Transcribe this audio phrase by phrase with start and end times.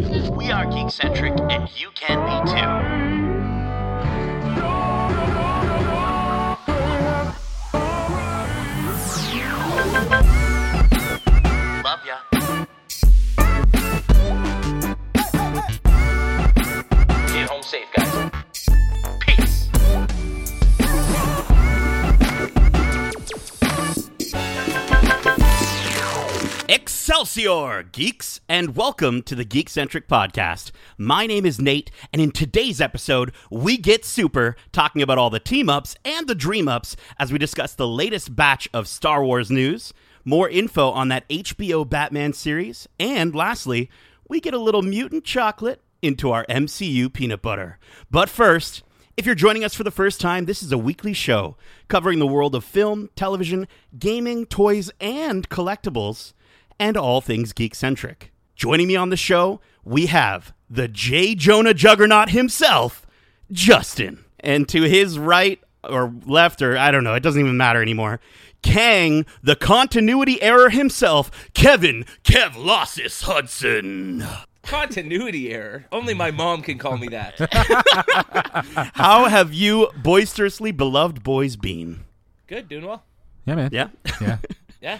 [0.00, 2.56] We are geek-centric, and you can be too.
[11.84, 12.16] Love ya.
[17.32, 17.99] Get home safe, guys.
[27.10, 30.70] Excelsior, geeks, and welcome to the Geekcentric Podcast.
[30.96, 35.40] My name is Nate, and in today's episode, we get super talking about all the
[35.40, 39.50] team ups and the dream ups as we discuss the latest batch of Star Wars
[39.50, 39.92] news,
[40.24, 43.90] more info on that HBO Batman series, and lastly,
[44.28, 47.80] we get a little mutant chocolate into our MCU peanut butter.
[48.08, 48.84] But first,
[49.16, 51.56] if you're joining us for the first time, this is a weekly show
[51.88, 53.66] covering the world of film, television,
[53.98, 56.34] gaming, toys, and collectibles,
[56.80, 58.32] and all things geek centric.
[58.56, 61.34] Joining me on the show, we have the J.
[61.36, 63.06] Jonah Juggernaut himself,
[63.52, 64.24] Justin.
[64.40, 68.18] And to his right or left, or I don't know, it doesn't even matter anymore.
[68.62, 74.24] Kang, the continuity error himself, Kevin Kev Lossis Hudson.
[74.62, 75.86] Continuity error.
[75.92, 77.34] Only my mom can call me that.
[78.94, 82.04] How have you boisterously beloved boys been?
[82.46, 83.02] Good, doing well.
[83.46, 83.70] Yeah, man.
[83.72, 83.88] Yeah.
[84.20, 84.38] Yeah.
[84.80, 84.98] Yeah.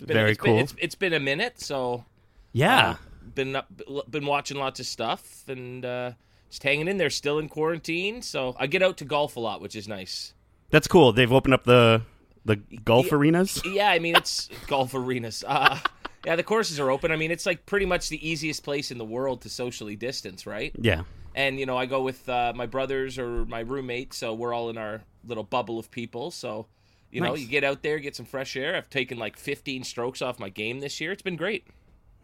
[0.00, 0.54] It's been, Very it's cool.
[0.54, 2.04] Been, it's, it's been a minute, so
[2.52, 2.90] Yeah.
[2.90, 2.94] uh,
[3.34, 3.68] been up,
[4.10, 6.12] been watching lots of stuff and uh,
[6.48, 7.10] just hanging in there.
[7.10, 10.32] Still in quarantine, so I get out to golf a lot, which is nice.
[10.70, 11.12] That's cool.
[11.12, 12.02] They've opened up the
[12.46, 13.16] the golf Yeah.
[13.16, 13.60] arenas.
[13.66, 15.44] Yeah, I mean it's golf arenas.
[15.46, 15.78] Uh,
[16.24, 17.12] yeah, the courses are open.
[17.12, 20.46] I mean it's like pretty much the easiest place in the world to socially distance,
[20.46, 20.72] right?
[20.80, 21.02] Yeah.
[21.34, 24.68] and you know i go with uh, my brothers or my roommate so we're all
[24.68, 26.66] in our little bubble of people so
[27.10, 30.22] you know you get out there get some fresh air i've taken like 15 strokes
[30.22, 31.66] off my game this year it's been great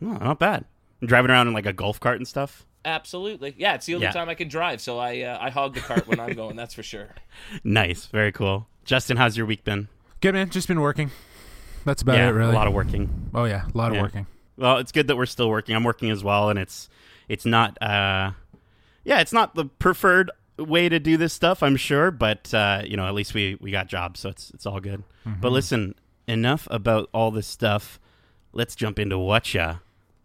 [0.03, 0.67] Oh, not bad.
[1.03, 2.67] Driving around in like a golf cart and stuff.
[2.84, 4.12] absolutely yeah it's the only Yeah.
[4.12, 6.75] time i can drive so i uh, i hog the cart when i'm going that's
[6.75, 7.09] for sure
[7.65, 8.06] Nice.
[8.06, 8.67] Very cool.
[8.84, 9.88] Justin, how's your week been?
[10.21, 10.49] Good, man.
[10.50, 11.10] Just been working.
[11.84, 12.53] That's about yeah, it, really.
[12.53, 13.31] a lot of working.
[13.34, 13.66] oh, yeah.
[13.72, 14.03] A lot of Yeah.
[14.03, 14.27] working.
[14.56, 15.75] Well, it's good that we're still working.
[15.77, 16.89] I'm working as well, and it's
[17.28, 17.81] it's not.
[17.83, 18.31] uh
[19.05, 21.62] Yeah, it's not the preferred way to do this stuff.
[21.62, 24.67] I'm sure, but uh, you know, at least we we got jobs, so it's it's
[24.67, 25.03] all good.
[25.27, 25.41] Mm-hmm.
[25.41, 25.94] But listen,
[26.27, 27.99] enough about all this stuff.
[28.53, 29.77] Let's jump into what ya.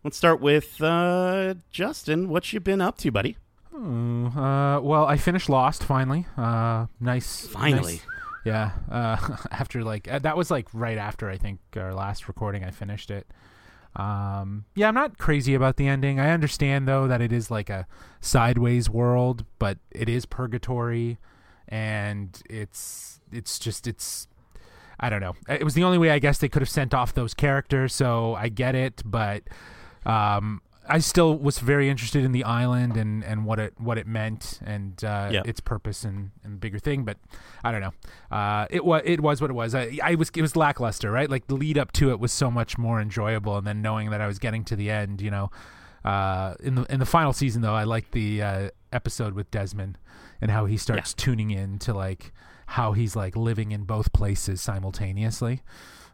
[0.04, 2.30] Let's start with uh Justin.
[2.30, 3.38] What you been up to, buddy?
[3.74, 6.26] Oh, uh, well, I finished Lost finally.
[6.38, 7.48] Uh, nice.
[7.48, 7.94] Finally.
[7.94, 8.06] nice-
[8.46, 8.72] Yeah.
[8.90, 9.18] Uh,
[9.52, 13.12] after like uh, that was like right after I think our last recording, I finished
[13.12, 13.28] it.
[13.96, 16.20] Um, yeah, I'm not crazy about the ending.
[16.20, 17.88] I understand though that it is like a
[18.22, 21.18] sideways world, but it is purgatory,
[21.68, 24.28] and it's it's just it's
[25.00, 25.36] I don't know.
[25.50, 28.36] It was the only way I guess they could have sent off those characters, so
[28.36, 29.44] I get it, but
[30.06, 30.62] um,
[30.96, 34.60] I still was very interested in the island and, and what it what it meant
[34.66, 35.42] and uh, Yeah.
[35.46, 37.04] its purpose and, and bigger thing.
[37.06, 37.18] But
[37.64, 37.94] I don't know.
[38.30, 39.74] Uh, it was it was what it was.
[39.74, 41.30] I, I was it was lackluster, right?
[41.30, 44.22] Like the lead up to it was so much more enjoyable, and then knowing that
[44.22, 45.50] I was getting to the end, you know.
[46.04, 49.98] Uh, in the in the final season, though, I liked the uh, episode with Desmond
[50.42, 52.34] and how he starts tuning in to like
[52.66, 55.62] how he's like living in both places simultaneously.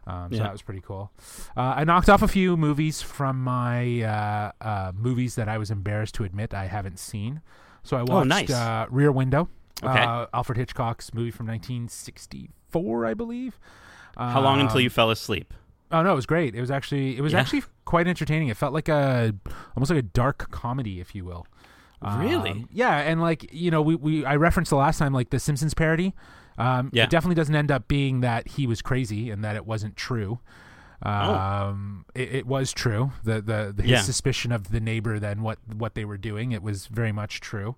[0.08, 0.42] Um, so Yeah.
[0.44, 1.12] that was pretty cool.
[1.56, 5.70] Uh, I knocked off a few movies from my uh, uh, movies that I was
[5.70, 7.42] embarrassed to admit I haven't seen.
[7.82, 8.50] So I watched Oh, nice.
[8.50, 9.48] uh, Rear Window,
[9.82, 10.00] Okay.
[10.02, 13.58] uh, Alfred Hitchcock's movie from 1964, I believe.
[14.16, 15.54] How long until Um, you fell asleep?
[15.90, 16.54] Oh no, it was great.
[16.54, 17.40] It was actually it was Yeah.
[17.40, 18.48] actually quite entertaining.
[18.48, 19.32] It felt like a
[19.76, 21.46] almost like a dark comedy, if you will.
[22.02, 22.50] Really?
[22.50, 25.38] Um, yeah, and like you know, we, we I referenced the last time like the
[25.38, 26.14] Simpsons parody.
[26.58, 27.04] Um, Yeah.
[27.04, 30.40] It definitely doesn't end up being that he was crazy and that it wasn't true.
[31.02, 33.12] Um, it, it was true.
[33.24, 33.94] The the, the his Oh.
[33.94, 34.00] Yeah.
[34.02, 37.76] suspicion of the neighbor then what what they were doing it was very much true.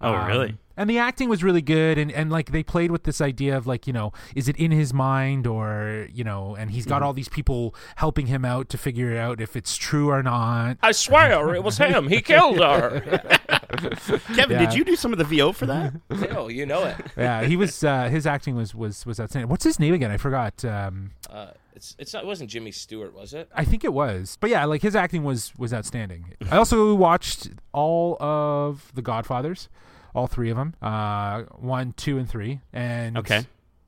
[0.00, 0.56] Oh, Um, really?
[0.76, 3.64] And the acting was really good, and, and like they played with this idea of
[3.66, 7.04] like you know is it in his mind or you know, and he's got Mm-hmm.
[7.06, 10.76] all these people helping him out to figure out if it's true or not.
[10.82, 13.20] i swear it was him he killed her
[14.34, 14.58] Kevin, yeah.
[14.66, 15.94] did you do some of the VO for that?
[16.36, 19.48] oh you know it yeah, he was uh, his acting was was was outstanding.
[19.48, 20.10] What's his name again?
[20.10, 20.64] I forgot.
[20.64, 24.38] Um, uh, it's it's not it wasn't jimmy stewart was it I think it was,
[24.40, 26.34] but yeah, like his acting was was outstanding.
[26.50, 29.68] I also watched all of the Godfathers,
[30.14, 33.46] all three of them, uh, one, two, and three, and Okay.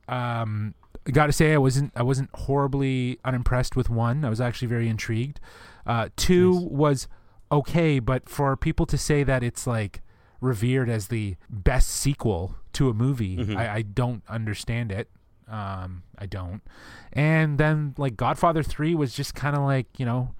[0.09, 0.73] Um,
[1.11, 4.25] got to say, I wasn't I wasn't horribly unimpressed with one.
[4.25, 5.39] I was actually very intrigued.
[5.85, 6.63] Uh, two Nice.
[6.63, 7.07] was
[7.51, 10.01] okay, but for people to say that it's like
[10.41, 13.55] revered as the best sequel to a movie, Mhm.
[13.57, 15.09] I, I don't understand it.
[15.47, 16.61] Um, I don't.
[17.13, 20.33] And then like Godfather three was just kind of like you know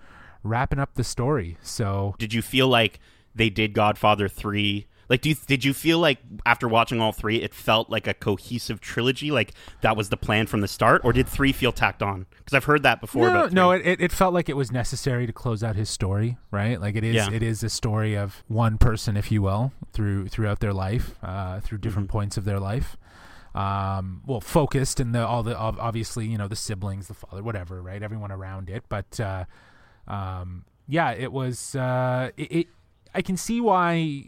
[0.43, 1.57] wrapping up the story.
[1.61, 2.99] So Did you feel like
[3.33, 4.87] they did Godfather three.
[5.09, 8.13] Like, do you, did you feel like after watching all three, it felt like a
[8.13, 9.31] cohesive trilogy?
[9.31, 12.25] Like that was the plan from the start, or did three feel tacked on?
[12.37, 13.29] Because I've heard that before.
[13.29, 16.79] No, no, it, it, felt like it was necessary to close out his story, right?
[16.81, 17.31] Like it is, Yeah.
[17.31, 21.59] it is a story of one person, if you will, through throughout their life, uh,
[21.61, 22.17] through different Mm-hmm.
[22.17, 22.97] points of their life.
[23.55, 27.81] Um, well, focused and the all the obviously, you know, the siblings, the father, whatever,
[27.81, 28.03] right?
[28.03, 29.45] Everyone around it, but uh,
[30.07, 31.75] um, yeah, it was.
[31.75, 32.67] Uh, it, it.
[33.15, 34.25] I can see why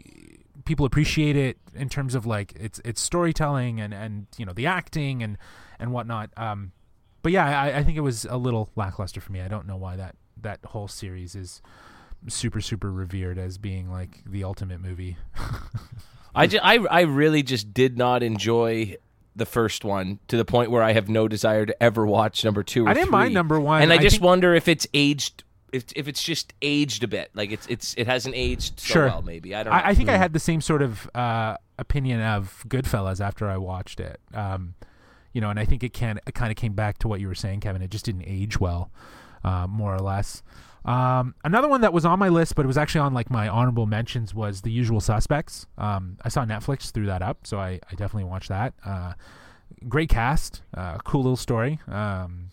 [0.64, 4.66] people appreciate it in terms of like its its storytelling and and you know the
[4.66, 5.38] acting and
[5.78, 6.30] and whatnot.
[6.36, 6.72] Um,
[7.22, 9.40] but yeah, I, I think it was a little lackluster for me.
[9.40, 11.60] I don't know why that that whole series is
[12.28, 15.16] super super revered as being like the ultimate movie.
[16.34, 18.96] I, ju- I, I really just did not enjoy
[19.34, 22.62] the first one to the point where I have no desire to ever watch number
[22.62, 22.86] two.
[22.86, 23.82] Or I didn't mind number one.
[23.82, 25.42] and I, I just think- wonder if it's aged.
[25.72, 29.06] If, if it's just aged a bit, like it's it's it hasn't aged so Sure.
[29.06, 29.72] well, maybe I don't.
[29.72, 29.78] Know.
[29.78, 33.56] I, I think I had the same sort of uh, opinion of Goodfellas after I
[33.56, 34.20] watched it.
[34.34, 34.74] Um,
[35.32, 37.28] you know, and I think it can it kind of came back to what you
[37.28, 37.82] were saying, Kevin.
[37.82, 38.90] It just didn't age well,
[39.44, 40.42] uh, more or less.
[40.84, 43.48] Um, another one that was on my list, but it was actually on like my
[43.48, 45.66] honorable mentions, was The Usual Suspects.
[45.76, 48.72] Um, I saw Netflix threw that up, so I, I definitely watched that.
[48.84, 49.12] Uh,
[49.88, 51.78] great cast, uh, cool little story.
[51.86, 52.50] Um,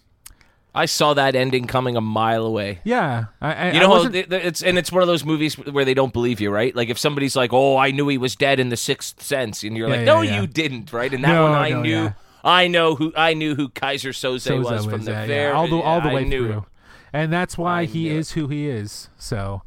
[0.75, 2.79] I saw that ending coming a mile away.
[2.83, 5.95] yeah, I, I, You know, it- it's and it's one of those movies where they
[5.95, 6.75] don't believe you, right?
[6.75, 9.75] Like if somebody's like, "Oh, I knew he was dead in the Sixth Sense," and
[9.75, 10.39] you're Yeah, like, "No, yeah.
[10.41, 11.11] you didn't," right?
[11.11, 12.13] And that No, one, I no, knew.
[12.43, 15.77] I know who, I knew who Keyser Söze, Sosa was from the very all the
[15.77, 16.65] all the way through,
[17.11, 18.15] and that's why I he it.
[18.17, 19.09] is who he is.
[19.17, 19.63] So,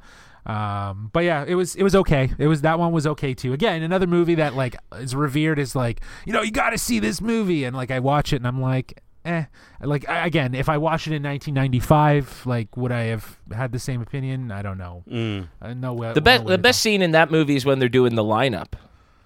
[0.46, 2.31] um, but yeah, it was it was okay.
[2.38, 3.53] It was that one was okay too.
[3.53, 7.00] Again, another movie that like is revered as like you know you got to see
[7.00, 9.00] this movie, and like I watch it and I'm like.
[9.25, 9.44] Eh,
[9.82, 13.78] like I, again, if I watched it in 1995, like would I have had the
[13.78, 14.50] same opinion?
[14.50, 15.05] I don't know.
[15.11, 15.49] Mm.
[15.61, 16.12] Uh, no way.
[16.14, 18.25] The best, way the to best scene in that movie is when they're doing the
[18.25, 18.72] lineup,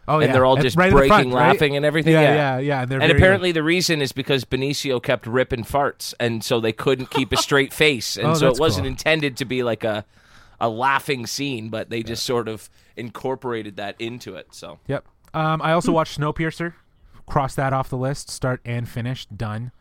[0.09, 0.33] Oh, and yeah.
[0.33, 1.49] they're all just right breaking, front, right?
[1.53, 2.13] laughing, and everything.
[2.13, 2.83] Yeah, Yeah, yeah, yeah.
[2.83, 6.73] And, And very, apparently the reason is because Benicio kept ripping farts, and so they
[6.73, 8.91] couldn't keep a straight face, and Oh, so it wasn't cool.
[8.91, 10.05] intended to be like a
[10.61, 14.49] a laughing scene, but they just sort of incorporated that into it.
[14.53, 15.05] So Yep.
[15.35, 16.75] Um, I also watched Snowpiercer.
[17.27, 18.31] Cross that off the list.
[18.31, 19.27] Start and finish.
[19.27, 19.73] Done.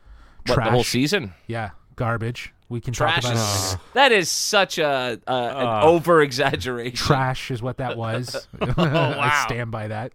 [0.47, 0.67] What Trash.
[0.67, 1.33] the whole season?
[1.47, 2.53] Yeah, garbage.
[2.69, 3.81] We can Trash talk about it is later.
[3.93, 5.81] that is such a, a an Uh.
[5.83, 6.95] over exaggeration.
[6.95, 8.47] Trash is what that was.
[8.61, 10.11] Oh, I stand by that.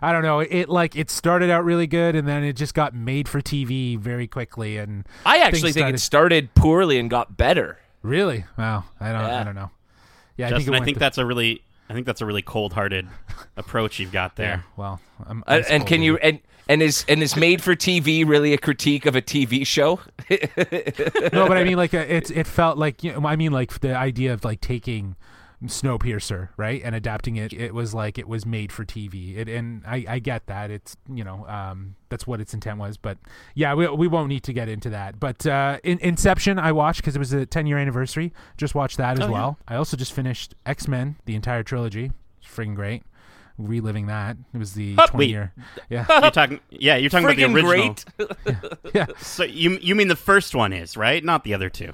[0.00, 0.40] I don't know.
[0.40, 3.98] It like it started out really good, and then it just got made for TV
[3.98, 4.78] very quickly.
[4.78, 7.78] And I actually things think it started- started poorly and got better.
[8.02, 8.84] really, wow.
[9.00, 9.20] I don't.
[9.22, 9.40] Yeah.
[9.40, 9.70] I don't know.
[10.36, 12.42] Yeah, I Justin, think I think the- that's a really, I think that's a really
[12.42, 13.08] cold-hearted
[13.56, 14.44] approach you've got Yeah.
[14.44, 14.64] there.
[14.76, 18.26] Well, I'm, Uh, I'm and can you and and is and is made for TV
[18.26, 20.00] really a critique of a TV show?
[20.30, 23.80] no, but I mean, like, uh, it it felt like you know, I mean, like
[23.80, 25.16] the idea of like taking
[25.64, 27.52] Snowpiercer, right, and adapting it.
[27.52, 29.36] It was like it was made for TV.
[29.36, 30.70] It, and I I get that.
[30.70, 32.96] It's you know, um, that's what its intent was.
[32.96, 33.18] But
[33.54, 35.18] yeah, we we won't need to get into that.
[35.18, 38.32] But uh, in, Inception, I watched because it was a 10 year anniversary.
[38.56, 39.32] Just watched that as Oh, yeah.
[39.32, 39.58] well.
[39.66, 42.12] I also just finished X Men, the entire trilogy.
[42.40, 43.02] It's freaking great.
[43.58, 44.36] Reliving that.
[44.54, 45.30] It was the Oh, 20 wait.
[45.30, 45.52] year.
[45.90, 47.96] Yeah, You're talking, yeah, you're talking about the original.
[48.46, 48.94] great.
[48.94, 49.06] yeah.
[49.18, 51.92] So you you mean the first one is right, not the other two?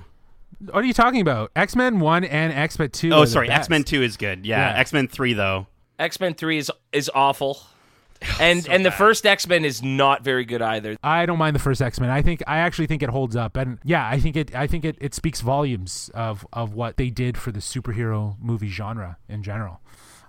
[0.59, 1.51] What are you talking about?
[1.57, 3.11] X Men One and X Men Two.
[3.13, 3.61] Oh, are the sorry, best.
[3.61, 4.45] X Men Two is good.
[4.47, 4.79] Yeah, Yeah.
[4.79, 5.67] X Men Three though.
[5.99, 7.59] X Men Three is is awful,
[8.41, 8.99] and So and the bad.
[8.99, 10.97] first X Men is not very good either.
[11.03, 12.11] I don't mind the first X Men.
[12.11, 14.55] I think I actually think it holds up, and yeah, I think it.
[14.55, 18.69] I think it, it speaks volumes of of what they did for the superhero movie
[18.69, 19.81] genre in general.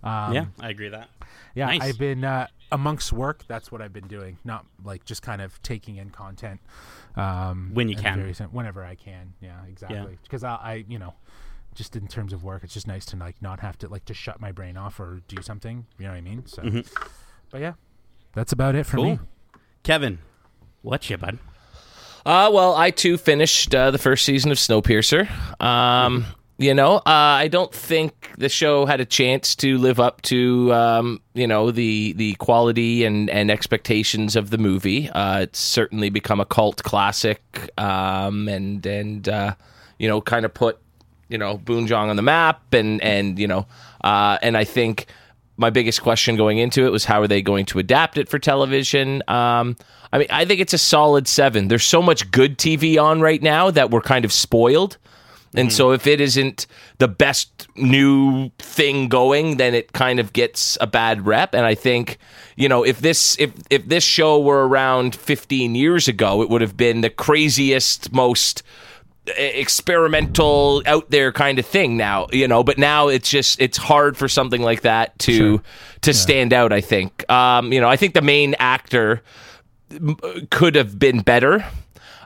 [0.04, 1.10] Um, yeah, I agree with that.
[1.56, 1.66] Yeah.
[1.68, 1.82] Nice.
[1.82, 3.44] I've been uh, amongst work.
[3.48, 4.38] That's what I've been doing.
[4.44, 6.60] Not like just kind of taking in content
[7.16, 8.18] um, When you can.
[8.20, 9.34] various- whenever I can.
[9.42, 10.18] Yeah, exactly.
[10.24, 11.14] Because I, I, you know,
[11.74, 14.20] just in terms of work, it's just nice to like not have to like just
[14.20, 15.86] shut my brain off or do something.
[15.98, 16.46] You know what I mean?
[16.46, 16.90] So, Mhm.
[17.52, 17.74] but yeah,
[18.34, 19.06] that's about it for Cool.
[19.06, 19.20] me.
[19.84, 20.20] Kevin,
[20.82, 21.38] what's you, bud?
[22.26, 25.30] Uh, well, I too finished uh, the first season of Snowpiercer.
[25.62, 26.26] Um,
[26.58, 30.74] you know, uh, I don't think the show had a chance to live up to
[30.74, 35.10] um, you know the the quality and and expectations of the movie.
[35.10, 39.56] Uh, it's certainly become a cult classic, um, and and uh,
[40.00, 40.80] you know, kind of put
[41.28, 43.68] you know Boonjong on the map, and and you know,
[44.04, 45.08] uh, and I think
[45.58, 48.40] my biggest question going into it was how are they going to adapt it for
[48.40, 49.24] television?
[49.28, 49.76] Um,
[50.12, 51.68] I mean, I think it's a solid seven.
[51.68, 54.98] There's so much good TV on right now that we're kind of spoiled.
[55.58, 60.78] And so if it isn't the best new thing going, then it kind of gets
[60.82, 61.54] a bad rep.
[61.56, 62.18] And I think,
[62.56, 66.62] you know, if this if if this show were around 15 years ago, it would
[66.62, 68.64] have been the craziest, most
[69.38, 72.64] experimental out there kind of thing now you know.
[72.64, 75.62] But now it's just it's hard for something like that to Sure.
[76.02, 77.28] to stand out i think.
[77.32, 79.24] Um you know i think the main actor
[80.52, 81.66] could have been better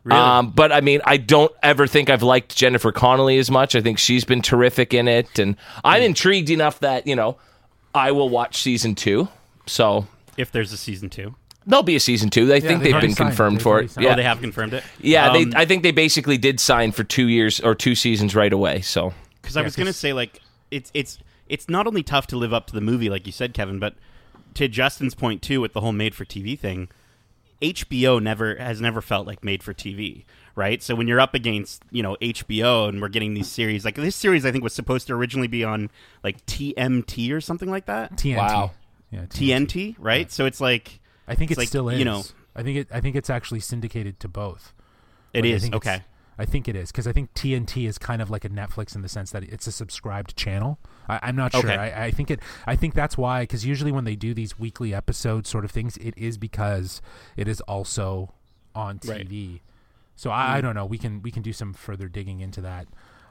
[0.09, 3.75] um, but I mean, I don't ever think I've liked Jennifer Connelly as much.
[3.75, 7.37] I think she's been terrific in it, and I'm intrigued enough that you know
[7.93, 9.27] I will watch season two.
[9.65, 11.35] So If there's a season two.
[11.67, 12.51] there'll be a season two.
[12.53, 13.29] I think they've they've been signed.
[13.29, 13.91] confirmed They've for it.
[13.91, 14.05] signed.
[14.05, 14.83] Yeah, Oh, they have confirmed it.
[14.99, 15.29] yeah.
[15.31, 18.51] Um, they, I think they basically did sign for two years or two seasons right
[18.53, 18.81] away.
[18.81, 20.41] So because I was gonna say like
[20.71, 23.53] it's it's it's not only tough to live up to the movie like you said,
[23.53, 23.95] Kevin, but
[24.55, 26.89] to Justin's point too with the whole made for TV thing,
[27.61, 30.25] HBO never has never felt like made for TV,
[30.55, 30.81] right?
[30.81, 34.15] So when you're up against you know HBO and we're getting these series like this
[34.15, 35.89] series, I think was supposed to originally be on
[36.23, 38.37] like TMT or something like that, TNT.
[38.37, 38.71] Wow.
[39.11, 39.67] Yeah, TNT.
[39.67, 40.31] TNT, right?
[40.31, 41.99] So it's like I think It's it like, still is.
[41.99, 42.23] you know-
[42.55, 42.87] I think it.
[42.91, 44.73] I think it's actually syndicated to both.
[45.33, 46.05] it Like, I is think it's- okay.
[46.37, 49.01] I think it is because I think TNT is kind of like a Netflix in
[49.01, 50.79] the sense that it's a subscribed channel.
[51.09, 51.61] I, I'm not sure.
[51.61, 51.75] Okay.
[51.75, 52.39] I, I think it.
[52.67, 55.97] I think that's why because usually when they do these weekly episode sort of things,
[55.97, 57.01] it is because
[57.35, 58.33] it is also
[58.75, 59.27] on Right.
[59.27, 59.59] TV.
[60.15, 60.85] So I, I don't know.
[60.85, 62.87] We can we can do some further digging into that.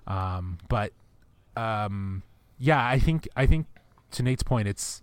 [0.06, 0.92] Um, but
[1.56, 2.22] um,
[2.58, 3.66] yeah, I think I think
[4.12, 5.02] to Nate's point, it's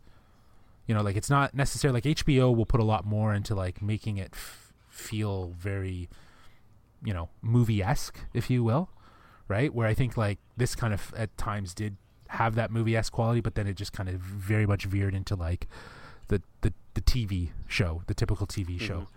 [0.87, 3.81] you know like it's not necessarily like HBO will put a lot more into like
[3.81, 6.09] making it f- feel very
[7.03, 8.89] you know movie esque, if you will,
[9.47, 9.73] right?
[9.73, 11.97] Where I think like this kind of at times did
[12.35, 15.35] have that movie esque quality, but then it just kind of very much veered into
[15.35, 15.67] like
[16.27, 18.85] the the, the TV show, the typical TV mm-hmm.
[18.85, 19.07] show.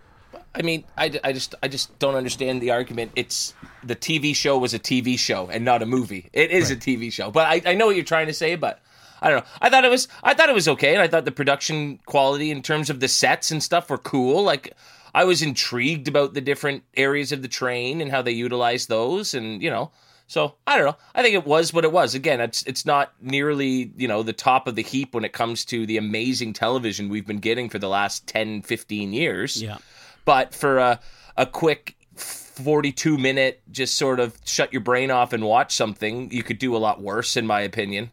[0.55, 3.13] I mean, I, I just I just don't understand the argument.
[3.17, 6.29] It's the TV show was a TV show and not a movie.
[6.33, 8.57] It is a TV show, but I, I know what you're trying to say.
[8.57, 8.81] But
[9.21, 9.51] I don't know.
[9.61, 12.51] I thought it was I thought it was okay, and I thought the production quality
[12.51, 14.43] in terms of the sets and stuff were cool.
[14.43, 14.75] Like
[15.15, 19.35] I was intrigued about the different areas of the train and how they utilized those,
[19.35, 19.91] and you know.
[20.29, 20.97] So I don't know.
[21.15, 22.15] I think it was what it was.
[22.15, 25.65] Again, it's it's not nearly you know the top of the heap when it comes
[25.67, 29.79] to the amazing television we've been getting for the last 10, 15 years Yeah.
[30.25, 31.01] but for a
[31.37, 36.43] a quick 42 minute just sort of shut your brain off and watch something you
[36.43, 38.11] could do a lot worse in my opinion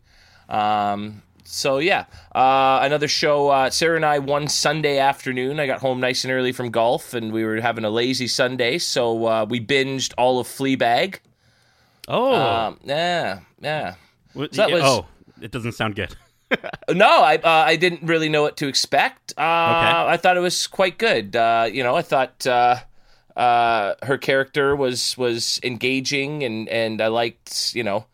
[0.50, 2.06] um so yeah
[2.36, 6.32] uh another show uh sarah and i one sunday afternoon i got home nice and
[6.32, 10.40] early from golf and we were having a lazy sunday so uh we binged all
[10.40, 11.16] of fleabag
[12.08, 13.96] Oh, um yeah yeah
[14.34, 15.06] What- that was- oh,
[15.42, 16.16] it doesn't sound good.
[16.90, 19.34] No, I uh, I didn't really know what to expect.
[19.36, 21.36] Uh, I thought it was quite good.
[21.36, 22.78] Uh, you know, I thought uh,
[23.36, 28.06] uh, her character was was engaging, and and I liked you know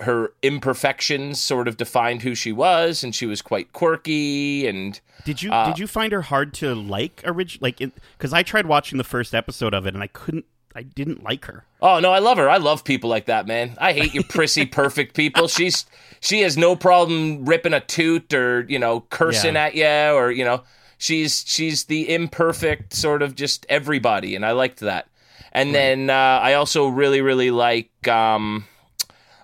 [0.00, 5.00] her imperfections sort of defined who she was, and she was quite quirky and.
[5.24, 8.66] Did you Uh, did you find her hard to like orig- like because I tried
[8.66, 10.44] watching the first episode of it and I couldn't
[10.76, 11.64] I didn't like her.
[11.80, 12.48] Oh no, I love her.
[12.50, 13.76] I love people like that, man.
[13.80, 15.48] I hate your prissy perfect people.
[15.48, 15.86] She's
[16.20, 19.64] she has no problem ripping a toot or you know cursing Yeah.
[19.64, 20.62] at you or you know
[20.98, 25.08] she's she's the imperfect sort of just everybody, and I liked that.
[25.52, 28.66] And then uh, I also really really like um,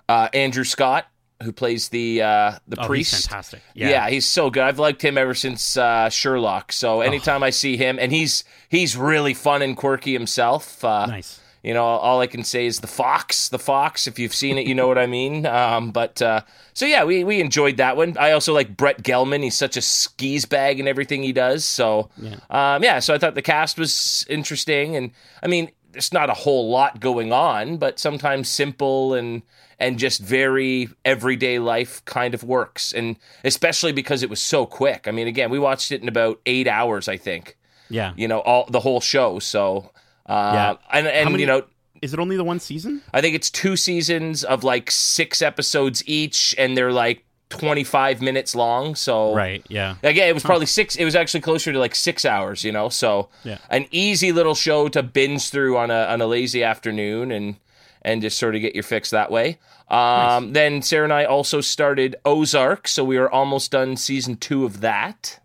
[0.07, 1.07] uh, Andrew Scott
[1.43, 3.13] who plays the uh, the Oh, priest.
[3.13, 3.61] he's fantastic.
[3.73, 3.89] Yeah.
[3.89, 4.09] Yeah.
[4.09, 4.63] he's so good.
[4.63, 6.71] I've liked him ever since uh, Sherlock.
[6.71, 10.83] So anytime I see him, and he's he's really fun and quirky himself.
[10.83, 11.39] Uh, Nice.
[11.65, 14.05] You know, all I can say is the fox, the fox.
[14.05, 15.45] If you've seen it, you know what I mean.
[15.63, 16.41] Um, but uh,
[16.73, 18.17] so yeah, we we enjoyed that one.
[18.19, 19.43] I also like Brett Gelman.
[19.43, 21.63] He's such a skis bag in everything he does.
[21.63, 22.99] So yeah, um, yeah.
[22.99, 26.99] So I thought the cast was interesting, and I mean, there's not a whole lot
[26.99, 29.41] going on, but sometimes simple and
[29.79, 35.07] and just very everyday life kind of works, and especially because it was so quick.
[35.07, 37.57] I mean, again, we watched it in about eight hours, I think.
[37.89, 38.13] Yeah.
[38.15, 39.39] You know, all the whole show.
[39.39, 39.91] So.
[40.25, 40.75] Uh, Yeah.
[40.99, 41.63] and and many- you know
[42.01, 43.01] Is it only the one season?
[43.13, 48.55] I think it's two seasons of like six episodes each, and they're like 25 minutes
[48.55, 48.95] long.
[48.95, 49.63] So, Right.
[49.69, 49.95] Yeah.
[50.01, 50.95] Again, it was probably six.
[50.95, 52.89] It was actually closer to like six hours, you know.
[52.89, 53.57] So, Yeah.
[53.69, 57.55] an easy little show to binge through on a on a lazy afternoon, and
[58.03, 59.59] and just sort of get your fix that way.
[59.89, 64.65] Um, Then Sarah and I also started Ozark, so we are almost done season two
[64.65, 65.39] of that.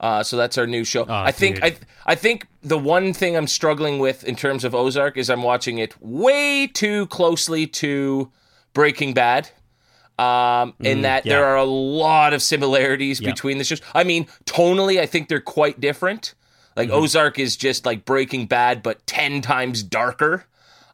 [0.00, 1.04] Uh, so that's our new show.
[1.08, 1.62] I think.
[1.62, 5.42] I I think the one thing I'm struggling with in terms of Ozark is I'm
[5.42, 8.30] watching it way too closely to
[8.74, 9.50] Breaking Bad.
[10.18, 11.34] Um, in that yeah.
[11.34, 13.30] there are a lot of similarities Yeah.
[13.30, 13.80] between the shows.
[13.94, 16.34] I mean, tonally, I think they're quite different.
[16.76, 20.44] Like Ozark is just like Breaking Bad, but ten times darker.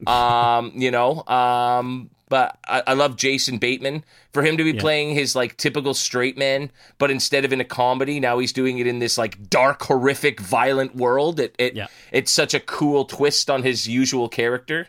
[0.07, 1.25] Um, you know.
[1.27, 5.95] Um, but I, I love Jason Bateman for him to be playing his like typical
[5.95, 9.49] straight man, but instead of in a comedy, now he's doing it in this like
[9.51, 11.39] dark, horrific, violent world.
[11.39, 11.87] It it Yeah.
[12.13, 14.89] it's such a cool twist on his usual character.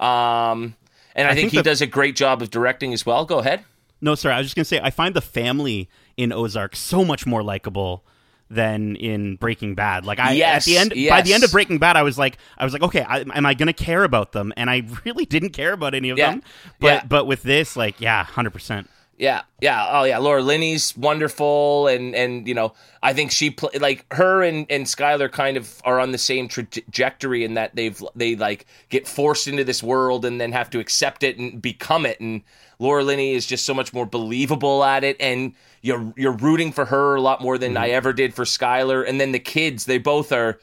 [0.00, 0.76] Um,
[1.14, 3.24] and I, think, think he the- does a great job of directing as well.
[3.24, 3.64] Go ahead.
[4.00, 4.34] No, sorry.
[4.36, 8.04] I was just gonna say I find the family in Ozark so much more likable
[8.50, 10.04] than in Breaking Bad.
[10.06, 12.38] Like I Yes, at the end by the end of Breaking Bad, I was like,
[12.56, 14.52] I was like, okay, I, am I gonna care about them?
[14.56, 16.42] And I really didn't care about any of Yeah, them.
[16.80, 17.04] But yeah.
[17.08, 18.88] but with this, like, yeah, hundred percent.
[19.18, 20.18] Yeah, yeah, oh yeah.
[20.18, 22.72] Laura Linney's wonderful, and and you know,
[23.02, 26.46] I think she play like her and and Skyler kind of are on the same
[26.46, 30.78] trajectory in that they've they like get forced into this world and then have to
[30.78, 32.20] accept it and become it.
[32.20, 32.42] And
[32.78, 36.84] Laura Linney is just so much more believable at it, and you're you're rooting for
[36.84, 37.82] her a lot more than mm-hmm.
[37.82, 39.06] I ever did for Skyler.
[39.06, 40.60] And then the kids, they both are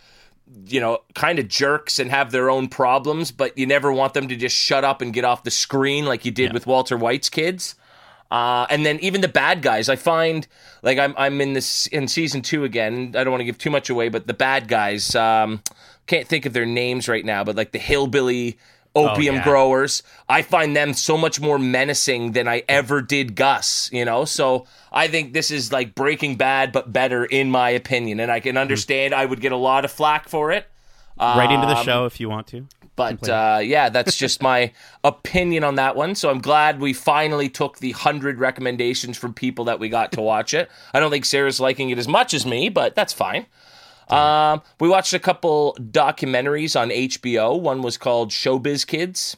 [0.68, 4.28] you know, kind of jerks and have their own problems, but you never want them
[4.28, 7.30] to just shut up and get off the screen like you did with Walter White's
[7.30, 7.76] kids.
[8.32, 10.48] Uh, and then even the bad guys, I find
[10.82, 13.14] like I'm I'm in this in season two again.
[13.16, 15.62] I don't want to give too much away, but the bad guys, um,
[16.08, 18.58] can't think of their names right now, but like the hillbilly
[18.96, 19.44] opium yeah.
[19.44, 23.90] growers, I find them so much more menacing than I ever did Gus.
[23.94, 28.20] You know, so I think this is like Breaking Bad, but better in my opinion,
[28.20, 30.68] and I can understand I would get a lot of flack for it.
[31.20, 32.68] right into the Um, show if you want to.
[32.96, 34.72] But uh, yeah, that's just my
[35.04, 36.16] opinion on that one.
[36.16, 40.22] So I'm glad we finally took the hundred recommendations from people that we got to
[40.22, 40.70] watch it.
[40.94, 43.46] I don't think Sarah's liking it as much as me, but that's fine.
[44.10, 47.60] Um, we watched a couple documentaries on HBO.
[47.60, 49.36] One was called Showbiz Kids.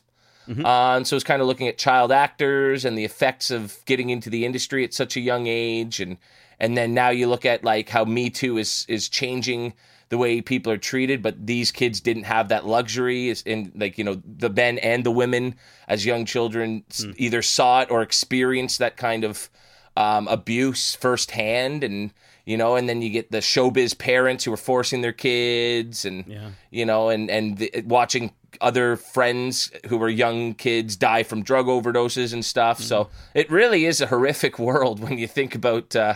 [0.65, 4.09] Uh, and so it's kind of looking at child actors and the effects of getting
[4.09, 6.17] into the industry at such a young age, and
[6.59, 9.73] and then now you look at like how Me Too is is changing
[10.09, 13.33] the way people are treated, but these kids didn't have that luxury.
[13.45, 15.55] In like you know the men and the women
[15.87, 19.49] as young children s- either saw it or experienced that kind of
[19.97, 22.13] um, abuse firsthand, and
[22.45, 26.25] you know, and then you get the showbiz parents who are forcing their kids, and
[26.27, 26.49] Yeah.
[26.71, 31.67] you know, and and the, watching other friends who were young kids die from drug
[31.67, 32.79] overdoses and stuff.
[32.81, 36.15] So it really is a horrific world when you think about uh,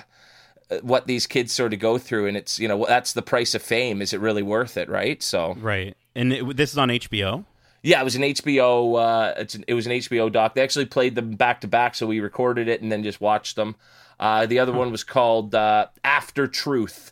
[0.81, 3.61] what these kids sort of go through, and it's you know that's the price of
[3.61, 4.01] fame.
[4.01, 4.89] Is it really worth it?
[4.89, 5.21] Right?
[5.21, 5.95] So Right.
[6.15, 7.45] And it, this is on HBO.
[7.83, 8.99] yeah, it was an HBO.
[8.99, 10.55] Uh, it's it was an HBO doc.
[10.55, 13.55] They actually played them back to back, so we recorded it and then just watched
[13.55, 13.75] them.
[14.19, 17.11] Uh, the other one was called uh, After Truth,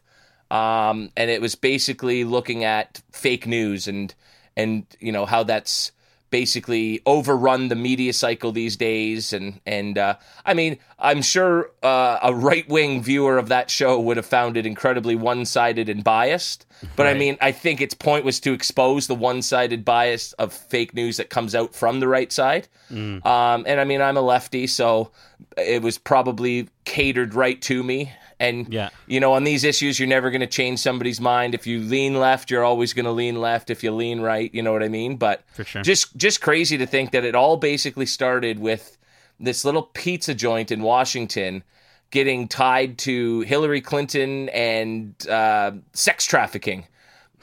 [0.51, 4.13] um, and it was basically looking at fake news and
[4.55, 5.91] and you know how that's
[6.29, 9.33] basically overrun the media cycle these days.
[9.33, 10.15] And and uh,
[10.45, 14.57] I mean I'm sure uh, a right wing viewer of that show would have found
[14.57, 16.65] it incredibly one sided and biased.
[16.95, 20.53] But I mean I think its point was to expose the one sided bias of
[20.53, 22.67] fake news that comes out from the right side.
[22.91, 25.11] Um, and I mean I'm a lefty so
[25.57, 28.89] it was probably catered right to me and Yeah.
[29.07, 31.53] you know, on these issues, you're never going to change somebody's mind.
[31.53, 33.69] If you lean left, you're always going to lean left.
[33.69, 35.17] If you lean right, you know what I mean.
[35.17, 35.81] But sure.
[35.81, 38.97] just just crazy to think that it all basically started with
[39.39, 41.63] this little pizza joint in Washington
[42.11, 46.87] getting tied to Hillary Clinton and uh, sex trafficking.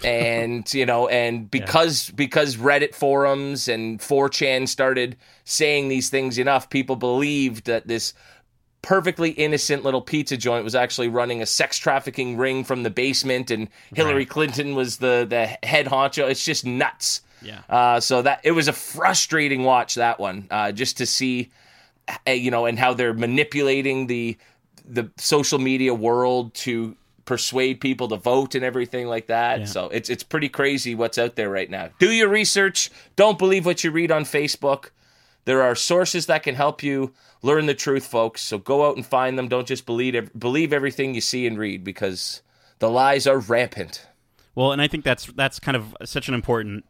[0.04, 6.68] and you know and because because reddit forums and 4chan started saying these things enough
[6.68, 8.12] people believed that this
[8.86, 13.50] perfectly innocent little pizza joint was actually running a sex trafficking ring from the basement
[13.50, 14.28] and Hillary Right.
[14.30, 16.30] Clinton was the the head honcho.
[16.30, 17.20] It's just nuts.
[17.42, 17.60] Yeah.
[17.68, 21.50] uh, so that it was a frustrating watch that one uh, just to see
[22.26, 24.36] uh, you know and how they're manipulating the
[24.88, 29.68] the social media world to persuade people to vote and everything like that.
[29.68, 31.90] So it's it's pretty crazy what's out there right now.
[31.98, 32.90] Do your research.
[33.16, 34.90] Don't believe what you read on Facebook
[35.46, 38.42] there are sources that can help you learn the truth, folks.
[38.42, 39.48] So go out and find them.
[39.48, 42.42] Don't just believe believe everything you see and read because
[42.80, 44.06] the lies are rampant.
[44.54, 46.84] Well, and I think that's that's kind of such an important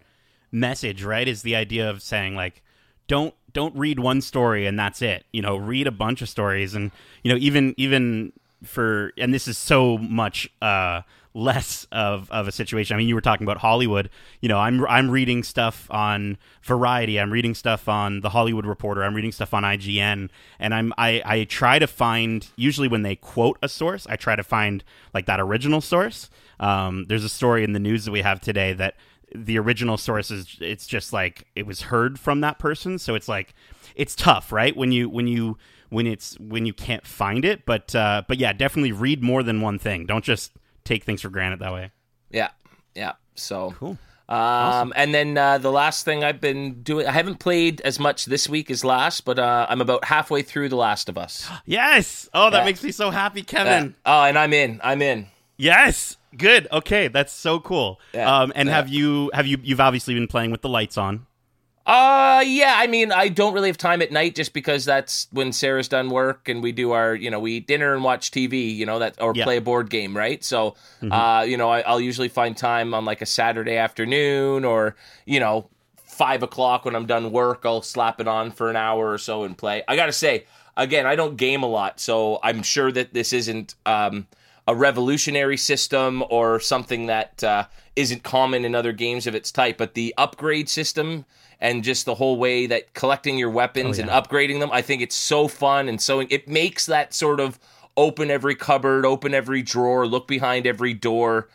[0.50, 1.28] message, right?
[1.28, 2.62] Is the idea of saying like
[3.08, 5.24] don't don't read one story and that's it.
[5.32, 6.90] You know, read a bunch of stories and
[7.22, 8.32] you know, even even
[8.64, 11.02] for and this is so much uh
[11.36, 12.94] less of, of a situation.
[12.94, 14.08] I mean, you were talking about Hollywood.
[14.40, 17.20] You know, I'm I'm reading stuff on Variety.
[17.20, 19.04] I'm reading stuff on the Hollywood Reporter.
[19.04, 23.16] I'm reading stuff on IGN, and I'm I, I try to find usually when they
[23.16, 26.30] quote a source, I try to find like that original source.
[26.58, 28.96] Um, there's a story in the news that we have today that
[29.34, 33.28] the original source is it's just like it was heard from that person, so it's
[33.28, 33.54] like
[33.94, 34.74] it's tough, right?
[34.74, 35.58] When you when you
[35.90, 39.60] when it's when you can't find it, but uh, but yeah, definitely read more than
[39.60, 40.06] one thing.
[40.06, 40.52] Don't just
[40.86, 41.90] take things for granted that way.
[42.30, 42.50] Yeah,
[42.94, 43.12] yeah.
[43.34, 43.98] So Cool.
[44.28, 48.24] Um, and then uh, the last thing I've been doing, I haven't played as much
[48.24, 51.48] this week as last, but uh, I'm about halfway through The Last of Us.
[51.64, 52.28] Yes.
[52.34, 52.64] Oh, that Yeah.
[52.64, 53.94] makes me so happy, Kevin.
[54.04, 54.80] oh, and I'm in.
[54.82, 55.26] I'm in.
[55.56, 56.16] Yes.
[56.36, 56.66] Good.
[56.72, 58.00] Okay, that's so cool.
[58.12, 58.40] Yeah.
[58.40, 58.74] Um, and Yeah.
[58.74, 61.26] have you have you you've obviously been playing with the lights on?
[61.86, 62.74] Uh, yeah.
[62.76, 66.10] I mean, I don't really have time at night just because that's when Sarah's done
[66.10, 68.98] work and we do our, you know, we eat dinner and watch TV, you know,
[68.98, 69.44] that or Yeah.
[69.44, 70.42] play a board game, right?
[70.42, 70.74] So,
[71.08, 74.96] uh, you know, I, I'll usually find time on like a Saturday afternoon or,
[75.26, 75.68] you know,
[76.04, 77.62] five o'clock when I'm done work.
[77.64, 79.84] I'll slap it on for an hour or so and play.
[79.86, 80.46] I gotta say,
[80.76, 84.26] again, I don't game a lot, so I'm sure that this isn't um,
[84.66, 89.78] a revolutionary system or something that uh, isn't common in other games of its type.
[89.78, 91.26] But the upgrade system
[91.60, 95.02] and just the whole way that collecting your weapons oh, and upgrading them, I think
[95.02, 97.58] it's so fun and so it makes that sort of
[97.96, 101.48] open every cupboard, open every drawer, look behind every door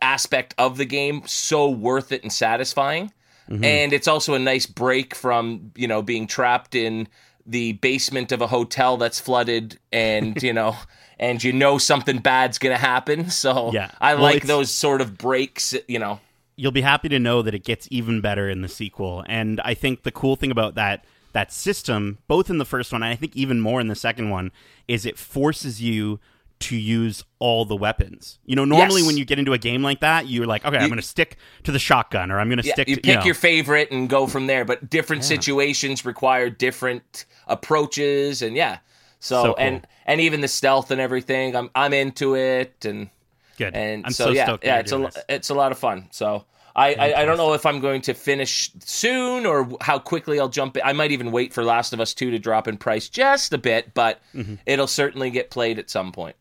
[0.00, 3.12] aspect of the game so worth it and satisfying.
[3.48, 3.64] Mm-hmm.
[3.64, 7.08] And it's also a nice break from, you know, being trapped in
[7.46, 10.76] the basement of a hotel that's flooded and, you know,
[11.18, 13.30] and you know something bad's going to happen.
[13.30, 13.90] So Yeah.
[14.00, 16.20] I Well, like those sort of breaks, you know.
[16.56, 19.24] You'll be happy to know that it gets even better in the sequel.
[19.28, 23.02] And I think the cool thing about that that system, both in the first one
[23.02, 24.52] and I think even more in the second one,
[24.86, 26.20] is it forces you
[26.60, 28.38] to use all the weapons.
[28.46, 29.08] You know, normally Yes.
[29.08, 31.36] when you get into a game like that, you're like, okay, I'm going to stick
[31.64, 32.88] to the shotgun, or I'm going to Yeah, stick.
[32.88, 33.24] you to, pick know.
[33.24, 34.64] your favorite and go from there.
[34.64, 38.78] But different situations require different approaches, and yeah.
[39.18, 39.54] So, So cool.
[39.58, 43.10] and and even the stealth and everything, I'm I'm into it, and
[43.56, 43.74] Good.
[43.74, 44.64] and I'm so, so, yeah, stoked.
[44.64, 45.18] yeah, it's a this.
[45.28, 46.08] it's a lot of fun.
[46.10, 46.44] So.
[46.76, 50.48] I, I, I don't know if I'm going to finish soon or how quickly I'll
[50.48, 50.82] jump in.
[50.84, 53.58] I might even wait for Last of Us 2 to drop in price just a
[53.58, 54.56] bit, but Mm-hmm.
[54.66, 56.34] it'll certainly get played at some point.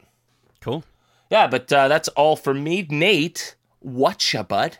[0.59, 0.83] cool.
[1.29, 2.87] Yeah, but uh, that's all for me.
[2.89, 4.79] Nate, whatcha, bud?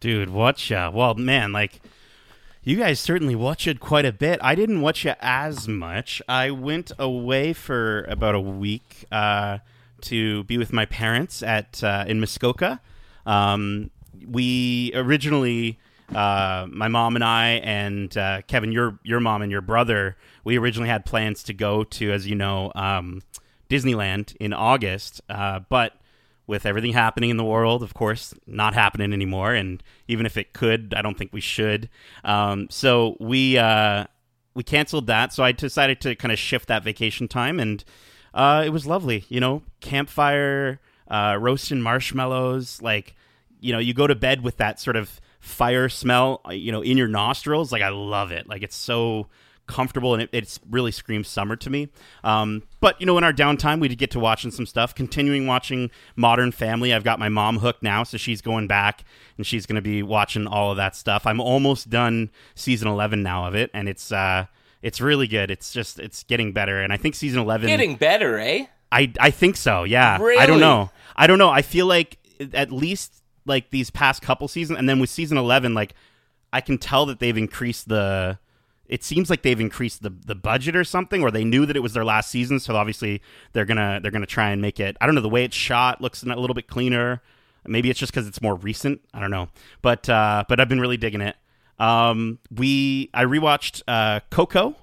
[0.00, 0.90] Dude, watcha.
[0.92, 1.80] Well, man, like
[2.64, 4.40] you guys certainly watched it quite a bit.
[4.42, 6.20] I didn't watch it as much.
[6.28, 9.58] I went away for about a week uh,
[10.02, 12.80] to be with my parents at uh, in Muskoka.
[13.26, 13.90] Um,
[14.28, 15.78] we originally,
[16.14, 20.58] uh, my mom and I, and uh, Kevin, your your mom and your brother, we
[20.58, 23.22] originally had plans to go to, as you know, um,
[23.68, 25.94] Disneyland in August, uh, but
[26.46, 29.54] with everything happening in the world, of course, not happening anymore.
[29.54, 31.88] And even if it could, I don't think we should.
[32.24, 34.06] Um, so we uh,
[34.54, 35.32] we canceled that.
[35.32, 37.84] So I decided to kind of shift that vacation time, and
[38.34, 39.24] uh, it was lovely.
[39.28, 42.80] You know, campfire, uh, roasting marshmallows.
[42.82, 43.14] Like,
[43.60, 46.82] you know, you go to bed with that sort of fire smell, uh, you know,
[46.82, 47.72] in your nostrils.
[47.72, 48.48] Like, I love it.
[48.48, 49.28] Like, it's so
[49.70, 51.88] comfortable and it it's really screams summer to me.
[52.24, 54.94] Um, but you know, in our downtime, we did get to watching some stuff.
[54.94, 56.92] Continuing watching Modern Family.
[56.92, 59.04] I've got my mom hooked now, so she's going back
[59.36, 61.26] and she's going to be watching all of that stuff.
[61.26, 64.46] I'm almost done season 11 now of it, and it's uh,
[64.82, 65.50] it's really good.
[65.50, 68.66] It's just it's getting better, and I think season 11 Getting better, eh?
[68.92, 69.84] I I think so.
[69.84, 70.18] Yeah.
[70.20, 70.90] I don't know.
[71.16, 71.50] I don't know.
[71.50, 72.18] I feel like
[72.54, 75.94] at least like these past couple seasons, and then with season eleven, like
[76.52, 78.38] I can tell that they've increased the.
[78.86, 81.80] It seems like they've increased the the budget or something, or they knew that it
[81.80, 84.96] was their last season, so obviously they're gonna they're gonna try and make it.
[85.00, 87.22] I don't know the way it's shot looks a little bit cleaner.
[87.66, 89.02] Maybe it's just because it's more recent.
[89.14, 89.48] I don't know,
[89.82, 91.36] but uh, but I've been really digging it.
[91.80, 94.76] Um, we I rewatched uh, Coco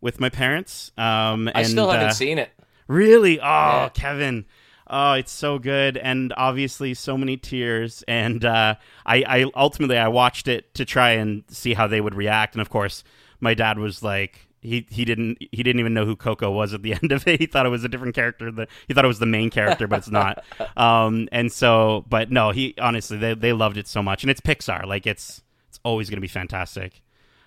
[0.00, 0.92] with my parents.
[0.98, 2.50] Um, I and, still haven't uh, seen it.
[2.88, 3.40] Really?
[3.40, 3.88] Oh, Yeah.
[3.94, 4.44] Kevin.
[4.88, 8.04] Oh, it's so good, and obviously so many tears.
[8.06, 8.74] And uh,
[9.06, 12.54] I, I ultimately I watched it to try and see how they would react.
[12.54, 13.02] And of course,
[13.40, 16.82] my dad was like, he he didn't he didn't even know who Coco was at
[16.82, 17.40] the end of it.
[17.40, 18.50] He thought it was a different character.
[18.50, 20.44] That he thought it was the main character, but it's not.
[20.76, 24.40] Um, and so, but no, he honestly they they loved it so much, and it's
[24.40, 24.86] Pixar.
[24.86, 25.42] Like it's it's
[25.84, 27.02] always going to be fantastic.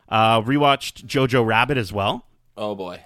[0.07, 2.25] Uh, rewatched Jojo Rabbit as well,
[2.57, 3.01] Oh boy,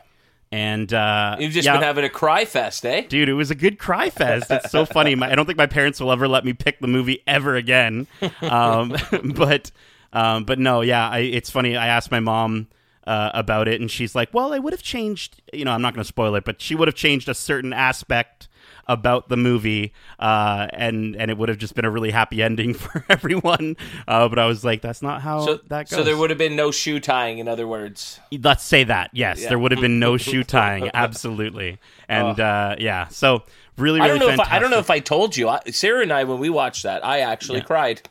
[0.52, 1.74] and uh, you've just yeah.
[1.74, 3.02] been having a cry fest, eh?
[3.02, 4.52] Dude, it was a good cry fest.
[4.52, 5.16] It's so funny.
[5.16, 8.08] My, I don't think my parents will ever let me pick the movie ever again.
[8.42, 8.96] Um,
[9.36, 9.72] but
[10.12, 11.78] um, but no, yeah, I, it's funny.
[11.78, 12.68] I asked my mom
[13.08, 15.42] uh, about it, and she's like, "Well, I would have changed.
[15.54, 17.74] You know, I'm not going to spoil it, but she would have changed a certain
[17.74, 18.49] aspect."
[18.92, 22.74] About the movie, uh, and and it would have just been a really happy ending
[22.74, 23.78] for everyone.
[24.08, 25.98] Uh, but I was like, that's not how So, that goes.
[26.00, 27.38] so there would have been no shoe tying.
[27.38, 29.12] In other words, Let's say that.
[29.14, 29.50] Yes, Yeah.
[29.50, 30.90] there would have been no shoe tying.
[30.94, 33.10] Absolutely, and uh, yeah.
[33.10, 33.44] So
[33.78, 34.48] really, really I don't know fantastic.
[34.48, 35.50] if I, I don't know if I told you.
[35.50, 37.66] I, Sarah and I, when we watched that, I actually Yeah.
[37.66, 38.02] cried.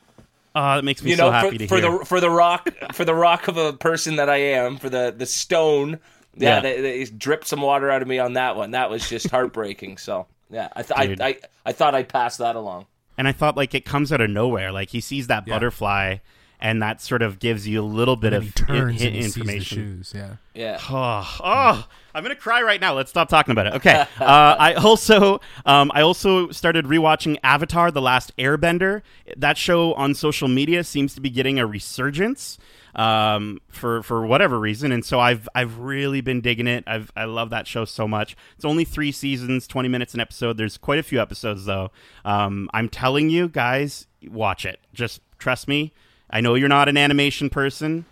[0.55, 1.99] Oh, that makes me You so know, happy for, to for hear.
[1.99, 5.13] the for the rock for the rock of a person that I am, for the
[5.17, 5.99] the stone.
[6.37, 6.61] Yeah, Yeah.
[6.61, 8.71] They, they dripped some water out of me on that one.
[8.71, 9.99] That was just heartbreaking.
[9.99, 12.87] So yeah, I, th- I, I I thought I'd pass that along.
[13.17, 14.73] and I thought like it comes out of nowhere.
[14.73, 15.55] Like he sees that Yeah.
[15.55, 16.17] butterfly,
[16.61, 19.23] and that sort of gives you a little bit of he turns hi- and he
[19.23, 19.79] sees the information.
[19.79, 20.13] shoes.
[20.15, 20.35] Yeah.
[20.55, 20.79] Yeah.
[20.91, 22.95] Oh, oh, I'm gonna cry right now.
[22.95, 23.75] Let's stop talking about it.
[23.75, 24.05] Okay.
[24.21, 29.03] Uh, I also, um, I also started rewatching Avatar: The Last Airbender.
[29.37, 32.59] That show on social media seems to be getting a resurgence.
[32.95, 36.85] Um, for for whatever reason, and so I've I've really been digging it.
[36.87, 38.37] I've I love that show so much.
[38.57, 40.57] It's only three seasons, twenty minutes an episode.
[40.57, 41.91] There's quite a few episodes though.
[42.25, 44.81] Um, I'm telling you guys, watch it.
[44.93, 45.93] Just trust me.
[46.31, 48.05] I know you're not an animation person.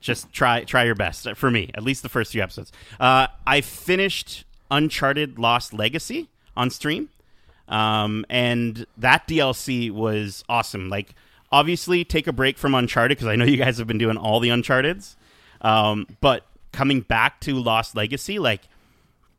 [0.00, 1.70] Just try try your best for me.
[1.74, 2.72] At least the first few episodes.
[3.00, 7.08] Uh, I finished Uncharted Lost Legacy on stream.
[7.68, 10.88] Um, and that DLC was awesome.
[10.88, 11.14] Like,
[11.52, 14.40] obviously, take a break from Uncharted because I know you guys have been doing all
[14.40, 15.16] the Uncharted's.
[15.60, 18.62] Um, but coming back to Lost Legacy, like,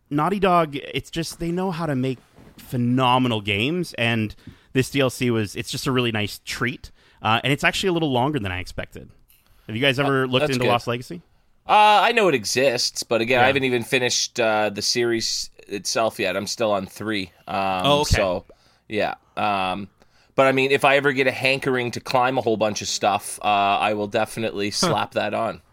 [0.10, 2.18] Naughty Dog, it's just they know how to make
[2.58, 4.36] phenomenal games, and
[4.74, 6.92] this DLC was it's just a really nice treat,
[7.22, 9.10] uh, and it's actually a little longer than I expected.
[9.68, 10.68] Have you guys ever looked into good.
[10.70, 11.22] Lost Legacy?
[11.68, 13.44] Uh, I know it exists, but again, Yeah.
[13.44, 16.38] I haven't even finished uh, the series itself yet.
[16.38, 17.32] I'm still on three.
[17.46, 18.16] Um, Oh, okay.
[18.16, 18.46] So,
[18.88, 19.16] yeah.
[19.36, 19.90] Um,
[20.38, 22.88] but I mean, if I ever get a hankering to climb a whole bunch of
[22.88, 25.62] stuff, uh, I will definitely slap that on.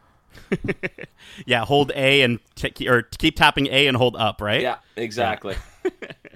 [1.46, 4.60] Yeah, hold A and t- or keep tapping A and hold up, right?
[4.60, 5.56] Yeah, exactly.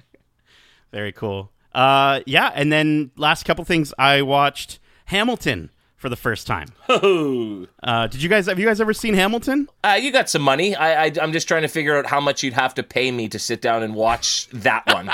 [0.91, 1.51] Very cool.
[1.73, 6.69] Uh, yeah, and then last couple things, I watched Hamilton for the first time.
[6.91, 7.67] Ooh.
[7.83, 9.69] Uh, did you guys have you guys ever seen Hamilton?
[9.83, 10.75] Uh, you got some money.
[10.75, 13.27] I, I, I'm just trying to figure out how much you'd have to pay me
[13.29, 15.11] to sit down and watch that one.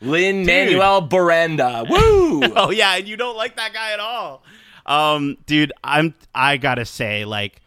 [0.00, 1.84] Lin Manuel Miranda.
[1.88, 2.42] Woo!
[2.56, 4.42] Oh yeah, and you don't like that guy at all.
[4.86, 7.60] Um, dude, I'm I gotta say, like,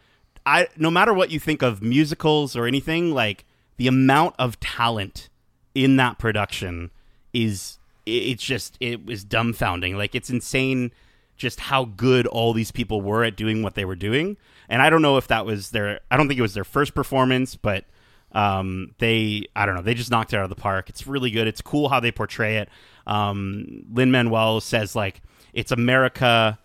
[0.45, 3.45] I no matter what you think of musicals or anything, like
[3.77, 5.29] the amount of talent
[5.75, 6.91] in that production
[7.33, 9.95] is it- it's just it was dumbfounding.
[9.95, 10.91] Like it's insane
[11.37, 14.37] just how good all these people were at doing what they were doing.
[14.69, 16.93] And I don't know if that was their I don't think it was their first
[16.93, 17.85] performance, but
[18.33, 20.89] um, they I don't know, they just knocked it out of the park.
[20.89, 21.47] It's really good.
[21.47, 22.69] It's cool how they portray it.
[23.07, 25.21] Um, Lin Manuel says like
[25.53, 26.57] it's America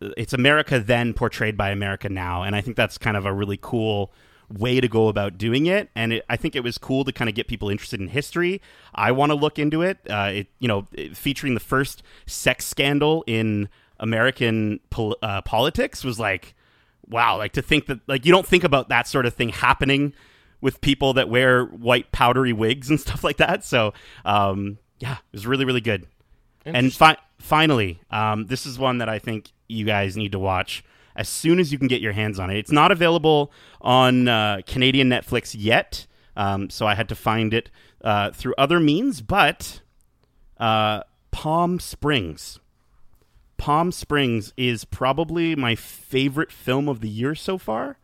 [0.00, 3.58] it's America then portrayed by America now, and I think that's kind of a really
[3.60, 4.12] cool
[4.50, 5.90] way to go about doing it.
[5.94, 8.60] And it, I think it was cool to kind of get people interested in history.
[8.94, 9.98] I want to look into it.
[10.08, 16.02] Uh, it you know it- featuring the first sex scandal in American pol- uh, politics
[16.04, 16.54] was like
[17.06, 17.36] wow.
[17.36, 20.14] Like to think that like you don't think about that sort of thing happening
[20.60, 23.64] with people that wear white powdery wigs and stuff like that.
[23.64, 23.92] So
[24.24, 26.06] um, yeah, it was really really good.
[26.64, 30.84] And fi- finally, um, this is one that I think you guys need to watch
[31.16, 32.58] as soon as you can get your hands on it.
[32.58, 37.70] It's not available on uh, Canadian Netflix yet, um, so I had to find it
[38.02, 39.20] uh, through other means.
[39.20, 39.80] But
[40.58, 42.58] uh, Palm Springs,
[43.56, 47.98] Palm Springs is probably my favorite film of the year so far.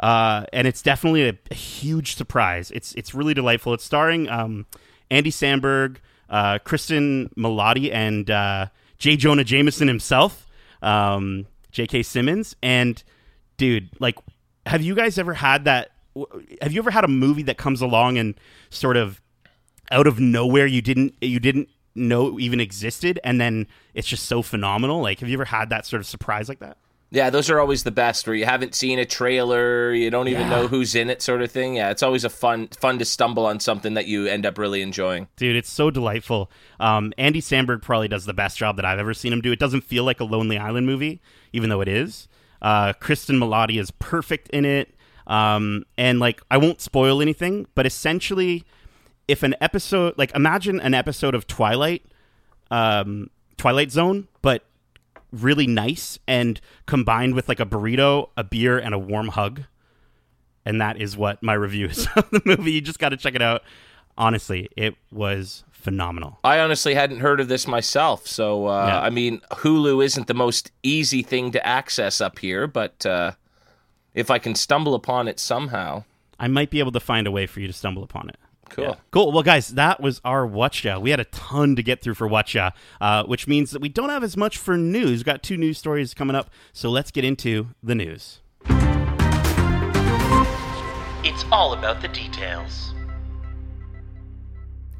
[0.00, 2.70] Uh, and it's definitely a, a huge surprise.
[2.72, 3.74] It's it's really delightful.
[3.74, 4.66] It's starring um,
[5.10, 5.96] Andy Samberg,
[6.28, 8.66] uh, Cristin Milioti, and uh,
[8.98, 9.16] J.
[9.16, 10.46] Jonah Jameson himself,
[10.82, 12.02] um, J.K.
[12.02, 12.56] Simmons.
[12.62, 13.02] And
[13.56, 14.16] dude, like,
[14.66, 15.90] have you guys ever had that?
[16.60, 18.34] Have you ever had a movie that comes along and
[18.70, 19.20] sort of
[19.90, 24.42] out of nowhere you didn't you didn't know even existed, and then it's just so
[24.42, 25.00] phenomenal?
[25.00, 26.78] Like, have you ever had that sort of surprise like that?
[27.14, 30.42] Yeah, those are always the best where you haven't seen a trailer, you don't even
[30.48, 30.50] Yeah.
[30.50, 31.76] know who's in it sort of thing.
[31.76, 34.82] Yeah, it's always a fun fun to stumble on something that you end up really
[34.82, 35.28] enjoying.
[35.36, 36.50] Dude, it's so delightful.
[36.80, 39.52] Um, Andy Samberg probably does the best job that I've ever seen him do.
[39.52, 41.20] It doesn't feel like a Lonely Island movie,
[41.52, 42.26] even though it is.
[42.60, 44.92] Uh, Cristin Milioti is perfect in it.
[45.26, 48.64] Um, and like, I won't spoil anything, but essentially,
[49.28, 52.04] if an episode, like, imagine an episode of Twilight,
[52.70, 54.64] um, Twilight Zone, but
[55.42, 59.62] really nice and combined with like a burrito, a beer, and a warm hug.
[60.64, 62.72] And that is what my review is of the movie.
[62.72, 63.62] You just got to check it out.
[64.16, 66.38] Honestly, it was phenomenal.
[66.44, 69.00] I honestly hadn't heard of this myself, so uh, Yeah.
[69.00, 73.32] I mean, Hulu isn't the most easy thing to access up here, but uh,
[74.14, 76.04] if I can stumble upon it somehow,
[76.38, 78.36] I might be able to find a way for you to stumble upon it.
[78.68, 78.96] Cool.
[79.10, 79.32] Cool.
[79.32, 81.00] Well, guys, that was our Watcha.
[81.00, 84.10] We had a ton to get through for Watcha, uh, which means that we don't
[84.10, 85.10] have as much for news.
[85.10, 88.40] We've got two news stories coming up, so let's get into the news.
[91.26, 92.92] It's all about the details.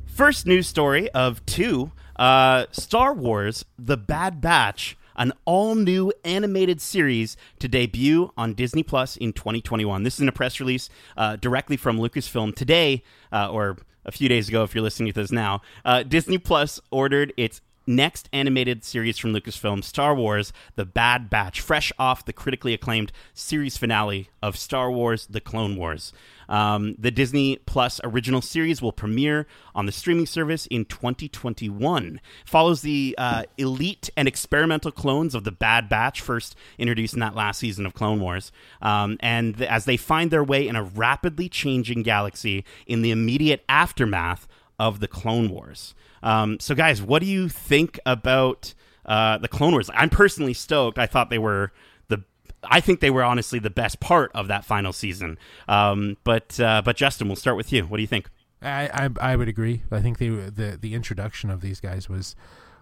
[0.07, 6.81] First news story of two uh, Star Wars The Bad Batch, an all new animated
[6.81, 10.03] series to debut on Disney Plus in 2021.
[10.03, 14.29] This is in a press release uh, directly from Lucasfilm today, uh, or a few
[14.29, 15.63] days ago if you're listening to this now.
[15.85, 21.61] Uh, Disney Plus ordered its next animated series from Lucasfilm, Star Wars The Bad Batch,
[21.61, 26.13] fresh off the critically acclaimed series finale of Star Wars The Clone Wars.
[26.49, 32.21] Um, the Disney Plus original series will premiere on the streaming service in 2021.
[32.45, 37.35] Follows the uh, elite and experimental clones of the Bad Batch, first introduced in that
[37.35, 40.83] last season of Clone Wars, um, and th- as they find their way in a
[40.83, 44.47] rapidly changing galaxy in the immediate aftermath
[44.79, 45.95] of the Clone Wars.
[46.23, 48.75] Um, so, guys, what do you think about
[49.07, 49.91] uh, the Clone Wars?
[49.95, 50.99] I'm personally stoked.
[50.99, 51.73] I thought they were
[52.09, 52.25] the.
[52.63, 55.39] I think they were honestly the best part of that final season.
[55.69, 57.85] Um, but uh, but Justin, we'll start with you.
[57.85, 58.31] What do you think?
[58.63, 58.89] I,
[59.21, 59.83] I I would agree.
[59.91, 62.35] I think they the the introduction of these guys was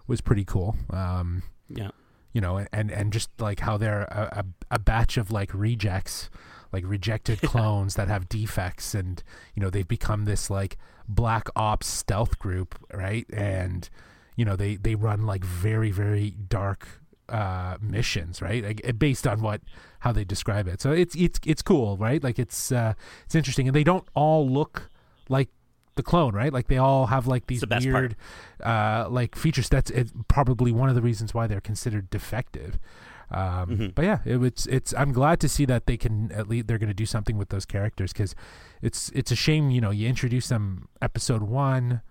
[0.07, 0.75] was pretty cool.
[0.89, 1.91] Um, Yeah.
[2.31, 6.29] you know, and and just like how they're a, a, a batch of like rejects,
[6.73, 9.23] like rejected clones that have defects, and
[9.55, 13.25] you know they've become this like black ops stealth group, right?
[13.31, 13.89] And
[14.35, 16.87] you know they they run like very very dark
[17.29, 18.63] uh missions right?
[18.63, 19.61] Like based on what
[19.99, 20.81] how they describe it.
[20.81, 22.23] So it's it's it's cool right?
[22.23, 22.93] Like it's uh
[23.25, 23.67] it's interesting.
[23.67, 24.89] And they don't all look
[25.29, 25.49] like
[25.95, 26.51] the clone right?
[26.51, 28.15] Like they all have like these the weird
[28.63, 29.69] uh like features.
[29.69, 32.77] That's it's probably one of the reasons why they're considered defective
[33.33, 33.87] um Mm-hmm.
[33.95, 36.77] but yeah it, it's it's i'm glad to see that they can at least they're
[36.77, 38.35] going to do something with those characters because
[38.81, 42.01] it's it's a shame you know you introduce them episode one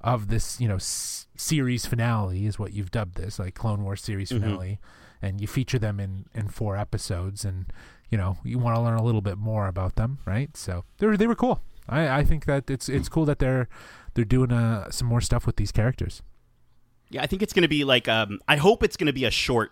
[0.00, 4.02] of this you know s- series finale is what you've dubbed this like clone wars
[4.02, 4.42] series Mm-hmm.
[4.44, 4.80] finale
[5.22, 7.66] and you feature them in in four episodes and
[8.10, 11.06] you know you want to learn a little bit more about them right so they
[11.06, 13.68] were they were cool i i think that it's it's cool that they're
[14.14, 16.22] they're doing uh some more stuff with these characters
[17.10, 18.08] Yeah, I think it's going to be like.
[18.08, 19.70] Um, I hope it's going to be a short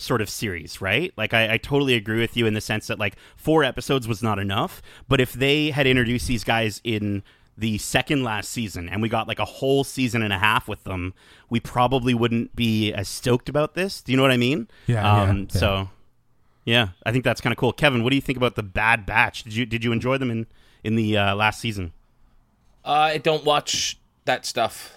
[0.00, 1.12] sort of series, right?
[1.16, 4.22] Like, I, I totally agree with you in the sense that like four episodes was
[4.22, 4.80] not enough.
[5.08, 7.22] But if they had introduced these guys in
[7.58, 10.84] the second last season and we got like a whole season and a half with
[10.84, 11.12] them,
[11.50, 14.00] we probably wouldn't be as stoked about this.
[14.00, 14.68] Do you know what I mean?
[14.86, 15.58] Yeah, Um, yeah, yeah.
[15.60, 15.90] So,
[16.64, 17.72] yeah, I think that's kind of cool.
[17.72, 19.44] Kevin, what do you think about the Bad Batch?
[19.44, 20.46] Did you did you enjoy them in
[20.82, 21.92] in the uh, last season?
[22.84, 24.94] I don't watch that stuff.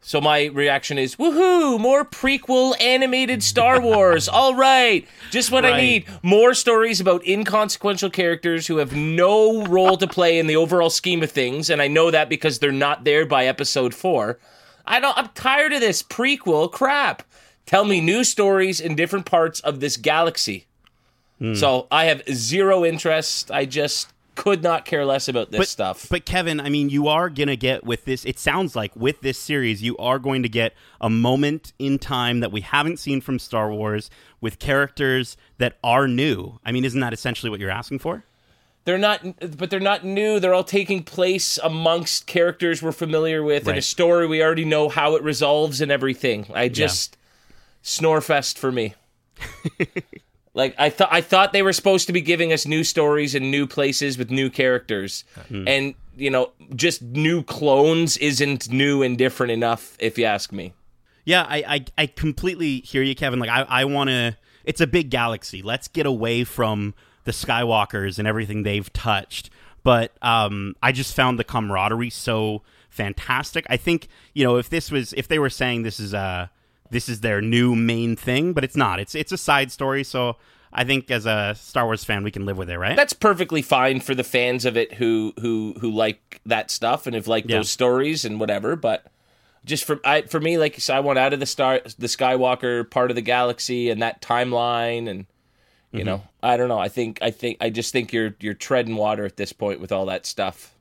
[0.00, 4.28] So my reaction is, woohoo, more prequel animated Star Wars.
[4.28, 5.06] All right.
[5.30, 6.06] Just what I need.
[6.22, 11.22] More stories about inconsequential characters who have no role to play in the overall scheme
[11.22, 14.38] of things, and I know that because they're not there by episode 4.
[14.86, 17.22] I don't I'm tired of this prequel crap.
[17.66, 20.66] Tell me new stories in different parts of this galaxy.
[21.38, 21.54] Hmm.
[21.54, 23.50] So I have zero interest.
[23.50, 26.06] I just could not care less about this but, stuff.
[26.08, 28.24] But Kevin, I mean, you are gonna get with this.
[28.24, 32.38] It sounds like with this series, you are going to get a moment in time
[32.38, 36.60] that we haven't seen from Star Wars with characters that are new.
[36.64, 38.22] I mean, isn't that essentially what you're asking for?
[38.84, 39.22] They're not,
[39.58, 40.38] but they're not new.
[40.38, 44.88] They're all taking place amongst characters we're familiar with and a story we already know
[44.88, 46.46] how it resolves and everything.
[46.54, 47.16] I just
[47.82, 48.94] snorefest for me.
[50.54, 53.50] like I thought, I thought they were supposed to be giving us new stories and
[53.50, 55.24] new places with new characters,
[55.66, 60.74] and you know, just new clones isn't new and different enough, if you ask me.
[61.24, 63.38] Yeah, I, I, I completely hear you, Kevin.
[63.38, 64.36] Like, I, I want to.
[64.64, 65.62] It's a big galaxy.
[65.62, 69.50] Let's get away from the Skywalkers and everything they've touched.
[69.82, 73.66] But um, I just found the camaraderie so fantastic.
[73.70, 76.50] I think you know if this was if they were saying this is a
[76.90, 79.00] this is their new main thing, but it's not.
[79.00, 80.04] It's it's a side story.
[80.04, 80.36] So
[80.72, 82.96] I think as a Star Wars fan, we can live with it, right?
[82.96, 87.14] That's perfectly fine for the fans of it who who who like that stuff and
[87.14, 87.56] have liked Yeah.
[87.58, 88.76] those stories and whatever.
[88.76, 89.06] But
[89.64, 92.88] just for I for me, like said, I want out of the star the Skywalker
[92.90, 95.26] part of the galaxy and that timeline and
[95.90, 96.78] you know I don't know.
[96.78, 99.90] I think I think I just think you're you're treading water at this point with
[99.90, 100.74] all that stuff.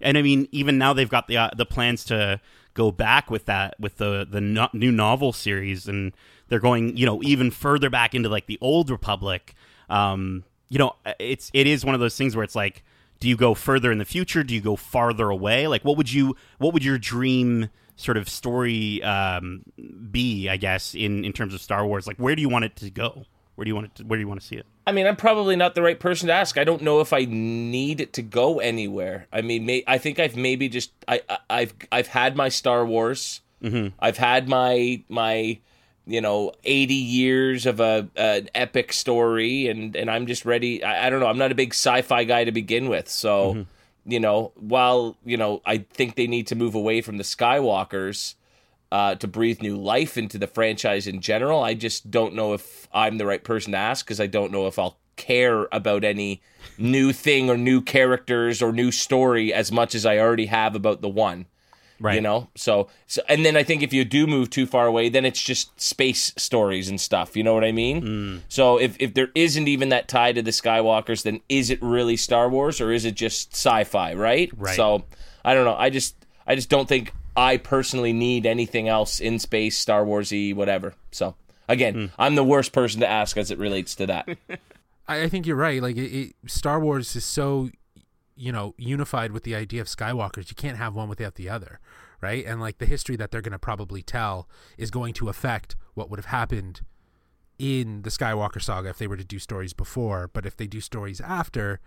[0.00, 2.40] and I mean, even now they've got the uh, the plans to
[2.74, 6.12] go back with that with the the no- new novel series, and
[6.48, 9.54] they're going you know even further back into like the old Republic.
[9.88, 12.82] Um, you know, it's it is one of those things where it's like,
[13.20, 14.42] do you go further in the future?
[14.42, 15.66] Do you go farther away?
[15.68, 19.62] Like, what would you what would your dream sort of story um,
[20.10, 20.48] be?
[20.48, 22.90] I guess in in terms of Star Wars, like where do you want it to
[22.90, 23.26] go?
[23.54, 23.94] Where do you want it?
[23.96, 24.66] To, where do you want to see it?
[24.86, 26.58] I mean, I'm probably not the right person to ask.
[26.58, 29.28] I don't know if I need it to go anywhere.
[29.32, 32.84] I mean, may, I think I've maybe just I, I I've I've had my Star
[32.84, 33.40] Wars.
[33.62, 33.94] Mm-hmm.
[34.00, 35.58] I've had my my
[36.04, 40.82] you know 80 years of a an epic story, and and I'm just ready.
[40.82, 41.28] I, I don't know.
[41.28, 43.66] I'm not a big sci-fi guy to begin with, so
[44.04, 48.34] you know, while you know, I think they need to move away from the Skywalkers
[48.92, 51.62] uh, to breathe new life into the franchise in general.
[51.62, 54.66] I just don't know if I'm the right person to ask because I don't know
[54.66, 56.42] if I'll care about any
[56.76, 61.00] new thing or new characters or new story as much as I already have about
[61.00, 61.46] the one.
[62.00, 62.16] Right.
[62.16, 65.08] You know, so, so and then I think if you do move too far away,
[65.08, 67.34] then it's just space stories and stuff.
[67.34, 68.02] You know what I mean?
[68.02, 68.40] Mm.
[68.48, 72.18] So if if there isn't even that tie to the Skywalkers, then is it really
[72.18, 74.12] Star Wars or is it just sci-fi?
[74.12, 74.50] Right.
[74.54, 74.76] Right.
[74.76, 75.04] So
[75.44, 75.76] I don't know.
[75.76, 76.16] I just
[76.46, 80.94] I just don't think I personally need anything else in space, Star Warsy, whatever.
[81.10, 81.34] So
[81.68, 82.06] again, Hmm.
[82.18, 84.28] I'm the worst person to ask as it relates to that.
[85.08, 85.82] I, think you're right.
[85.82, 87.70] Like it, it, Star Wars is so,
[88.36, 90.48] you know, unified with the idea of Skywalkers.
[90.48, 91.80] You can't have one without the other,
[92.20, 92.44] right?
[92.46, 96.08] And like the history that they're going to probably tell is going to affect what
[96.08, 96.82] would have happened
[97.58, 100.30] in the Skywalker saga if they were to do stories before.
[100.32, 101.80] But if they do stories after,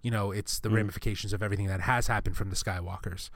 [0.00, 3.30] you know, it's the ramifications of everything that has happened from the Skywalkers.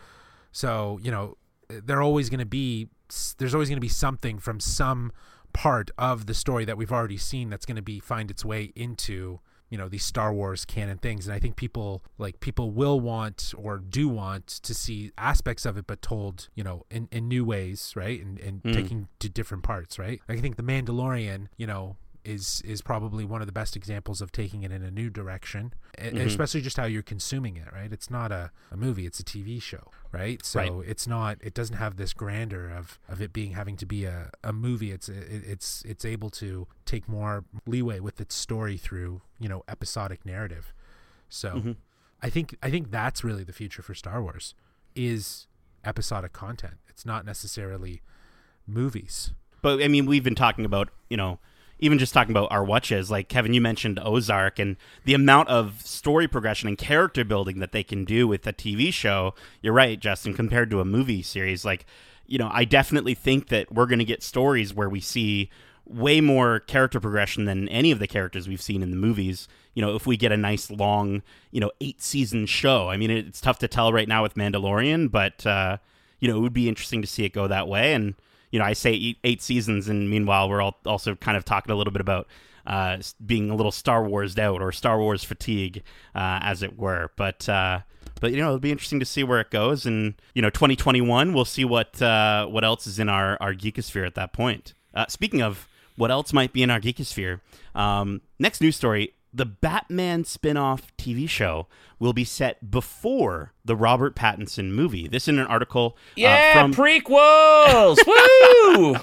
[0.51, 1.37] So you know,
[1.69, 2.89] they're always going to be.
[3.39, 5.12] There's always going to be something from some
[5.53, 8.73] part of the story that we've already seen that's going to be find its way
[8.77, 9.41] into
[9.71, 11.27] you know these Star Wars canon things.
[11.27, 15.77] And I think people like people will want or do want to see aspects of
[15.77, 18.23] it but told you know in, in new ways right?
[18.23, 18.73] And, and mm.
[18.73, 20.21] taking to different parts right?
[20.29, 21.97] I think the Mandalorian you know
[22.27, 25.72] is is probably one of the best examples of taking it in a new direction
[25.99, 26.18] e- mm-hmm.
[26.18, 27.93] especially just how you're consuming it right?
[27.93, 30.45] It's not a, a movie it's a tv show right?
[30.45, 30.89] So Right.
[30.89, 34.31] it's not it doesn't have this grandeur of of it being having to be a,
[34.43, 34.91] a movie.
[34.91, 39.62] It's it, it's it's able to take more leeway with its story through you know
[39.68, 40.72] episodic narrative.
[41.29, 41.72] So mm-hmm.
[42.22, 44.55] i think i think that's really the future for star wars
[44.95, 45.47] is
[45.85, 46.74] episodic content.
[46.89, 48.03] It's not necessarily
[48.66, 49.33] movies.
[49.62, 51.39] But I mean, we've been talking about, you know,
[51.79, 53.11] even just talking about our watches.
[53.11, 57.72] Like Kevin, you mentioned Ozark and the amount of story progression and character building that
[57.72, 59.35] they can do with a TV show.
[59.61, 60.35] You're right, Justin.
[60.35, 61.87] Compared to a movie series, like,
[62.27, 65.51] you know, I definitely think that we're going to get stories where we see
[65.85, 69.47] way more character progression than any of the characters we've seen in the movies.
[69.74, 72.89] You know, if we get a nice long, you know, eight season show.
[72.89, 75.77] I mean, it's tough to tell right now with Mandalorian, but uh,
[76.18, 77.93] you know, it would be interesting to see it go that way.
[77.93, 78.14] And
[78.51, 81.76] you know, I say eight, seasons, and meanwhile, we're all also kind of talking a
[81.76, 82.26] little bit about
[82.66, 85.82] uh, being a little Star Wars out or Star Wars fatigue,
[86.14, 87.11] uh, as it were.
[87.16, 87.80] But uh,
[88.20, 91.32] but you know, it'll be interesting to see where it goes, and you know, 2021,
[91.32, 94.74] we'll see what uh, what else is in our our geekosphere at that point.
[94.94, 97.40] Uh, speaking of what else might be in our geekosphere,
[97.74, 99.12] um, next news story.
[99.37, 101.66] The Batman spin-off TV show
[101.99, 105.09] will be set before the Robert Pattinson movie.
[105.09, 107.99] This in an article uh, Yeah, from prequels.
[108.07, 108.97] Woo!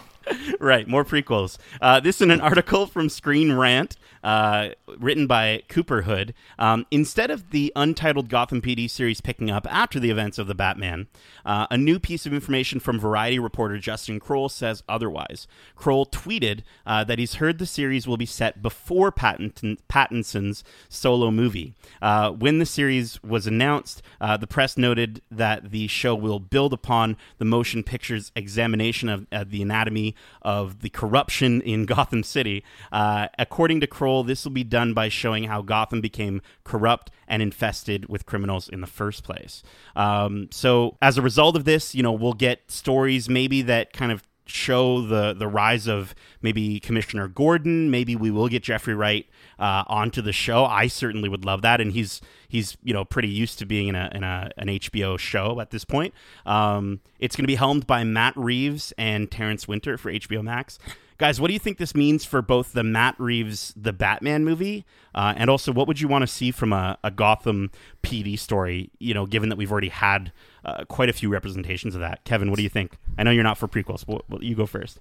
[0.59, 1.59] right, more prequels.
[1.79, 6.34] Uh, this in an article from Screen Rant, uh, written by Cooper Hood.
[6.57, 10.55] Um, instead of the untitled Gotham PD series picking up after the events of the
[10.55, 11.07] Batman,
[11.45, 15.47] uh, a new piece of information from Variety reporter Justin Kroll says otherwise.
[15.76, 21.32] Kroll tweeted uh, that he's heard the series will be set before Pattinson, Pattinson's solo
[21.32, 21.74] movie.
[22.01, 26.74] Uh, when the series was announced, uh, the press noted that the show will build
[26.74, 32.63] upon the motion picture's examination of uh, the anatomy of the corruption in Gotham City.
[32.91, 37.41] Uh, according to Kroll, this will be done by showing how Gotham became corrupt and
[37.41, 39.64] infested with criminals in the first place.
[39.95, 44.11] Um, so, as a result of this, you know, we'll get stories maybe that kind
[44.11, 47.89] of show the the rise of maybe Commissioner Gordon.
[47.89, 49.26] Maybe we will get Jeffrey Wright
[49.59, 50.66] uh, onto the show.
[50.66, 53.95] I certainly would love that, and he's he's you know pretty used to being in
[53.95, 56.14] a in a an HBO show at this point.
[56.45, 60.80] Um, it's going to be helmed by Matt Reeves and Terrence Winter for HBO Max.
[61.18, 64.86] Guys, what do you think this means for both the Matt Reeves the Batman movie,
[65.16, 68.89] uh, and also what would you want to see from a, a Gotham PD story?
[68.99, 70.32] You know, given that we've already had
[70.66, 72.24] uh, quite a few representations of that.
[72.24, 72.97] Kevin, what do you think?
[73.18, 74.99] I know you're not for prequels, but well, you go first.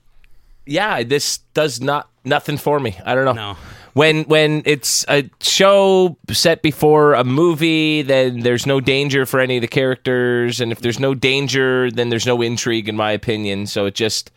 [0.66, 2.96] yeah, this does not nothing for me.
[3.04, 3.32] I don't know.
[3.32, 3.56] No.
[3.94, 9.56] When when it's a show set before a movie, then there's no danger for any
[9.56, 13.66] of the characters, and if there's no danger, then there's no intrigue, in my opinion.
[13.66, 14.30] So it just,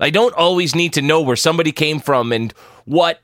[0.00, 2.52] I don't always need to know where somebody came from and
[2.84, 3.20] what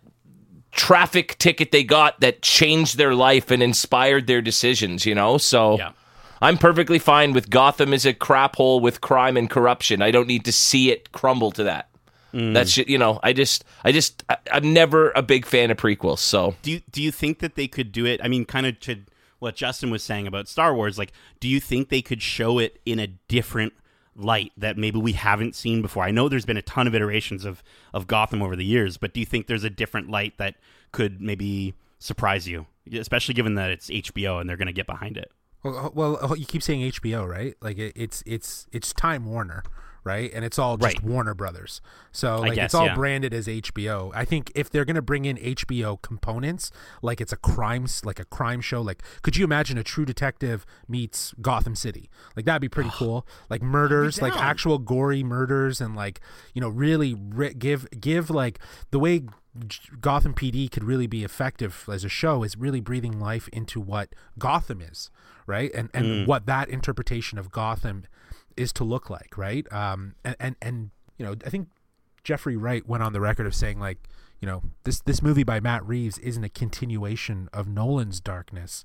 [0.71, 5.07] traffic ticket they got that changed their life and inspired their decisions.
[5.07, 5.79] You know, so.
[5.79, 5.93] Yeah.
[6.41, 10.03] I'm perfectly fine with Gotham as a crap hole with crime and corruption.
[10.03, 11.89] I don't need to see it crumble to that.
[12.35, 12.53] Mm.
[12.53, 16.19] That's you know, I just, I just, I, I'm never a big fan of prequels.
[16.19, 18.21] So Do you do you think that they could do it?
[18.25, 19.03] I mean, kind of to
[19.39, 20.99] what Justin was saying about Star Wars.
[20.99, 23.73] Like, do you think they could show it in a different
[24.17, 26.05] light that maybe we haven't seen before?
[26.05, 29.13] I know there's been a ton of iterations of of Gotham over the years, but
[29.13, 30.57] do you think there's a different light that
[30.93, 35.17] could maybe surprise you, especially given that it's HBO and they're going to get behind
[35.17, 35.31] it?
[35.63, 37.55] Well, well, you keep saying HBO, right?
[37.61, 39.63] Like it, it's it's it's Time Warner,
[40.05, 40.31] right?
[40.33, 41.05] And it's all just Right.
[41.05, 41.81] Warner Brothers.
[42.11, 42.95] So like guess, it's all yeah.
[42.95, 44.11] branded as HBO.
[44.15, 46.71] I think if they're going to bring in HBO components,
[47.03, 50.67] like it's a crime like a crime show, like could you imagine a True Detective
[50.89, 52.11] meets Gotham City?
[52.37, 53.27] Like that'd be pretty cool.
[53.49, 56.21] Like murders, like actual gory murders and like,
[56.55, 58.59] you know, really ri- give give like
[58.91, 59.23] the way
[60.01, 64.15] Gotham PD could really be effective as a show is really breathing life into what
[64.39, 65.11] Gotham is,
[65.47, 65.71] right?
[65.75, 68.05] And and what that interpretation of Gotham
[68.57, 69.71] is to look like, right?
[69.73, 71.69] Um, and, and and you know, I think
[72.25, 74.09] Jeffrey Wright went on the record of saying like,
[74.41, 78.85] you know, this this movie by Matt Reeves isn't a continuation of Nolan's darkness.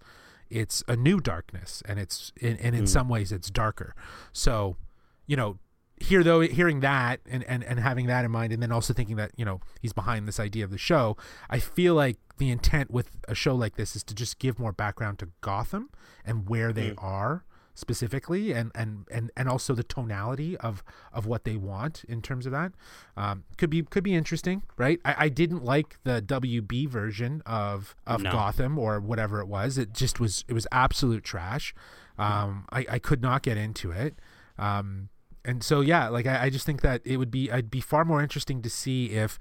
[0.50, 3.96] It's a new darkness, and it's and, and in some ways it's darker.
[4.32, 4.78] So,
[5.26, 5.60] you know,
[6.00, 9.16] here though hearing that and, and and having that in mind and then also thinking
[9.16, 11.18] that you know he's behind this idea of the show
[11.50, 14.72] i feel like the intent with a show like this is to just give more
[14.72, 15.90] background to gotham
[16.24, 17.46] and where they are
[17.78, 22.48] specifically and and and and also the tonality of of what they want in terms
[22.48, 22.72] of that
[23.16, 25.00] um could be could be interesting right?
[25.06, 28.32] I, I didn't like the wb version of of No.
[28.32, 29.78] gotham or whatever it was.
[29.78, 31.76] It just was it was absolute trash.
[32.18, 34.18] Um i i could not get into it.
[34.58, 35.10] Um
[35.46, 38.04] and so yeah like I, I just think that it would be i'd be far
[38.04, 39.38] more interesting to see if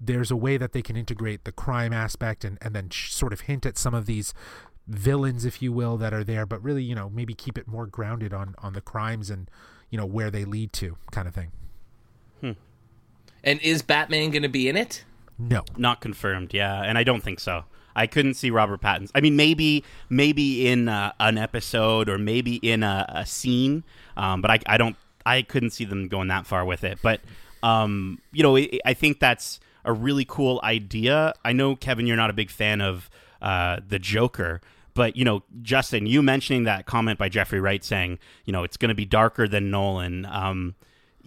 [0.00, 3.32] there's a way that they can integrate the crime aspect and and then sh- sort
[3.34, 4.32] of hint at some of these
[4.90, 7.86] villains if you will that are there but really you know maybe keep it more
[7.86, 9.48] grounded on on the crimes and
[9.88, 11.52] you know where they lead to kind of thing
[13.42, 15.04] And is Batman going to be in it?
[15.38, 17.64] no Not confirmed, yeah, and I don't think so.
[17.96, 19.10] I couldn't see Robert Pattinson.
[19.14, 23.84] I mean, maybe maybe in uh, an episode or maybe in a, a scene,
[24.16, 24.96] um, but I, I don't.
[25.26, 26.98] I couldn't see them going that far with it.
[27.02, 27.20] But
[27.62, 31.32] um, you know, I, I think that's a really cool idea.
[31.44, 33.10] I know Kevin, you're not a big fan of
[33.42, 34.60] uh, the Joker.
[34.94, 38.76] But you know, Justin, you mentioning that comment by Jeffrey Wright saying, you know, it's
[38.76, 40.26] going to be darker than Nolan.
[40.26, 40.74] Um,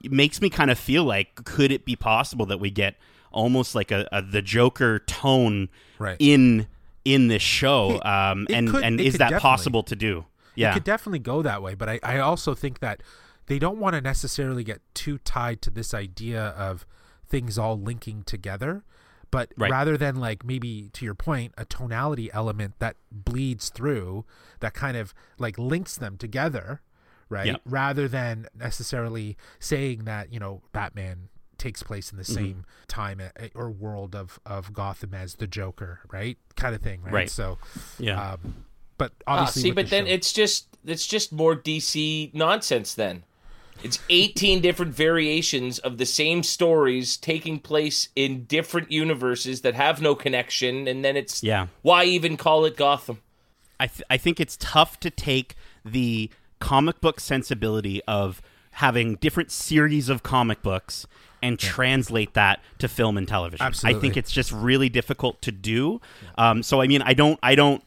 [0.04, 2.96] makes me kind of feel like could it be possible that we get
[3.32, 6.18] almost like a, a the Joker tone Right.
[6.20, 6.68] in
[7.06, 7.96] in this show?
[7.96, 10.26] It- um, it and could- and is that possible to do?
[10.56, 13.02] Yeah, it could definitely go that way but i i also think that
[13.48, 16.86] they don't want to necessarily get too tied to this idea of
[17.28, 18.84] things all linking together
[19.34, 19.72] but Right.
[19.72, 24.26] rather than like maybe to your point a tonality element that bleeds through
[24.62, 26.82] that kind of like links them together
[27.30, 27.62] right Yep.
[27.66, 32.34] rather than necessarily saying that you know batman takes place in the Mm-hmm.
[32.36, 33.22] same time
[33.56, 37.30] or world of of gotham as the joker right kind of thing right, Right.
[37.30, 37.58] so
[38.00, 38.34] yeah.
[38.34, 38.66] um
[38.98, 42.94] but Ah, obviously see, but the then show- it's just it's just more DC nonsense.
[42.94, 43.24] Then
[43.84, 50.02] it's eighteen different variations of the same stories taking place in different universes that have
[50.02, 51.68] no connection, and then it's Yeah.
[51.82, 53.20] Why even call it Gotham?
[53.80, 56.30] I, th- I think it's tough to take the
[56.60, 61.06] comic book sensibility of having different series of comic books
[61.42, 63.66] and translate that to film and television.
[63.66, 63.98] Absolutely.
[63.98, 66.00] I think it's just really difficult to do.
[66.38, 67.84] Um, so I mean, I don't, I don't.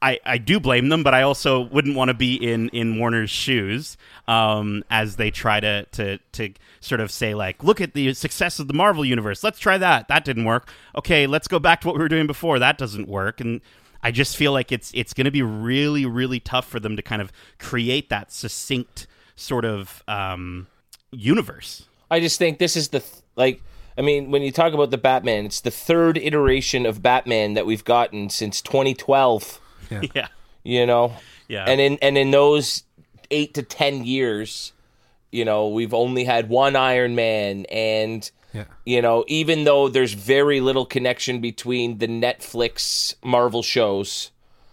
[0.00, 3.30] I, I do blame them, but I also wouldn't want to be in, in Warner's
[3.30, 3.96] shoes
[4.28, 8.58] um, as they try to, to to sort of say like, look at the success
[8.60, 9.42] of the Marvel universe.
[9.42, 10.08] Let's try that.
[10.08, 10.70] That didn't work.
[10.96, 12.58] Okay, let's go back to what we were doing before.
[12.58, 13.40] That doesn't work.
[13.40, 13.60] And
[14.02, 17.02] I just feel like it's it's going to be really really tough for them to
[17.02, 20.68] kind of create that succinct sort of um,
[21.10, 21.86] universe.
[22.10, 23.62] I just think this is the th- like.
[23.96, 27.66] I mean, when you talk about the Batman, it's the third iteration of Batman that
[27.66, 29.60] we've gotten since 2012.
[30.14, 30.28] Yeah,
[30.62, 31.14] You know,
[31.48, 32.84] yeah, and in and in those
[33.30, 34.72] eight to ten years,
[35.30, 38.64] you know, we've only had one Iron Man, and yeah.
[38.84, 44.30] you know, even though there's very little connection between the Netflix Marvel shows,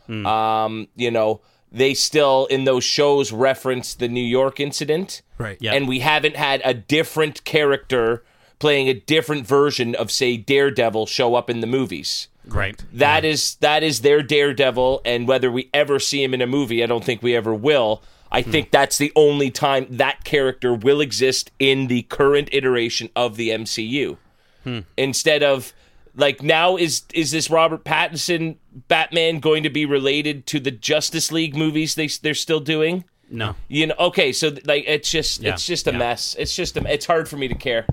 [0.08, 1.42] um, you know,
[1.72, 5.58] they still in those shows reference the New York incident, right.
[5.60, 5.74] Yeah.
[5.74, 8.24] and we haven't had a different character
[8.60, 12.28] playing a different version of say Daredevil show up in the movies.
[12.48, 12.84] right.
[12.94, 16.84] That is that is their Daredevil, and whether we ever see him in a movie,
[16.84, 18.02] I don't think we ever will.
[18.32, 18.52] I hmm.
[18.52, 23.50] think that's the only time that character will exist in the current iteration of the
[23.50, 24.18] MCU.
[24.64, 24.80] Hmm.
[24.98, 25.74] Instead of
[26.16, 31.32] like now is is this Robert Pattinson Batman going to be related to the Justice
[31.32, 33.06] League movies they they're still doing?
[33.30, 35.98] No, You know, okay, so like it's just Yeah, it's just a yeah.
[35.98, 36.36] mess.
[36.38, 37.88] It's just a, it's hard for me to care.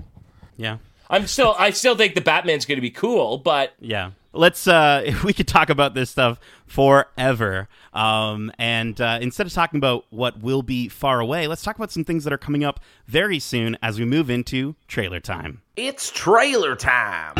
[0.57, 0.77] Yeah.
[1.09, 4.11] I'm still I still think the Batman's going to be cool, but Yeah.
[4.31, 7.67] Let's uh we could talk about this stuff forever.
[7.93, 11.91] Um and uh, instead of talking about what will be far away, let's talk about
[11.91, 15.61] some things that are coming up very soon as we move into trailer time.
[15.75, 17.33] it's trailer time.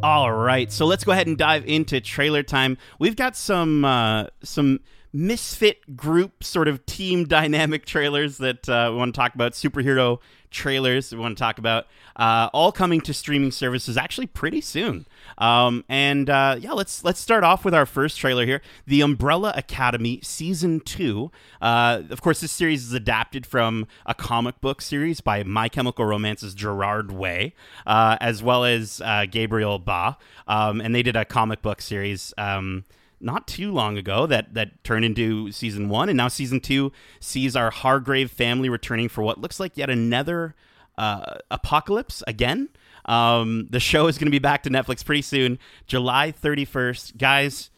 [0.00, 2.78] All right, so let's go ahead and dive into trailer time.
[3.00, 4.78] We've got some uh, some
[5.12, 9.52] misfit group sort of team dynamic trailers that uh, we want to talk about.
[9.52, 10.18] Superhero
[10.50, 11.86] trailers we want to talk about.
[12.16, 15.06] Uh, all coming to streaming services actually pretty soon.
[15.36, 19.52] Um, and uh, yeah, let's let's start off with our first trailer here, The Umbrella
[19.56, 21.30] Academy season two.
[21.60, 26.04] Uh, of course, this series is adapted from a comic book series by My Chemical
[26.04, 27.54] Romance's Gerard Way,
[27.86, 32.34] uh, as well as uh, Gabriel Ba, um, and they did a comic book series.
[32.36, 32.84] Um,
[33.20, 37.56] not too long ago that that turned into season one, and now season two sees
[37.56, 40.54] our Hargreeves family returning for what looks like yet another
[40.96, 42.68] uh, apocalypse again.
[43.04, 47.16] Um, the show is going to be back to Netflix pretty soon, July 31st.
[47.16, 47.70] Guys,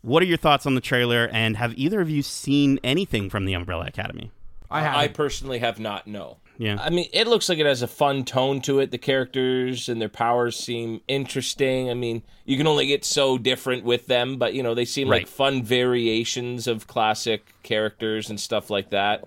[0.00, 3.44] what are your thoughts on the trailer, and have either of you seen anything from
[3.44, 4.30] the Umbrella Academy?
[4.70, 5.04] I.
[5.04, 6.06] I personally have not.
[6.06, 6.38] No.
[6.60, 6.76] Yeah.
[6.78, 8.90] I mean, it looks like it has a fun tone to it.
[8.90, 11.88] The characters and their powers seem interesting.
[11.88, 15.08] I mean, you can only get so different with them, but you know, they seem
[15.08, 15.22] Right.
[15.22, 19.24] like fun variations of classic characters and stuff like that.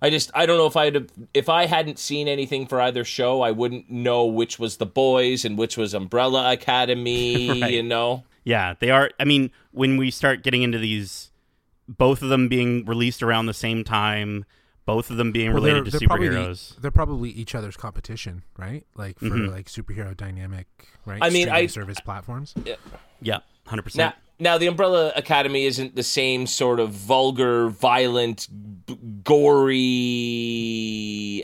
[0.00, 3.42] I just I don't know if I'd if I hadn't seen anything for either show,
[3.42, 7.74] I wouldn't know which was the boys and which was Umbrella Academy, Right.
[7.74, 8.24] you know.
[8.44, 9.10] Yeah, they are.
[9.20, 11.30] I mean, when we start getting into these,
[11.86, 14.46] both of them being released around the same time,
[14.88, 16.80] both of them being Well, related they're, to they're probably superheroes.
[16.80, 18.86] they're probably each other's competition, right?
[18.96, 19.50] Like for Mhm.
[19.52, 20.66] like superhero dynamic,
[21.04, 21.18] right?
[21.20, 22.54] I mean, Streaming I- service platforms.
[23.20, 24.14] yeah, hundred Now, percent.
[24.38, 28.48] now the Umbrella Academy isn't the same sort of vulgar, violent,
[28.86, 29.82] b- gory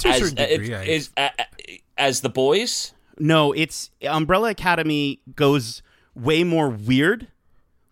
[0.00, 1.44] To as degree, uh, I- is- uh, uh,
[1.98, 2.92] as the boys.
[3.18, 5.82] No, it's Umbrella Academy goes
[6.14, 7.28] way more weird,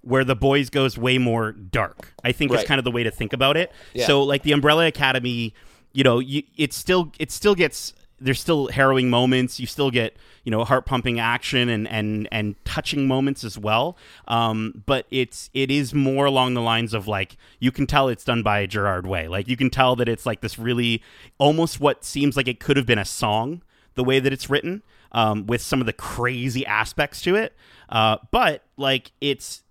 [0.03, 2.13] where the boys goes way more dark.
[2.25, 3.73] I think is kind of the way to think about it.
[3.95, 4.07] Yeah.
[4.07, 5.55] So, like the Umbrella Academy,
[5.93, 9.59] you know, you, it still it still gets there's still harrowing moments.
[9.59, 13.97] You still get you know heart pumping action and and and touching moments as well.
[14.29, 18.25] Um, but it's it is more along the lines of like you can tell it's
[18.25, 19.29] done by Gerard Way.
[19.29, 21.03] Like you can tell that it's like this really
[21.39, 23.63] almost what seems like it could have been a song
[23.95, 24.83] the way that it's written
[25.13, 27.55] um, with some of the crazy aspects to it.
[27.89, 29.62] Uh, but like it's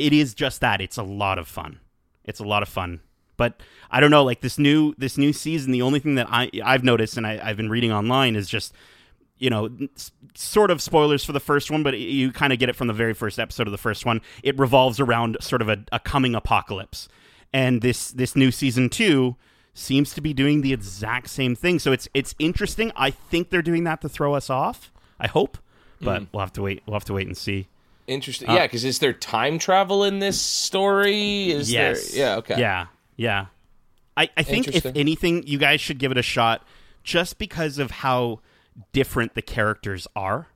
[0.00, 1.80] it is just that it's a lot of fun.
[2.24, 3.00] It's a lot of fun.
[3.36, 6.50] But I don't know, like this new this new season, the only thing that I
[6.64, 8.74] I've noticed and I, I've been reading online is just
[9.38, 12.68] you know s- sort of spoilers for the first one, but you kind of get
[12.68, 14.20] it from the very first episode of the first one.
[14.42, 17.08] It revolves around sort of a, a coming apocalypse,
[17.52, 19.36] and this this new season two
[19.72, 21.78] seems to be doing the exact same thing.
[21.78, 22.92] So it's it's interesting.
[22.94, 24.92] I think they're doing that to throw us off.
[25.18, 25.56] I hope,
[26.00, 26.28] but mm.
[26.32, 26.82] we'll have to wait.
[26.86, 27.68] We'll have to wait and see.
[28.10, 28.48] Interesting.
[28.48, 31.50] Uh, yeah, because is there time travel in this story?
[31.50, 32.10] Is Yes.
[32.10, 32.20] there?
[32.20, 32.36] Yeah.
[32.36, 32.60] Okay.
[32.60, 32.86] Yeah.
[33.16, 33.46] Yeah.
[34.16, 36.66] I, I think if anything, you guys should give it a shot
[37.04, 38.40] just because of how
[38.92, 40.48] different the characters are.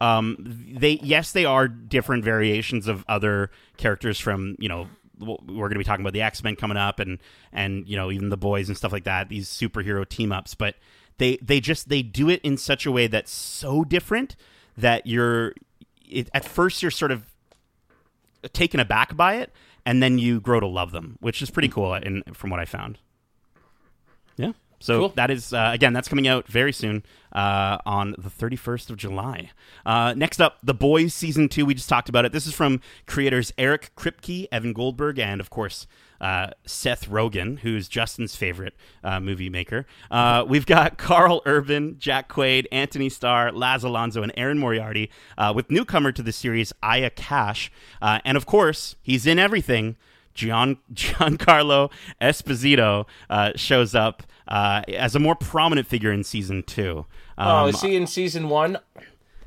[0.00, 4.88] Um, they yes, they are different variations of other characters from you know
[5.18, 5.36] we're
[5.68, 7.18] going to be talking about the X Men coming up and
[7.52, 9.28] and you know even the boys and stuff like that.
[9.28, 10.74] These superhero team ups, but
[11.18, 14.34] they they just they do it in such a way that's so different
[14.76, 15.54] that you're
[16.08, 17.24] it, at first you're sort of
[18.52, 19.52] taken aback by it,
[19.86, 21.94] and then you grow to love them, which is pretty cool.
[21.94, 22.98] In from what I found.
[24.36, 24.52] Yeah.
[24.80, 25.08] So Cool.
[25.10, 29.50] that is uh, again that's coming out very soon uh, on the 31st of July.
[29.86, 31.64] Uh, next up, The Boys season two.
[31.64, 32.32] We just talked about it.
[32.32, 35.86] This is from creators Eric Kripke, Evan Goldberg, and of course
[36.20, 39.86] uh, Seth Rogen, who's Justin's favorite uh, movie maker.
[40.10, 45.52] Uh, we've got Karl Urban, Jack Quaid, Anthony Starr, Laz Alonso, and Erin Moriarty uh,
[45.54, 47.70] with newcomer to the series Aya Cash,
[48.02, 49.96] uh, and of course he's in everything.
[50.34, 57.06] Gian, Giancarlo Esposito uh, shows up uh, as a more prominent figure in season two.
[57.38, 58.78] Um, Oh, is he in season one?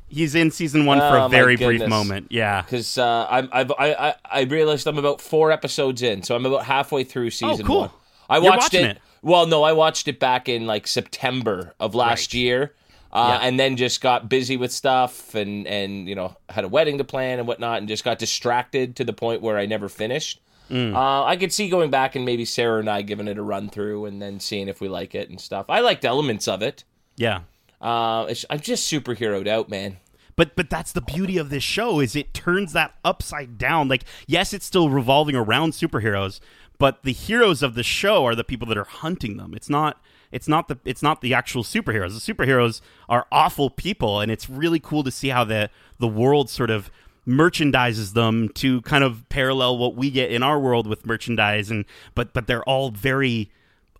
[0.09, 2.27] He's in season one for Oh, a very brief moment.
[2.29, 2.61] Yeah.
[2.61, 6.45] Because uh, I'm, I've, I, I, I realized I'm about four episodes in, so I'm
[6.45, 7.79] about halfway through season Oh, cool.
[7.81, 7.89] one.
[8.29, 8.97] I You're watched it, it.
[9.21, 12.39] Well, no, I watched it back in like September of last Right.
[12.39, 12.73] year,
[13.11, 13.47] uh, Yeah.
[13.47, 17.03] and then just got busy with stuff and and you know had a wedding to
[17.03, 20.39] plan and whatnot, and just got distracted to the point where I never finished.
[20.69, 20.93] Mm.
[20.93, 23.69] Uh, I could see going back and maybe Sarah and I giving it a run
[23.69, 25.65] through and then seeing if we like it and stuff.
[25.69, 26.83] I liked elements of it.
[27.15, 27.39] Yeah.
[27.81, 29.97] Uh, I'm just superheroed out, man.
[30.35, 33.87] But but that's the beauty of this show is it turns that upside down.
[33.87, 36.39] Like yes, it's still revolving around superheroes,
[36.77, 39.53] but the heroes of the show are the people that are hunting them.
[39.55, 39.99] It's not
[40.31, 42.23] it's not the it's not the actual superheroes.
[42.23, 46.51] The superheroes are awful people and it's really cool to see how the the world
[46.51, 46.91] sort of
[47.27, 51.83] merchandises them to kind of parallel what we get in our world with merchandise and
[52.15, 53.51] but but they're all very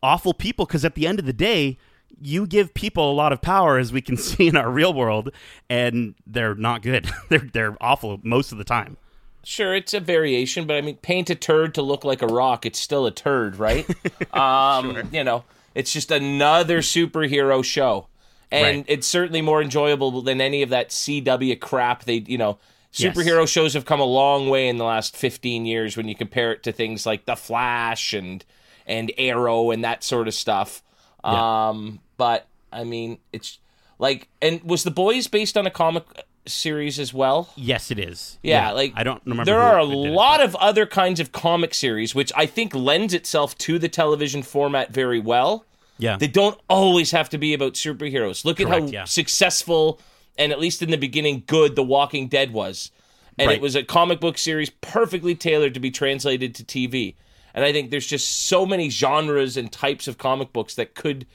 [0.04, 1.78] awful people because at the end of the day
[2.22, 5.32] you give people a lot of power, as we can see in our real world,
[5.70, 7.10] and they're not good.
[7.30, 8.98] they're they're awful most of the time.
[9.44, 12.66] Sure, it's a variation, but I mean, paint a turd to look like a rock.
[12.66, 13.88] It's still a turd, right?
[14.34, 18.08] um, You know, it's just another superhero show,
[18.52, 18.86] and Right.
[18.88, 22.04] it's certainly more enjoyable than any of that CW crap.
[22.04, 22.58] They, you know,
[22.94, 23.16] Yes.
[23.16, 26.52] superhero shows have come a long way in the last fifteen years when you compare
[26.52, 28.44] it to things like The Flash and
[28.86, 30.82] and Arrow and that sort of stuff.
[31.28, 33.60] Um, but I mean, it's
[34.00, 36.04] like, and was The Boys based on a comic
[36.46, 37.50] series as well?
[37.56, 38.40] Yes, it is.
[38.42, 39.46] Yeah, like I don't remember.
[39.46, 43.58] There are a lot of other kinds of comic series, which I think lends itself
[43.60, 45.66] to the television format very well.
[46.00, 48.46] Yeah, They don't always have to be about superheroes.
[48.46, 49.06] Look at how yeah.
[49.06, 50.00] successful
[50.38, 52.92] and at least in the beginning good The Walking Dead was.
[53.40, 53.58] And Right.
[53.58, 57.16] it was a comic book series perfectly tailored to be translated to TV.
[57.58, 61.26] And I think there's just so many genres and types of comic books that could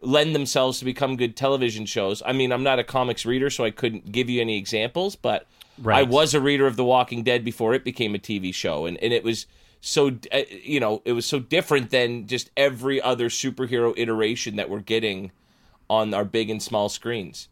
[0.00, 2.22] lend themselves to become good television shows.
[2.24, 5.46] I mean, I'm not a comics reader, so I couldn't give you any examples, but
[5.98, 8.96] I was a reader of The Walking Dead before it became a TV show, and,
[9.02, 9.46] and it was
[9.82, 14.70] so uh, you know it was so different than just every other superhero iteration that
[14.70, 15.30] we're getting
[15.90, 17.48] on our big and small screens.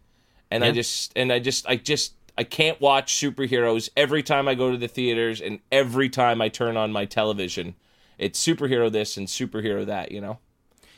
[0.51, 4.55] And I just and I just I just I can't watch superheroes every time I
[4.55, 7.75] go to the theaters and every time I turn on my television.
[8.19, 10.39] It's superhero this and superhero that, you know.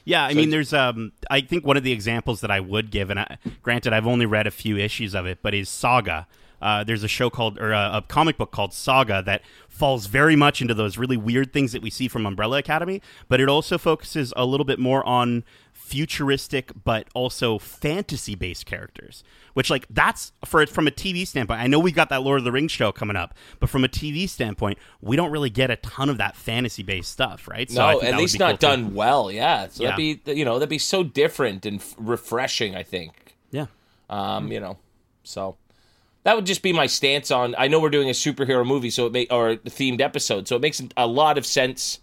[0.05, 3.11] Yeah, I mean, there's um, I think one of the examples that I would give,
[3.11, 6.29] and I, granted, I've only read a few issues of it, but is Saga.
[6.63, 10.37] Uh, there's a show called or a, a comic book called Saga that falls very
[10.37, 13.79] much into those really weird things that we see from Umbrella Academy, but it also
[13.79, 15.45] focuses a little bit more on
[15.87, 19.23] futuristic but also fantasy based characters
[19.55, 22.45] which like that's for from a tv standpoint i know we got that lord of
[22.45, 25.77] the rings show coming up but from a tv standpoint we don't really get a
[25.77, 28.67] ton of that fantasy based stuff right I no, think at least not cool, too.
[28.67, 29.31] done well.
[29.31, 29.91] Yeah, so Yeah.
[29.91, 32.75] that'd be you know that'd be so different and f- refreshing.
[32.75, 33.37] I think.
[33.51, 33.67] yeah
[34.11, 34.79] Um, you know,
[35.23, 35.57] so
[36.25, 37.55] that would just be my stance on.
[37.57, 40.57] I know we're doing a superhero movie, so it may or a themed episode, so
[40.57, 42.01] it makes a lot of sense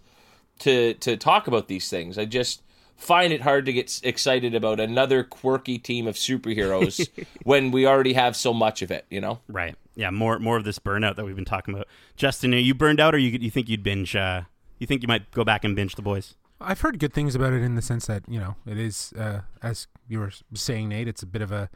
[0.60, 2.16] to to talk about these things.
[2.18, 2.62] I just
[2.96, 7.08] find it hard to get excited about another quirky team of superheroes
[7.42, 9.06] when we already have so much of it.
[9.10, 9.40] You know.
[9.48, 9.76] Right.
[9.94, 10.10] Yeah.
[10.10, 11.88] More more of this burnout that we've been talking about.
[12.16, 14.14] Justin, are you burned out, or you you think you'd binge?
[14.16, 14.42] Uh,
[14.78, 16.34] you think you might go back and binge the boys?
[16.60, 19.40] I've heard good things about it in the sense that you know it is, uh,
[19.62, 21.08] as you were saying, Nate.
[21.08, 21.68] It's a bit of a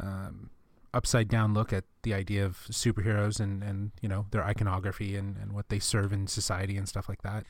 [0.00, 0.50] um,
[0.94, 5.36] upside down look at the idea of superheroes and and you know their iconography and
[5.36, 7.44] and what they serve in society and stuff like that.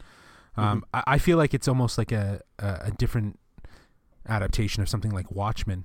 [0.58, 3.38] Um, I, I feel like it's almost like a, a a different
[4.28, 5.84] adaptation of something like Watchmen.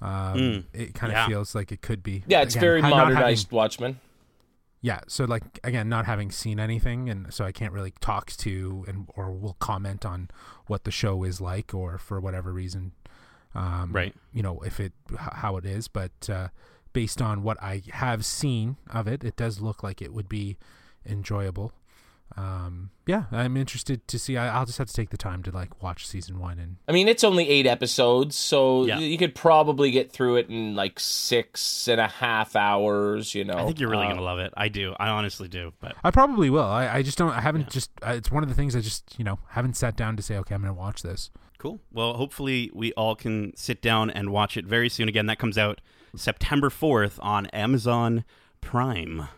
[0.00, 0.64] Um, Mm.
[0.72, 1.26] It kind of Yeah.
[1.26, 2.22] feels like it could be.
[2.26, 4.00] Yeah, it's Again, very not having- modernized Watchmen.
[4.82, 8.84] yeah so like again not having seen anything and so i can't really talk to
[8.86, 10.28] and or will comment on
[10.66, 12.92] what the show is like or for whatever reason
[13.54, 14.14] um Right.
[14.34, 16.48] you know if it h- how it is but uh
[16.92, 20.58] based on what i have seen of it it does look like it would be
[21.06, 21.72] enjoyable
[22.36, 25.50] um yeah i'm interested to see I, i'll just have to take the time to
[25.50, 28.98] like watch season one and I mean, it's only eight episodes, so Yeah.
[28.98, 33.34] you could probably get through it in like six and a half hours.
[33.34, 34.52] You know, I think you're really Um, gonna love it.
[34.56, 34.94] I do.
[34.98, 35.72] I honestly do.
[35.80, 38.48] But i probably will i, I just don't i haven't just uh, it's one of
[38.48, 41.02] the things i just you know haven't sat down to say okay i'm gonna watch
[41.02, 41.80] this cool.
[41.90, 45.08] Well, hopefully we all can sit down and watch it very soon.
[45.08, 45.80] Again, that comes out
[46.14, 48.24] September fourth on Amazon
[48.60, 49.28] Prime.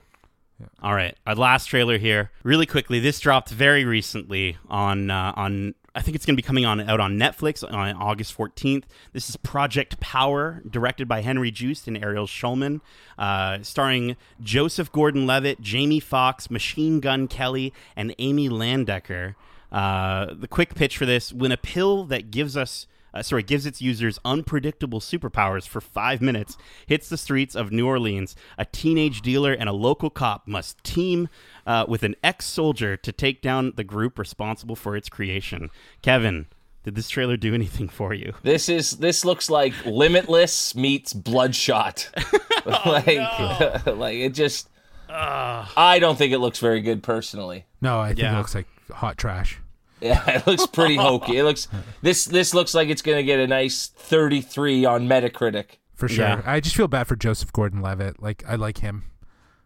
[0.82, 2.98] All right, our last trailer here, really quickly.
[2.98, 5.74] This dropped very recently on uh, on.
[5.94, 8.86] I think it's going to be coming on out on Netflix on August fourteenth.
[9.12, 12.80] This is Project Power, directed by Henry Joost and Ariel Schulman,
[13.16, 19.36] uh, starring Joseph Gordon-Levitt, Jamie Foxx, Machine Gun Kelly, and Amy Landecker.
[19.70, 23.66] Uh, the quick pitch for this: when a pill that gives us uh, sorry, gives
[23.66, 26.56] its users unpredictable superpowers for five minutes,
[26.86, 28.36] hits the streets of New Orleans.
[28.58, 31.28] A teenage dealer and a local cop must team
[31.66, 35.70] uh, with an ex soldier to take down the group responsible for its creation.
[36.02, 36.46] Kevin,
[36.84, 38.34] did this trailer do anything for you?
[38.42, 42.10] This is this looks like Limitless meets Bloodshot.
[42.66, 44.68] like, like it just.
[45.10, 47.64] I don't think it looks very good personally.
[47.80, 48.34] no i think Yeah.
[48.34, 49.58] it looks like hot trash
[50.00, 51.38] Yeah, it looks pretty hokey.
[51.38, 51.68] It looks
[52.02, 55.78] this this looks like it's gonna get a nice thirty three on Metacritic.
[55.94, 56.24] For sure.
[56.26, 56.42] Yeah.
[56.46, 58.22] I just feel bad for Joseph Gordon-Levitt.
[58.22, 59.04] Like I like him.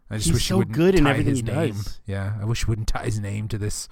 [0.08, 1.74] I just He's wish so he wouldn't good in tie everything his name.
[1.74, 2.00] does.
[2.06, 3.88] Yeah, I wish he wouldn't tie his name to this,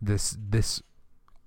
[0.00, 0.82] this, this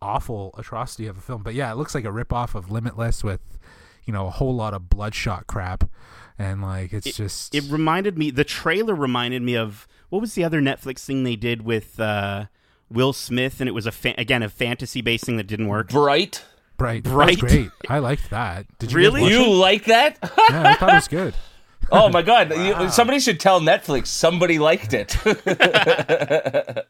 [0.01, 1.43] awful atrocity of a film.
[1.43, 3.57] But yeah, it looks like a ripoff of Limitless with,
[4.05, 5.89] you know, a whole lot of bloodshot crap,
[6.37, 10.43] and like it's just It reminded me, the trailer reminded me of what was the
[10.43, 12.45] other Netflix thing they did with uh,
[12.91, 13.59] Will Smith?
[13.59, 15.89] And it was, a fa- again, a fantasy based thing that didn't work.
[15.89, 16.43] Bright.
[16.77, 17.03] Bright.
[17.03, 17.41] That Bright.
[17.41, 17.69] was great.
[17.89, 18.65] I liked that.
[18.79, 19.23] Did you Really?
[19.25, 19.47] You it?
[19.49, 20.17] like that?
[20.49, 21.33] Yeah, I thought it was good.
[21.91, 22.51] oh my god!
[22.55, 25.15] You- somebody should tell Netflix somebody liked it.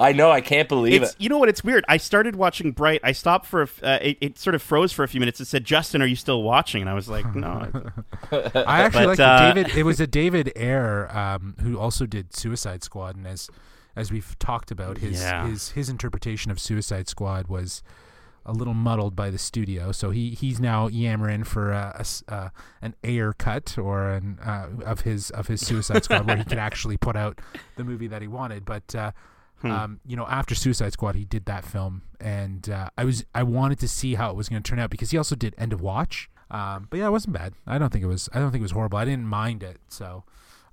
[0.00, 0.30] I know.
[0.30, 1.20] I can't believe It's it.
[1.20, 1.48] you know what?
[1.48, 1.84] It's weird.
[1.88, 3.00] I started watching Bright.
[3.02, 5.40] I stopped for a f- uh, it, it sort of froze for a few minutes.
[5.40, 7.68] It said, "Justin, are you still watching?" And I was like, "No."
[8.30, 9.54] I actually But, liked uh, it.
[9.64, 9.76] David.
[9.76, 13.50] It was a David Ayer um, who also did Suicide Squad, and as
[13.98, 15.46] as we've talked about, his Yeah.
[15.46, 17.82] his his interpretation of Suicide Squad was
[18.46, 19.92] a little muddled by the studio.
[19.92, 22.48] So he he's now yammering for a, a s- uh,
[22.80, 26.58] an Ayer cut or an uh, of his of his Suicide Squad, where he could
[26.68, 27.40] actually put out
[27.76, 28.64] the movie that he wanted.
[28.64, 29.10] But uh,
[29.64, 33.42] um, you know, after Suicide Squad, he did that film, and uh, I was I
[33.42, 35.72] wanted to see how it was going to turn out because he also did End
[35.72, 36.30] of Watch.
[36.50, 37.52] Um, but yeah, it wasn't bad.
[37.66, 38.28] I don't think it was.
[38.32, 38.96] I don't think it was horrible.
[38.98, 39.78] I didn't mind it.
[39.88, 40.24] So,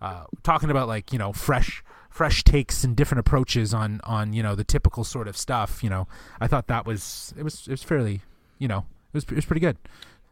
[0.02, 1.84] uh, talking about like you know fresh
[2.16, 5.84] fresh takes and different approaches on on you know the typical sort of stuff.
[5.84, 6.08] You know,
[6.40, 8.22] I thought that was it was it was fairly
[8.58, 9.78] you know it was it was pretty good.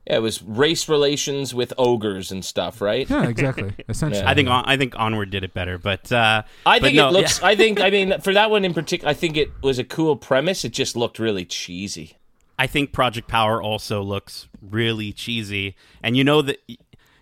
[0.07, 3.09] Yeah, it was race relations with ogres and stuff, right?
[3.09, 3.73] Yeah, exactly.
[3.89, 6.95] Essentially, I think on, I think Onward did it better, but uh, I but think
[6.95, 7.43] no, it looks.
[7.43, 7.81] I think.
[7.81, 10.63] I mean, for that one in particular, I think it was a cool premise.
[10.63, 12.17] It just looked really cheesy.
[12.57, 16.59] I think Project Power also looks really cheesy, and you know that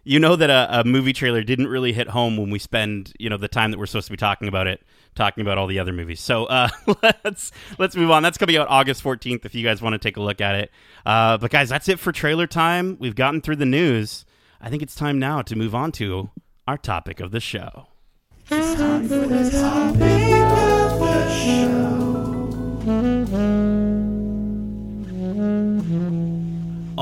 [0.04, 3.30] you know that a, a movie trailer didn't really hit home when we spend you
[3.30, 4.82] know the time that we're supposed to be talking about it,
[5.16, 6.20] talking about all the other movies.
[6.20, 6.70] So uh,
[7.24, 8.24] let's let's move on.
[8.24, 9.46] That's coming out August fourteenth.
[9.46, 10.72] If you guys want to take a look at it,
[11.06, 12.98] uh, but guys, that's it for trailer time.
[13.00, 14.26] We've gotten through the news.
[14.60, 16.30] I think it's time now to move on to
[16.68, 17.88] our topic of the show.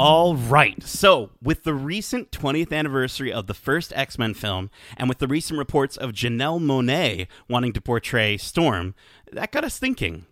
[0.02, 0.82] All right.
[0.82, 5.28] So, with the recent 20th anniversary of the first X Men film, and with the
[5.28, 8.96] recent reports of Janelle Monáe wanting to portray Storm,
[9.30, 10.26] that got us thinking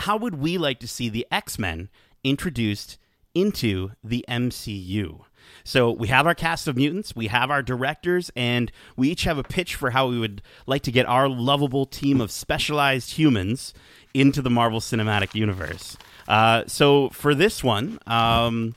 [0.00, 1.88] how would we like to see the X Men
[2.24, 2.98] introduced
[3.34, 5.22] into the MCU?
[5.64, 9.38] So, we have our cast of mutants, we have our directors, and we each have
[9.38, 13.72] a pitch for how we would like to get our lovable team of specialized humans
[14.12, 15.96] into the Marvel Cinematic Universe.
[16.28, 18.74] Uh, so, for this one, um,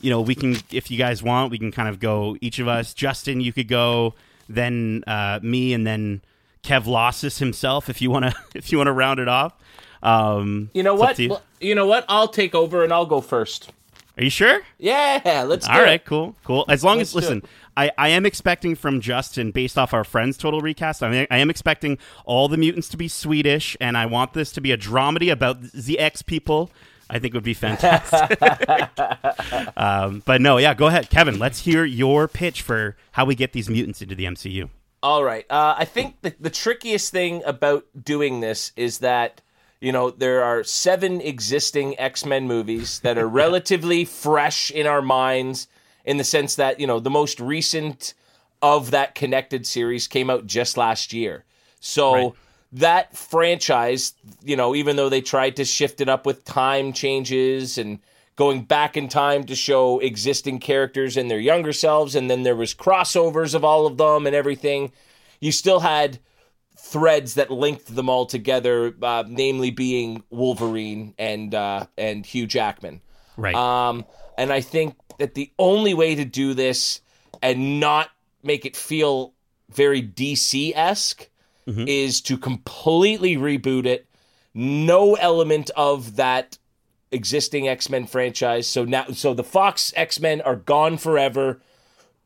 [0.00, 2.68] you know, we can, if you guys want, we can kind of go each of
[2.68, 2.94] us.
[2.94, 4.14] Justin, you could go,
[4.48, 6.22] then uh, me, and then
[6.62, 9.52] Kev Losses himself, if you want to, if you want to round it off.
[10.02, 11.18] Um, You know what?
[11.18, 11.36] you.
[11.60, 12.04] You know what?
[12.08, 13.70] I'll take over and I'll go first.
[14.18, 14.60] Are you sure?
[14.78, 16.06] Yeah, let's do All right, it.
[16.06, 16.64] cool, cool.
[16.68, 17.42] As long Let's as listen,
[17.76, 21.36] I, I am expecting from Justin, based off our friends' total recast, I mean, I
[21.36, 24.78] am expecting all the mutants to be Swedish, and I want this to be a
[24.78, 26.70] dramedy about the X people.
[27.08, 28.38] I think it would be fantastic.
[29.76, 31.38] um, but no, yeah, go ahead, Kevin.
[31.38, 34.68] Let's hear your pitch for how we get these mutants into the MCU.
[35.02, 35.46] All right.
[35.48, 39.40] Uh, I think the, the trickiest thing about doing this is that,
[39.80, 45.02] you know, there are seven existing X Men movies that are relatively fresh in our
[45.02, 45.68] minds
[46.04, 48.14] in the sense that, you know, the most recent
[48.62, 51.44] of that connected series came out just last year.
[51.78, 52.12] So.
[52.12, 52.32] Right.
[52.76, 57.78] That franchise, you know, even though they tried to shift it up with time changes
[57.78, 58.00] and
[58.36, 62.54] going back in time to show existing characters and their younger selves, and then there
[62.54, 64.92] was crossovers of all of them and everything,
[65.40, 66.18] you still had
[66.76, 73.00] threads that linked them all together, uh, namely being Wolverine and uh, and Hugh Jackman.
[73.36, 73.54] Right.
[73.54, 74.04] Um,
[74.38, 77.00] and I think that the only way to do this
[77.42, 78.10] and not
[78.42, 79.32] make it feel
[79.70, 81.28] very DC esque
[81.66, 81.88] Mm-hmm.
[81.88, 84.06] is to completely reboot it.
[84.54, 86.58] No element of that
[87.10, 88.66] existing X Men franchise.
[88.66, 91.60] So now, so the Fox X Men are gone forever.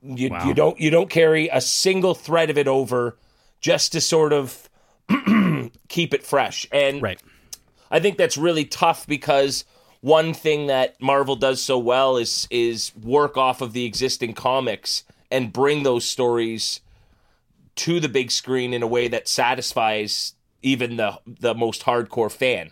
[0.02, 0.46] You, Wow.
[0.46, 3.16] you don't you don't carry a single thread of it over,
[3.60, 4.68] just to sort of
[5.88, 6.66] keep it fresh.
[6.72, 7.20] And right.
[7.90, 9.64] I think that's really tough because
[10.00, 15.04] one thing that Marvel does so well is is work off of the existing comics
[15.30, 16.80] and bring those stories
[17.84, 22.70] to the big screen in a way that satisfies even the the most hardcore fan.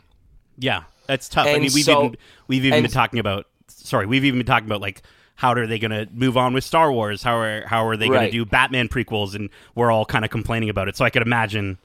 [0.58, 1.46] Yeah, that's tough.
[1.46, 3.46] I mean, we've so- even we've even and- been talking about.
[3.68, 5.02] Sorry, we've even been talking about like
[5.34, 7.22] how are they going to move on with Star Wars?
[7.22, 8.26] How are how are they going Right.
[8.26, 9.34] to do Batman prequels?
[9.34, 10.96] And we're all kind of complaining about it.
[10.96, 11.78] So I could imagine.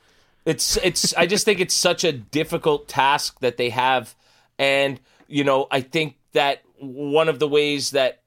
[0.46, 4.16] It's it's I just think it's such a difficult task that they have
[4.60, 8.22] and you know, I think that one of the ways that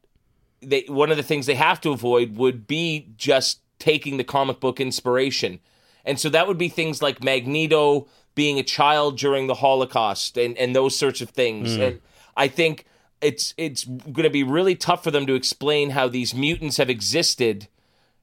[0.63, 4.61] they one of the things they have to avoid would be just taking the comic
[4.61, 5.61] book inspiration.
[6.05, 10.57] And so that would be things like Magneto being a child during the Holocaust and,
[10.59, 11.77] and those sorts of things.
[11.77, 11.83] Hmm.
[11.83, 12.01] And
[12.37, 12.85] I think
[13.21, 16.91] it's it's going to be really tough for them to explain how these mutants have
[16.91, 17.69] existed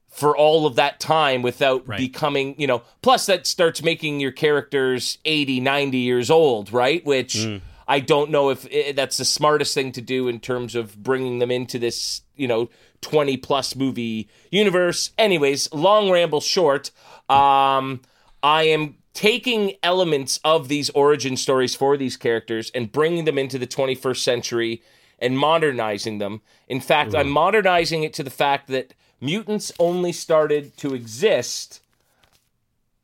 [0.08, 1.98] for all of that time without Right.
[1.98, 7.04] becoming, you know, plus that starts making your characters 80, 90 years old, right?
[7.04, 7.56] Which hmm.
[7.86, 11.38] I don't know if i that's the smartest thing to do in terms of bringing
[11.38, 12.70] them into this, you know,
[13.02, 15.10] 20 plus movie universe.
[15.18, 16.90] Anyways, long ramble short,
[17.28, 18.00] um,
[18.42, 23.58] I am taking elements of these origin stories for these characters and bringing them into
[23.58, 24.82] the 21st century
[25.18, 26.42] and modernizing them.
[26.68, 31.80] In fact, I'm modernizing it to the fact that mutants only started to exist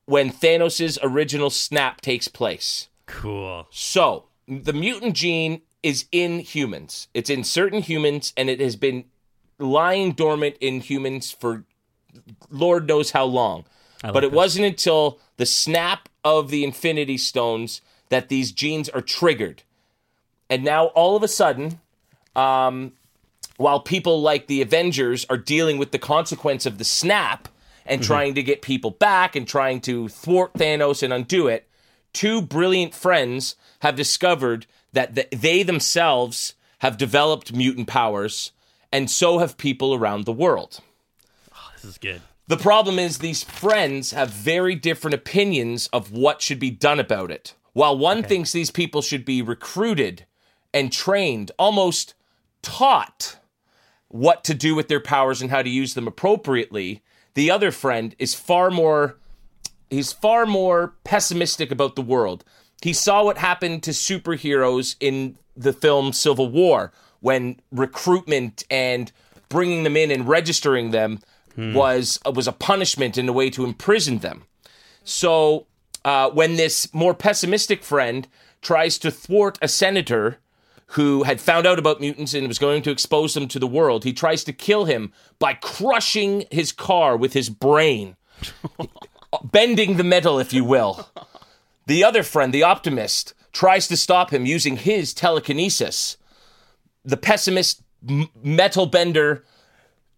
[0.07, 2.89] when Thanos' original snap takes place.
[3.07, 3.68] Cool.
[3.70, 7.09] So, the mutant gene is in humans.
[7.15, 9.05] It's in certain humans, and it has been
[9.59, 11.65] lying dormant in humans for
[12.51, 13.65] Lord knows how long.
[14.03, 19.63] But it wasn't until the snap of the Infinity Stones that these genes are triggered.
[20.49, 21.81] And now, all of a sudden,
[22.35, 22.93] um,
[23.59, 27.47] while people like the Avengers are dealing with the consequence of the snap
[27.87, 31.69] and trying to get people back and trying to thwart Thanos and undo it,
[32.13, 38.53] two brilliant friends have discovered that th- they themselves have developed mutant powers,
[38.93, 40.81] and so have people around the world.
[41.55, 42.23] Oh, this is good.
[42.47, 47.31] The problem is these friends have very different opinions of what should be done about
[47.31, 47.55] it.
[47.75, 50.27] While one thinks these people should be recruited
[50.75, 52.15] and trained, almost
[52.63, 53.39] taught
[54.09, 57.03] what to do with their powers and how to use them appropriately,
[57.35, 59.20] the other friend is far more
[59.91, 62.45] he's far more pessimistic about the world.
[62.82, 69.12] He saw what happened to superheroes in the film Civil War when recruitment and
[69.51, 71.20] bringing them in and registering them
[71.74, 74.45] was was a punishment and a way to imprison them.
[75.05, 75.66] So
[76.05, 78.26] uh, when this more pessimistic friend
[78.62, 80.38] tries to thwart a senator
[80.95, 84.05] who had found out about mutants and was going to expose them to the world,
[84.05, 88.16] he tries to kill him by crushing his car with his brain,
[89.45, 91.09] bending the metal, if you will.
[91.87, 96.16] The other friend, the optimist, tries to stop him using his telekinesis.
[97.05, 99.45] The pessimist m- metal bender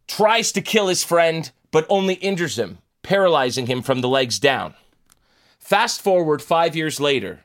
[0.07, 4.75] tries to kill his friend, but only injures him, paralyzing him from the legs down.
[5.59, 7.45] Fast forward five years later,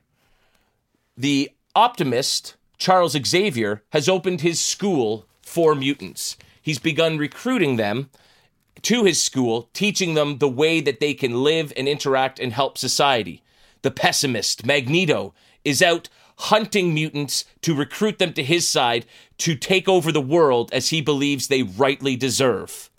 [1.15, 6.36] the optimist, Charles Xavier, has opened his school for mutants.
[6.61, 8.09] He's begun recruiting them
[8.84, 12.78] to his school, teaching them the way that they can live and interact and help
[12.78, 13.43] society.
[13.82, 19.05] The pessimist, Magneto, is out hunting mutants to recruit them to his side
[19.39, 22.89] to take over the world as he believes they rightly deserve.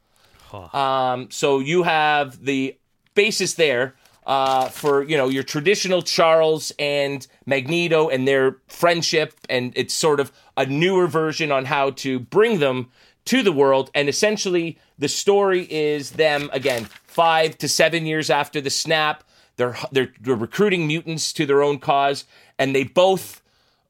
[0.73, 2.77] Um, so you have the
[3.15, 3.95] basis there
[4.27, 10.21] uh, for you know your traditional Charles and Magneto and their friendship, and it's sort
[10.21, 12.91] of a newer version on how to bring them
[13.29, 13.91] to the world.
[13.95, 19.25] And essentially, the story is them again five to seven years after the snap.
[19.57, 22.25] They're they're, they're recruiting mutants to their own cause,
[22.59, 23.43] and they both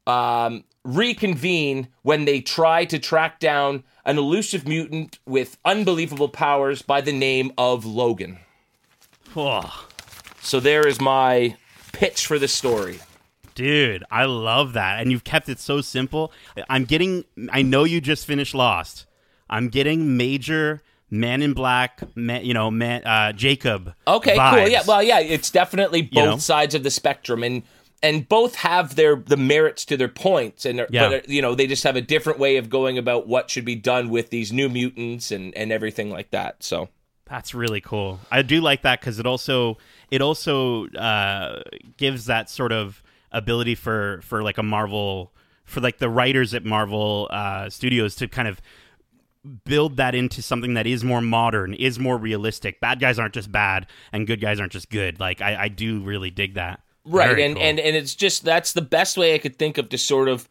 [0.07, 7.01] um, reconvene when they try to track down an elusive mutant with unbelievable powers by
[7.03, 8.39] the name of Logan.
[9.37, 9.87] Oh,
[10.41, 11.57] So there is my
[11.93, 13.01] pitch for the story.
[13.55, 15.01] dude, I love that.
[15.01, 16.33] And you've kept it so simple.
[16.71, 19.05] I'm getting, I know you just finished Lost.
[19.51, 23.95] I'm getting major Man in Black, man, you know, man, uh, Jacob.
[24.07, 24.69] Okay, cool.
[24.69, 26.37] Yeah, well, yeah, it's definitely both know?
[26.37, 27.63] sides of the spectrum, and
[28.03, 31.09] and both have their the merits to their points, and Yeah.
[31.09, 33.65] but uh, you know they just have a different way of going about what should
[33.65, 36.63] be done with these new mutants and and everything like that.
[36.63, 36.91] So
[37.25, 38.21] That's really cool.
[38.31, 39.79] I do like that because it also
[40.11, 41.63] it also uh,
[41.97, 45.33] gives that sort of ability for for like a Marvel
[45.65, 48.61] for like the writers at Marvel uh, Studios to kind of
[49.65, 52.81] build that into something that is more modern, is more realistic.
[52.81, 55.19] Bad guys aren't just bad, and good guys aren't just good.
[55.21, 56.81] Like I, I do really dig that.
[57.05, 57.65] right, Very and cool.
[57.65, 60.49] and and it's just that's the best way I could think of to sort of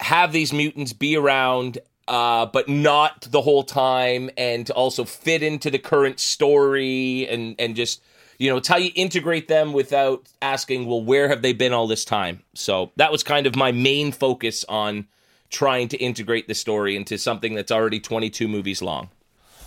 [0.00, 1.78] have these mutants be around.
[2.08, 7.56] Uh, but not the whole time, and to also fit into the current story, and
[7.58, 8.00] and just
[8.38, 11.86] you know, it's how you integrate them without asking, well, where have they been all
[11.86, 12.42] this time?
[12.54, 15.08] So that was kind of my main focus on
[15.50, 19.10] trying to integrate the story into something that's already 22 movies long.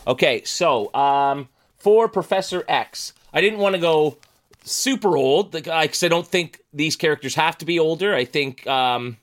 [0.07, 4.17] Okay, so um, for Professor X, I didn't want to go
[4.63, 8.13] super old because I don't think these characters have to be older.
[8.13, 9.17] I think, um,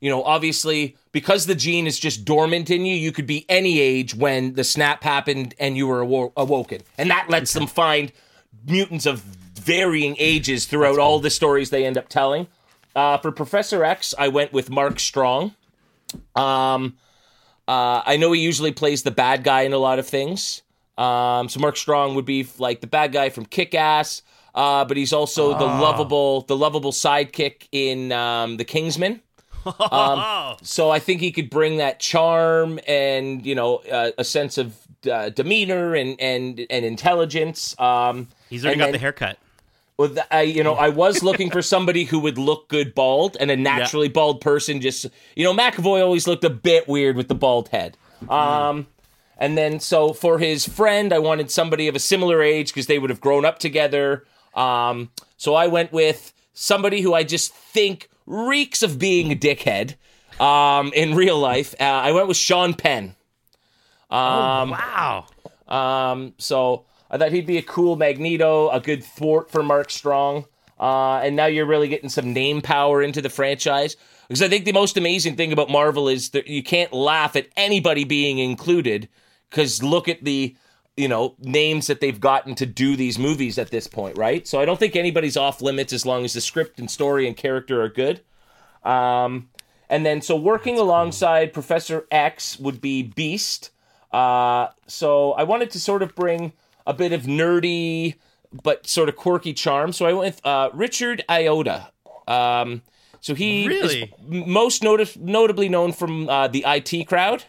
[0.00, 3.80] you know, obviously because the gene is just dormant in you, you could be any
[3.80, 8.12] age when the snap happened and you were awo- awoken, and that lets them find
[8.66, 12.46] mutants of varying ages throughout all the stories they end up telling.
[12.94, 15.54] Uh, for Professor X, I went with Mark Strong.
[16.34, 16.96] Um,
[17.68, 20.62] uh, I know he usually plays the bad guy in a lot of things.
[20.98, 24.22] Um, so Mark Strong would be like the bad guy from Kick Ass,
[24.54, 29.20] uh, but he's also the lovable, the lovable sidekick in um, the Kingsman.
[29.64, 34.58] Oh, So I think he could bring that charm and you know uh, a sense
[34.58, 34.76] of
[35.10, 37.78] uh, demeanor and and and intelligence.
[37.78, 39.38] Um, he's already got then- the haircut.
[40.30, 43.56] I, you know, I was looking for somebody who would look good bald, and a
[43.56, 47.68] naturally bald person just, you know, McAvoy always looked a bit weird with the bald
[47.68, 47.96] head.
[48.28, 48.86] Um,
[49.38, 52.98] and then so for his friend, I wanted somebody of a similar age because they
[52.98, 54.24] would have grown up together.
[54.54, 59.94] Um, so I went with somebody who I just think reeks of being a dickhead
[60.40, 61.74] um, in real life.
[61.80, 63.14] Uh, I went with Sean Penn.
[64.10, 65.26] Um, Wow.
[65.68, 70.46] um, so I thought he'd be a cool Magneto, a good thwart for Mark Strong.
[70.78, 73.96] Uh, and now you're really getting some name power into the franchise.
[74.28, 77.48] Because I think the most amazing thing about Marvel is that you can't laugh at
[77.56, 79.08] anybody being included.
[79.50, 80.56] Because look at the,
[80.96, 84.46] you know, names that they've gotten to do these movies at this point, right?
[84.46, 87.36] So I don't think anybody's off limits as long as the script and story and
[87.36, 88.20] character are good.
[88.84, 89.50] Um,
[89.90, 93.70] and then so working alongside Professor X would be Beast.
[94.12, 96.52] Uh, so I wanted to sort of bring
[96.86, 98.14] a bit of nerdy
[98.52, 99.92] but sort of quirky charm.
[99.92, 101.86] So I went with uh, Richard Ayoade.
[102.26, 102.82] Um,
[103.20, 104.02] so he Really?
[104.02, 107.44] is most notably known from uh, the IT crowd.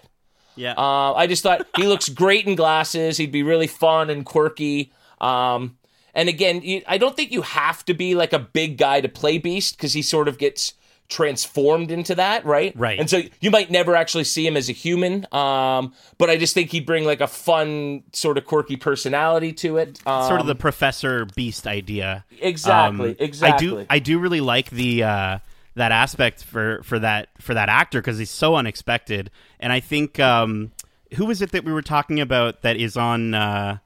[0.55, 0.73] Yeah.
[0.77, 3.17] Uh, I just thought he looks great in glasses.
[3.17, 4.91] He'd be really fun and quirky.
[5.19, 5.77] Um,
[6.13, 9.38] and again, I don't think you have to be like a big guy to play
[9.38, 10.73] Beast because he sort of gets
[11.12, 12.74] transformed into that, right?
[12.76, 12.97] Right.
[12.99, 15.28] And so you might never actually see him as a human.
[15.32, 19.78] Um, but I just think he'd bring like a fun, sort of quirky personality to
[19.78, 19.99] it.
[20.07, 22.26] Um, sort of the Professor Beast idea.
[22.39, 23.68] exactly, Um, exactly.
[23.68, 23.86] I do.
[23.91, 25.39] I do really like the uh,
[25.76, 29.30] that aspect for for that for that actor because he's so unexpected.
[29.59, 30.72] And I think um,
[31.16, 33.34] who was it that we were talking about that is on?
[33.36, 33.78] Uh,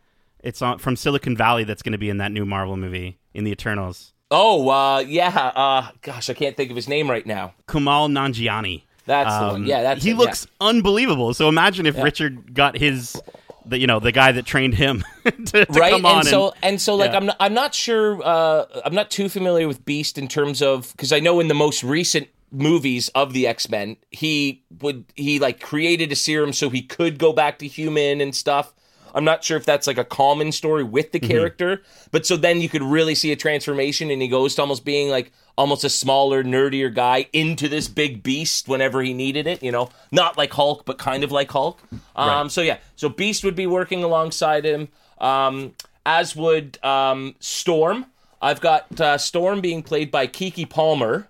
[0.44, 3.44] it's on from Silicon Valley that's going to be in that new Marvel movie in
[3.46, 4.14] the Eternals.
[4.32, 5.52] Oh, uh, yeah.
[5.56, 7.54] Uh, gosh, I can't think of his name right now.
[7.68, 8.84] Kumail Nanjiani.
[9.06, 9.66] That's the one.
[9.66, 10.20] Yeah, that's he it, yeah.
[10.20, 11.34] looks unbelievable.
[11.34, 13.22] So imagine if Richard got his,
[13.66, 15.32] the you know the guy that trained him to,
[15.66, 17.18] to right come on and so and so like yeah.
[17.18, 20.92] i'm not, i'm not sure uh i'm not too familiar with beast in terms of
[20.92, 25.60] because i know in the most recent movies of the x-men he would he like
[25.60, 28.75] created a serum so he could go back to human and stuff
[29.16, 32.62] i'm not sure if that's like a common story with the character but so then
[32.62, 35.90] you could really see a transformation and he goes to almost being like almost a
[35.90, 40.54] smaller nerdier guy into this big beast whenever he needed it you know not like
[40.54, 41.82] hulk but kind of like hulk
[42.16, 42.52] um Right.
[42.52, 45.74] so yeah so beast would be working alongside him um,
[46.06, 48.06] as would um, Storm.
[48.42, 51.30] I've got uh, Storm being played by Keke Palmer.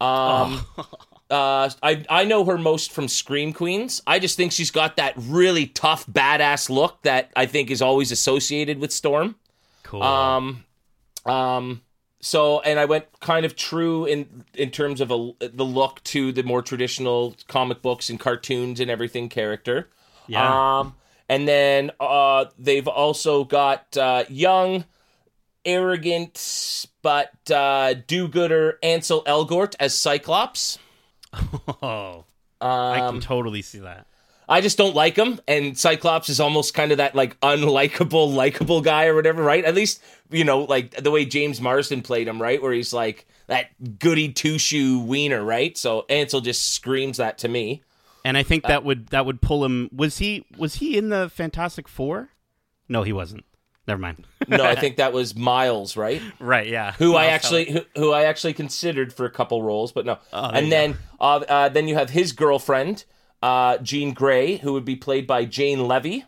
[0.00, 0.64] Um,
[1.30, 4.02] uh, I I know her most from Scream Queens.
[4.06, 8.12] I just think she's got that really tough, badass look that I think is always
[8.12, 9.36] associated with Storm.
[9.82, 10.02] cool.
[10.02, 10.64] Um,
[11.24, 11.82] um,
[12.20, 16.32] so and I went kind of true in in terms of a, the look to
[16.32, 19.88] the more traditional comic books and cartoons and everything character.
[20.26, 20.78] Yeah.
[20.78, 20.94] Um,
[21.28, 24.84] and then uh, they've also got uh, young,
[25.64, 30.78] arrogant but uh, do-gooder Ansel Elgort as Cyclops.
[31.82, 32.24] Oh,
[32.60, 34.06] I Um, can totally see that.
[34.48, 38.80] I just don't like him, and Cyclops is almost kind of that like unlikable, likable
[38.80, 39.64] guy or whatever, right?
[39.64, 42.62] At least you know, like the way James Marsden played him, right?
[42.62, 45.76] Where he's like that goody two shoe wiener, right?
[45.76, 47.82] So Ansel just screams that to me.
[48.24, 49.88] And I think Uh, that would that would pull him.
[49.94, 52.30] Was he was he in the Fantastic Four?
[52.88, 53.44] No, he wasn't.
[53.86, 54.26] Never mind.
[54.48, 56.20] No, I think that was Miles, right?
[56.40, 56.66] right?
[56.66, 56.92] Yeah.
[56.92, 60.18] Who I actually who, who I actually considered for a couple roles, but no.
[60.32, 63.04] Oh, and then uh, uh, then you have his girlfriend,
[63.42, 66.24] uh, Jean Grey, who would be played by Jane Levy.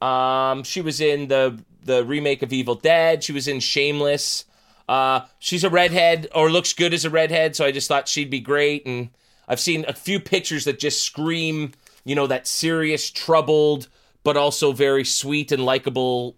[0.00, 3.22] Um, she was in the the remake of Evil Dead.
[3.22, 4.46] She was in Shameless.
[4.88, 8.30] Uh, she's a redhead, or looks good as a redhead, so I just thought she'd
[8.30, 8.84] be great.
[8.86, 9.10] And
[9.48, 11.72] I've seen a few pictures that just scream,
[12.04, 13.88] you know, that serious, troubled,
[14.24, 16.36] but also very sweet and likable.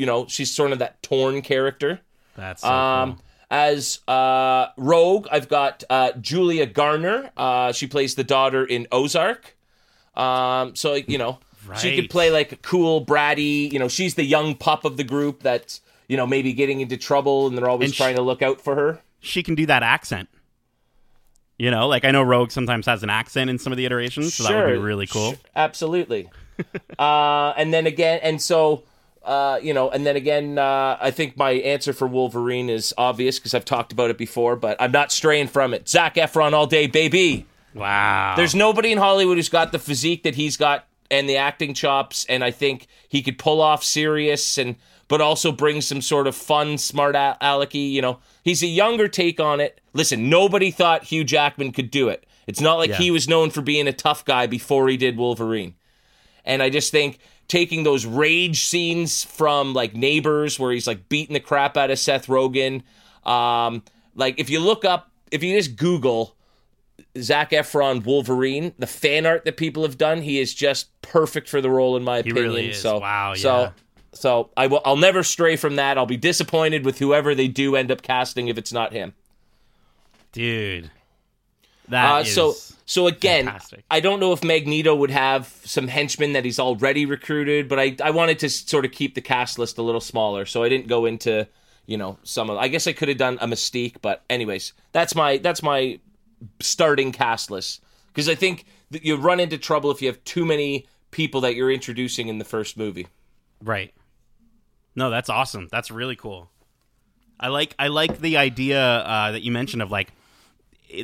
[0.00, 2.00] You know, she's sort of that torn character.
[2.36, 3.22] That's so Um, cool.
[3.50, 7.30] as uh, Rogue, I've got uh, Julia Garner.
[7.36, 9.56] Uh, she plays the daughter in Ozark.
[10.14, 11.38] Um, so you know,
[11.76, 13.70] she could play like a cool, bratty.
[13.70, 16.96] You know, she's the young pup of the group that's you know maybe getting into
[16.96, 19.00] trouble, and they're always And trying to look out for her.
[19.20, 20.28] She can do that accent.
[21.58, 24.32] You know, like I know Rogue sometimes has an accent in some of the iterations,
[24.34, 25.34] so that would be really cool.
[25.34, 26.30] Sh- absolutely.
[26.98, 28.84] uh, and then again, and so.
[29.30, 33.38] Uh, you know, and then again, uh, I think my answer for Wolverine is obvious
[33.38, 35.88] because I've talked about it before, but I'm not straying from it.
[35.88, 37.46] Zac Efron all day, baby.
[37.72, 38.34] Wow.
[38.36, 42.26] There's nobody in Hollywood who's got the physique that he's got and the acting chops,
[42.28, 44.74] and I think he could pull off serious and
[45.06, 47.90] but also bring some sort of fun, smart alecky.
[47.92, 49.80] You know, he's a younger take on it.
[49.92, 52.96] Listen, nobody thought Hugh Jackman could do it, It's not like Yeah.
[52.98, 55.74] he was known for being a tough guy before he did Wolverine.
[56.44, 57.18] And I just think
[57.50, 61.98] taking those rage scenes from like Neighbors, where he's like beating the crap out of
[61.98, 62.82] Seth Rogen,
[63.28, 63.82] um,
[64.14, 66.34] like if you look up, if you just Google
[67.18, 71.60] Zac Efron Wolverine, the fan art that people have done, he is just perfect for
[71.60, 72.44] the role in my He opinion.
[72.44, 72.80] really is.
[72.80, 73.40] So Wow, yeah.
[73.40, 73.72] So
[74.12, 75.98] so I will I'll never stray from that.
[75.98, 79.12] I'll be disappointed with whoever they do end up casting if it's not him.
[80.32, 80.90] Dude.
[81.88, 82.54] That Uh, is so
[82.90, 83.84] so again, fantastic.
[83.88, 87.94] I don't know if Magneto would have some henchmen that he's already recruited, but I
[88.02, 90.88] I wanted to sort of keep the cast list a little smaller, so I didn't
[90.88, 91.46] go into
[91.86, 92.58] you know some of.
[92.58, 96.00] I guess I could have done a Mystique, but anyways, that's my that's my
[96.58, 100.44] starting cast list because I think that you run into trouble if you have too
[100.44, 103.06] many people that you're introducing in the first movie.
[103.62, 103.94] Right.
[104.96, 105.68] No, that's awesome.
[105.70, 106.50] That's really cool.
[107.38, 110.12] I like I like the idea uh, that you mentioned of like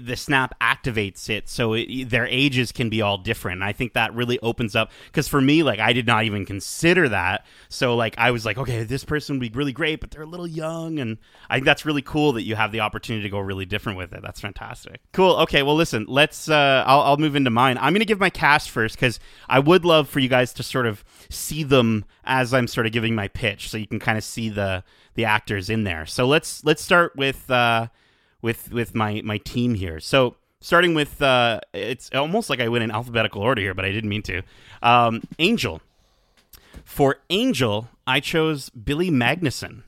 [0.00, 3.56] the snap activates it so it, their ages can be all different.
[3.56, 6.44] And I think that really opens up because for me, like I did not even
[6.44, 7.46] consider that.
[7.68, 10.26] So like I was like, okay, this person would be really great, but they're a
[10.26, 11.18] little young, and
[11.48, 14.12] I think that's really cool that you have the opportunity to go really different with
[14.12, 14.22] it.
[14.22, 15.00] That's fantastic.
[15.12, 15.36] Cool.
[15.36, 16.48] Okay, well listen, let's.
[16.48, 17.78] Uh, I'll, I'll move into mine.
[17.78, 20.86] I'm gonna give my cast first because I would love for you guys to sort
[20.86, 24.24] of see them as I'm sort of giving my pitch, so you can kind of
[24.24, 24.84] see the
[25.14, 26.06] the actors in there.
[26.06, 27.50] So let's let's start with.
[27.50, 27.88] Uh,
[28.46, 29.98] with with my my team here.
[30.00, 33.90] So starting with uh, it's almost like I went in alphabetical order here, but I
[33.92, 34.42] didn't mean to.
[34.82, 35.82] Um, Angel.
[36.84, 39.82] For Angel, I chose Billy Magnussen.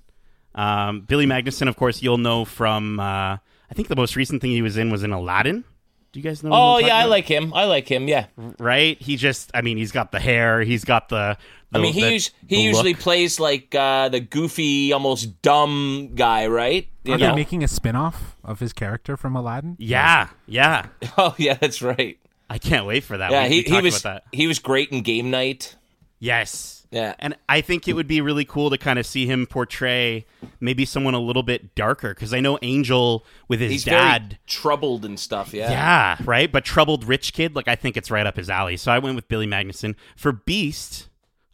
[0.54, 2.98] Um, Billy Magnussen, of course, you'll know from.
[2.98, 3.38] Uh,
[3.70, 5.64] I think the most recent thing he was in was in Aladdin.
[6.10, 6.50] Do you guys know?
[6.50, 7.52] Oh talking yeah, I like him.
[7.54, 8.08] I like him.
[8.08, 8.26] Yeah.
[8.58, 9.00] Right?
[9.00, 9.50] He just.
[9.54, 10.62] I mean, he's got the hair.
[10.62, 11.36] He's got the.
[11.70, 13.02] the I mean, he the- us- the he usually look.
[13.02, 16.88] plays like uh, the goofy, almost dumb guy, right?
[17.04, 17.26] You Are know?
[17.30, 19.76] they making a spin-off of his character from Aladdin?
[19.78, 20.86] Yeah, yeah.
[21.16, 22.18] Oh yeah, that's right.
[22.50, 23.30] I can't wait for that.
[23.30, 24.24] Yeah, We- he, we he was about that.
[24.36, 25.76] he was great in Game Night.
[26.18, 26.74] Yes.
[26.90, 27.14] Yeah.
[27.18, 30.24] And I think it would be really cool to kind of see him portray
[30.58, 34.22] maybe someone a little bit darker because I know Angel with his He's dad.
[34.22, 35.52] very troubled and stuff.
[35.52, 35.70] Yeah.
[35.70, 36.50] Yeah, right.
[36.50, 38.78] But troubled rich kid, like I think it's right up his alley.
[38.78, 39.94] So I went with Billy Magnussen.
[40.16, 41.08] For Beast,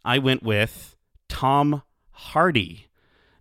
[0.05, 0.95] I went with
[1.27, 2.87] Tom Hardy.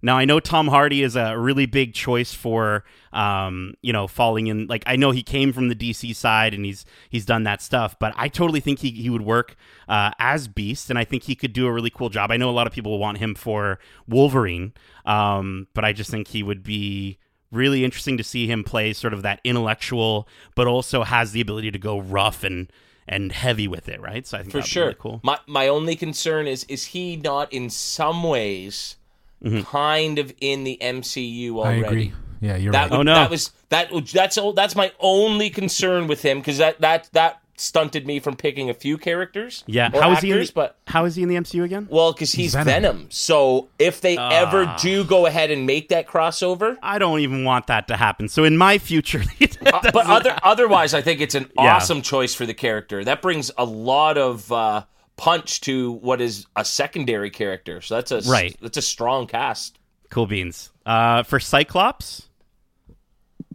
[0.04, 4.48] Now I know Tom Hardy is a really big choice for, um, you know, falling
[4.48, 4.66] in.
[4.66, 7.98] Like I know he came from the DC side and he's he's done that stuff,
[7.98, 9.56] but I totally think he he would work
[9.88, 12.30] uh, as Beast, and I think he could do a really cool job.
[12.30, 14.74] I know a lot of people want him for Wolverine,
[15.06, 17.16] um, but I just think he would be
[17.50, 21.70] really interesting to see him play sort of that intellectual, but also has the ability
[21.70, 22.70] to go rough and
[23.08, 24.26] and heavy with it, right?
[24.26, 24.84] So I think for sure.
[24.84, 25.20] really cool.
[25.22, 28.96] My my only concern is is he not in some ways
[29.44, 29.60] Mm-hmm.
[29.62, 31.82] kind of in the MCU I already?
[31.82, 32.12] agree.
[32.40, 32.90] Yeah, you're That right.
[32.90, 33.14] would, Oh, no.
[33.14, 37.40] that was that that's all- that's my only concern with him because that that that
[37.56, 39.62] stunted me from picking a few characters.
[39.68, 40.30] Yeah, or how is he?
[40.32, 41.86] In the, but how is he in the MCU again?
[41.88, 42.66] well, because he's Venom.
[42.66, 43.06] Venom.
[43.10, 44.28] So if they Ah.
[44.30, 48.28] ever do go ahead and make that crossover, I don't even want that to happen.
[48.28, 49.22] So in my future,
[49.66, 51.76] Uh, but other otherwise, I think it's an Yeah.
[51.76, 53.04] awesome choice for the character.
[53.04, 54.82] That brings a lot of uh,
[55.16, 57.80] punch to what is a secondary character.
[57.80, 58.56] So that's a Right.
[58.60, 59.78] That's a strong cast.
[60.10, 60.70] cool beans.
[60.86, 62.28] Uh, for Cyclops,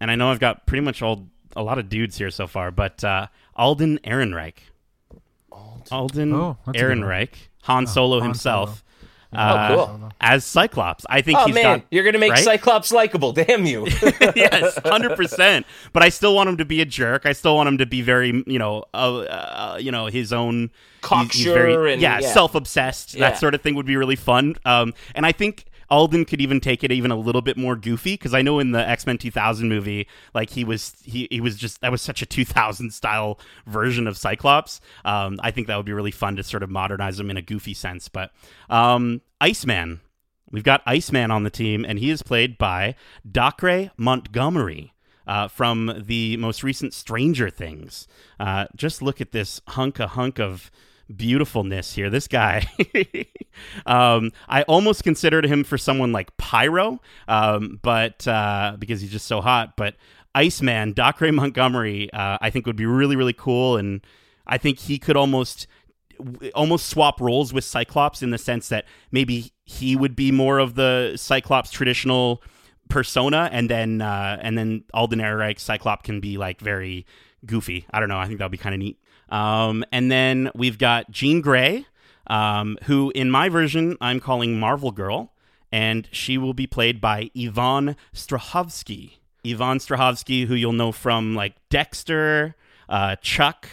[0.02, 2.72] and I know I've got pretty much all a lot of dudes here so far,
[2.72, 4.56] but uh, Alden Ehrenreich.
[5.92, 6.82] Alden Oh, that's a.
[6.82, 8.84] Ehrenreich, Han Solo Han himself.
[8.86, 8.89] Oh,
[9.34, 10.12] uh, cool.
[10.22, 12.44] As Cyclops, I think Oh he's man, got you're gonna make right?
[12.44, 13.32] Cyclops likable.
[13.32, 13.86] Damn you!
[14.36, 15.66] yes, hundred percent.
[15.94, 17.26] But I still want him to be a jerk.
[17.26, 20.56] I still want him to be very, you know, uh, uh, you know, his own
[20.60, 20.72] he's-
[21.34, 22.32] he's Cocksure and- yeah, yeah.
[22.34, 23.14] self-obsessed.
[23.14, 23.30] Yeah.
[23.30, 24.56] That sort of thing would be really fun.
[24.66, 28.14] Um, and I think Alden could even take it even a little bit more goofy
[28.14, 31.58] because I know in the X Men 2000 movie, like he was he he was
[31.58, 34.82] just that was such a 2000 style version of Cyclops.
[35.06, 37.42] Um, I think that would be really fun to sort of modernize him in a
[37.42, 38.10] goofy sense.
[38.10, 38.32] But
[38.70, 40.02] um, Iceman.
[40.52, 42.96] We've got Iceman on the team, and he is played by
[43.30, 44.96] Dacre Montgomery
[45.28, 48.08] uh, from the most recent Stranger Things.
[48.40, 50.72] Uh, just look at this hunk a hunk of
[51.16, 52.10] beautifulness here.
[52.10, 52.68] This guy,
[53.86, 59.28] um, I almost considered him for someone like Pyro, um, but uh, because he's just
[59.28, 59.76] so hot.
[59.76, 59.96] But
[60.36, 64.02] Iceman, Dacre Montgomery, uh, I think would be really really cool, and
[64.48, 65.68] I think he could almost
[66.54, 70.76] almost swap roles with Cyclops in the sense that maybe he would be more of
[70.76, 72.44] the Cyclops traditional
[72.90, 77.06] persona, and then uh, and then Alden Ehrenreich Cyclops can be like very
[77.46, 77.86] goofy.
[77.92, 78.18] I don't know.
[78.18, 79.00] I think that would be kind of neat.
[79.30, 81.86] Um, and then we've got Jean Grey,
[82.28, 85.34] um, who in my version I'm calling Marvel Girl,
[85.72, 89.14] and she will be played by Yvonne Strahovski.
[89.44, 92.56] Yvonne Strahovski, who you'll know from like Dexter.
[92.88, 93.68] Uh, Chuck,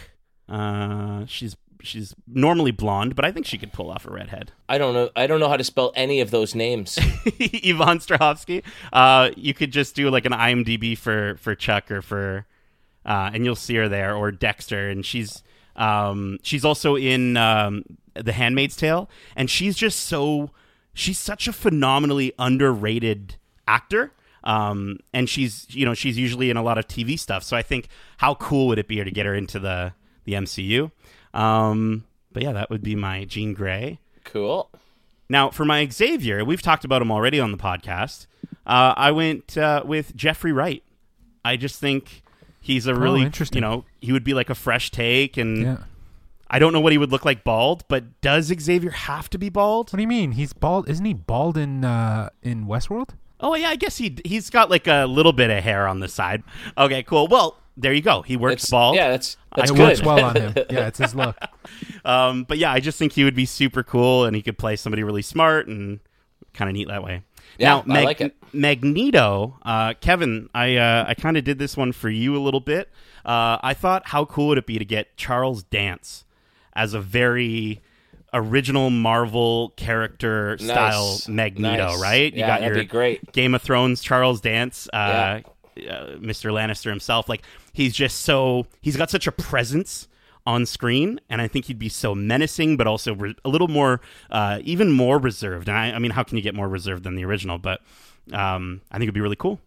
[0.47, 4.51] uh, she's she's normally blonde, but I think she could pull off a redhead.
[4.69, 5.09] I don't know.
[5.15, 6.97] I don't know how to spell any of those names.
[7.25, 8.63] Yvonne Strahovski.
[8.93, 12.45] Uh, you could just do like an IMDb for for Chuck or for,
[13.07, 15.41] uh, and you'll see her there or Dexter, and she's
[15.75, 20.51] um, she's also in um, The Handmaid's Tale, and she's just so
[20.93, 23.35] she's such a phenomenally underrated
[23.67, 24.11] actor.
[24.43, 27.61] Um, and she's you know she's usually in a lot of TV stuff, so I
[27.61, 29.93] think how cool would it be to get her into the
[30.25, 30.91] the MCU?
[31.33, 33.99] Um, but yeah, that would be my Jean Grey.
[34.23, 34.69] cool.
[35.29, 38.27] Now, for my Xavier, we've talked about him already on the podcast.
[38.65, 40.83] Uh, I went uh, with Jeffrey Wright.
[41.43, 42.23] I just think
[42.67, 43.57] he's a really, interesting.
[43.57, 45.77] you know, he would be like a fresh take, and Yeah.
[46.49, 49.49] I don't know what he would look like bald, but does Xavier have to be
[49.49, 49.91] bald?
[49.91, 50.33] What do you mean?
[50.33, 50.89] He's bald.
[50.89, 53.09] Isn't he bald in uh, in Westworld?
[53.39, 56.07] Oh yeah, I guess he he's got like a little bit of hair on the
[56.07, 56.43] side.
[56.77, 57.27] Okay, cool.
[57.27, 58.21] Well, there you go.
[58.21, 58.95] He works It's- bald.
[58.95, 59.83] Yeah, that's that's it good.
[59.89, 60.53] works well on him.
[60.69, 61.37] Yeah, it's his look.
[62.05, 64.77] Um, but yeah, I just think he would be super cool, and he could play
[64.77, 65.99] somebody really smart and
[66.53, 67.23] kind of neat that way.
[67.57, 68.35] Yeah, now, I like it.
[68.53, 72.59] Magneto, uh, Kevin, I uh, I kind of did this one for you a little
[72.59, 72.89] bit.
[73.25, 76.23] Uh, I thought, how cool would it be to get Charles Dance
[76.73, 77.81] as a very
[78.33, 82.01] original Marvel character style Magneto, Nice.
[82.01, 82.33] right?
[82.33, 83.31] You Yeah, got that'd your be great.
[83.31, 85.41] Game of Thrones Charles Dance, uh, uh,
[86.17, 86.51] Mr.
[86.51, 87.27] Lannister himself.
[87.29, 87.41] Like
[87.73, 90.07] he's just so he's got such a presence
[90.47, 93.99] on screen, and I think he'd be so menacing, but also re- a little more,
[94.31, 95.67] uh, even more reserved.
[95.67, 97.57] And I, I mean, how can you get more reserved than the original?
[97.57, 97.81] But
[98.31, 99.59] um, I think it'd be really cool.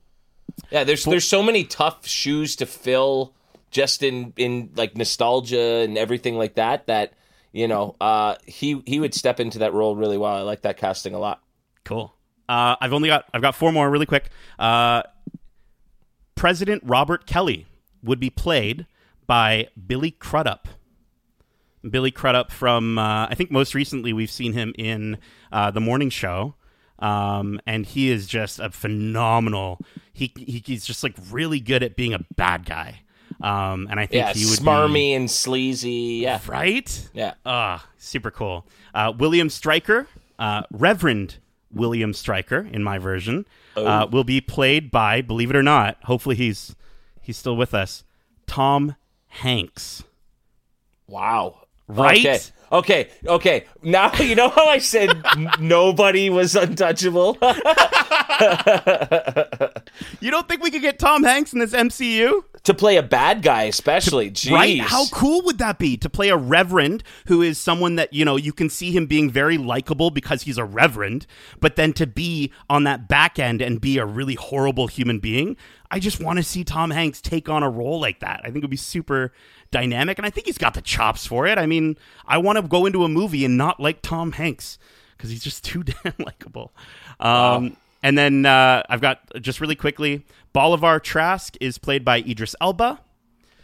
[0.71, 3.35] Yeah, there's there's so many tough shoes to fill
[3.71, 7.13] just in in like nostalgia and everything like that that
[7.53, 10.35] you know uh he he would step into that role really well.
[10.35, 11.43] I like that casting a lot.
[11.85, 12.13] Cool.
[12.49, 14.29] Uh, I've only got I've got four more really quick.
[14.59, 15.03] Uh,
[16.35, 17.67] President Robert Kelly
[18.03, 18.87] would be played
[19.27, 20.67] by Billy Crudup.
[21.89, 25.19] Billy Crudup from uh, I think most recently we've seen him in
[25.53, 26.55] uh, the morning show.
[26.99, 29.81] Um, and he is just a phenomenal.
[30.13, 33.01] He, he he's just like really good at being a bad guy.
[33.41, 36.21] Um, and I think Yeah, he would smarmy be, and sleazy.
[36.23, 37.09] Yeah, right.
[37.15, 37.35] yeah.
[37.47, 38.67] Ah, super cool.
[38.93, 40.09] Uh, William Stryker,
[40.39, 41.39] uh, Reverend
[41.73, 43.47] William Stryker, in my version,
[43.77, 46.77] uh, will be played by, believe it or not, hopefully he's
[47.23, 48.05] he's still with us,
[48.47, 48.97] Tom
[49.29, 50.03] Hanks.
[51.07, 51.60] Wow.
[51.97, 52.19] Right?
[52.21, 52.39] Okay.
[52.73, 53.09] Okay.
[53.27, 53.65] Okay.
[53.83, 57.37] Now you know how I said n- nobody was untouchable.
[60.21, 62.43] You don't think we could get Tom Hanks in this MCU?
[62.65, 64.31] To play a bad guy, especially.
[64.31, 64.51] Jeez.
[64.51, 64.81] Right?
[64.81, 68.37] How cool would that be to play a reverend who is someone that, you know,
[68.37, 71.27] you can see him being very likable because he's a reverend,
[71.61, 75.57] but then to be on that back end and be a really horrible human being?
[75.91, 78.41] I just want to see Tom Hanks take on a role like that.
[78.45, 79.33] I think it would be super
[79.73, 81.59] dynamic, and I think he's got the chops for it.
[81.59, 81.97] I mean,
[82.27, 84.79] I want to go into a movie and not like Tom Hanks
[85.17, 86.73] because he's just too damn likable.
[87.19, 92.55] Um, And then uh, I've got just really quickly Bolivar Trask is played by Idris
[92.61, 93.01] Elba.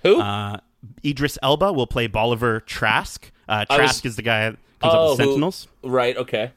[0.03, 0.21] Who?
[0.21, 0.59] Uh,
[1.05, 3.31] Idris Elba will play Bolivar Trask.
[3.49, 5.69] Uh, I was- Trask is the guy that comes Oh, up with who- Sentinels.
[5.83, 6.17] right.
[6.17, 6.53] Okay.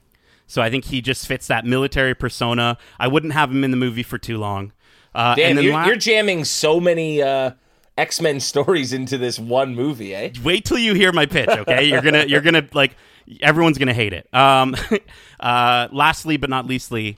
[0.48, 2.78] So I think he just fits that military persona.
[3.00, 4.72] I wouldn't have him in the movie for too long.
[5.14, 7.52] Uh, Damn, and then you're, la- you're jamming so many uh,
[7.98, 10.32] X Men stories into this one movie, eh?
[10.44, 11.84] wait till you hear my pitch, okay?
[11.86, 12.96] You're gonna you're gonna like
[13.42, 14.28] everyone's gonna hate it.
[14.34, 14.76] Um,
[15.40, 17.18] uh, lastly, but not leastly,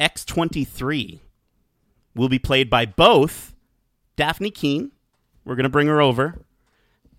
[0.00, 1.20] X twenty three
[2.16, 3.54] will be played by both
[4.16, 4.92] Dafne Keen.
[5.44, 6.42] We're gonna bring her over,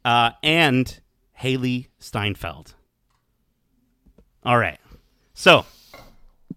[0.03, 0.99] uh, and
[1.41, 2.73] Hailee Steinfeld.
[4.43, 4.79] All right,
[5.35, 5.65] so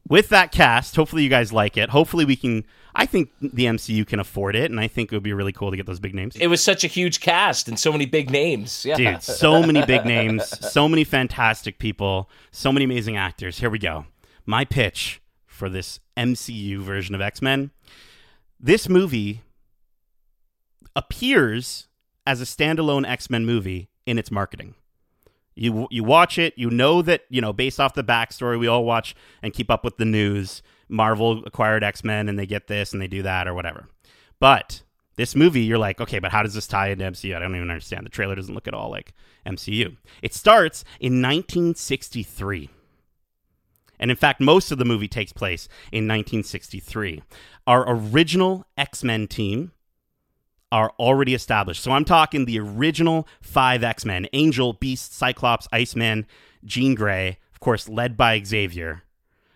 [0.08, 1.90] with that cast, hopefully you guys like it.
[1.90, 2.64] Hopefully we can.
[2.96, 5.70] I think the MCU can afford it, and I think it would be really cool
[5.70, 6.36] to get those big names.
[6.36, 8.84] It was such a huge cast and so many big names.
[8.84, 8.96] Yeah.
[8.96, 13.58] Dude, so many big names, so many fantastic people, so many amazing actors.
[13.58, 14.06] Here we go.
[14.46, 15.20] My pitch
[15.54, 17.70] for this MCU version of X Men.
[18.60, 19.42] This movie
[20.96, 21.88] appears
[22.26, 24.74] as a standalone X Men movie in its marketing.
[25.54, 28.58] You you watch it, you know that you know based off the backstory.
[28.58, 30.62] We all watch and keep up with the news.
[30.88, 33.86] Marvel acquired X Men, and they get this and they do that or whatever.
[34.40, 34.82] But
[35.16, 37.36] this movie, you're like, okay, but how does this tie into MCU?
[37.36, 38.04] I don't even understand.
[38.04, 39.14] The trailer doesn't look at all like
[39.46, 39.96] MCU.
[40.22, 42.70] It starts in 1963.
[43.98, 47.22] And in fact, most of the movie takes place in 1963.
[47.66, 49.72] Our original X Men team
[50.72, 51.82] are already established.
[51.82, 56.26] So I'm talking the original five X Men Angel, Beast, Cyclops, Iceman,
[56.64, 59.02] Jean Grey, of course, led by Xavier.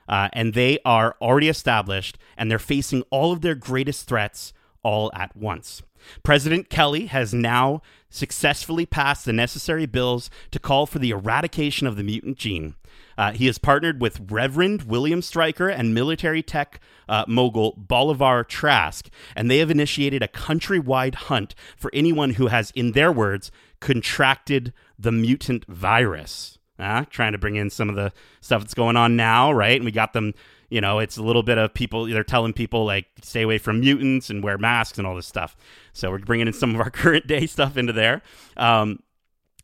[0.08, 5.10] Uh, and they are already established and they're facing all of their greatest threats all
[5.14, 5.82] at once.
[6.22, 11.96] President Kelly has now successfully passed the necessary bills to call for the eradication of
[11.96, 12.74] the mutant gene.
[13.18, 19.10] Uh, he has partnered with Reverend William Stryker and military tech uh, mogul Bolivar Trask,
[19.34, 23.50] and they have initiated a countrywide hunt for anyone who has, in their words,
[23.80, 26.58] contracted the mutant virus.
[26.78, 29.74] Uh, trying to bring in some of the stuff that's going on now, right?
[29.74, 30.32] And we got them,
[30.70, 33.80] you know, it's a little bit of people, they're telling people, like, stay away from
[33.80, 35.56] mutants and wear masks and all this stuff.
[35.92, 38.22] So we're bringing in some of our current day stuff into there.
[38.56, 39.00] Um,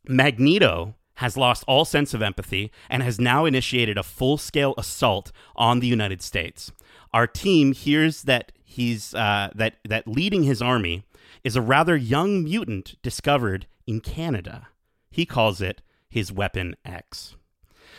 [0.08, 5.30] Magneto has lost all sense of empathy and has now initiated a full scale assault
[5.56, 6.72] on the United States.
[7.12, 11.04] Our team hears that he's uh, that that leading his army
[11.44, 14.68] is a rather young mutant discovered in Canada.
[15.10, 17.36] He calls it his Weapon X.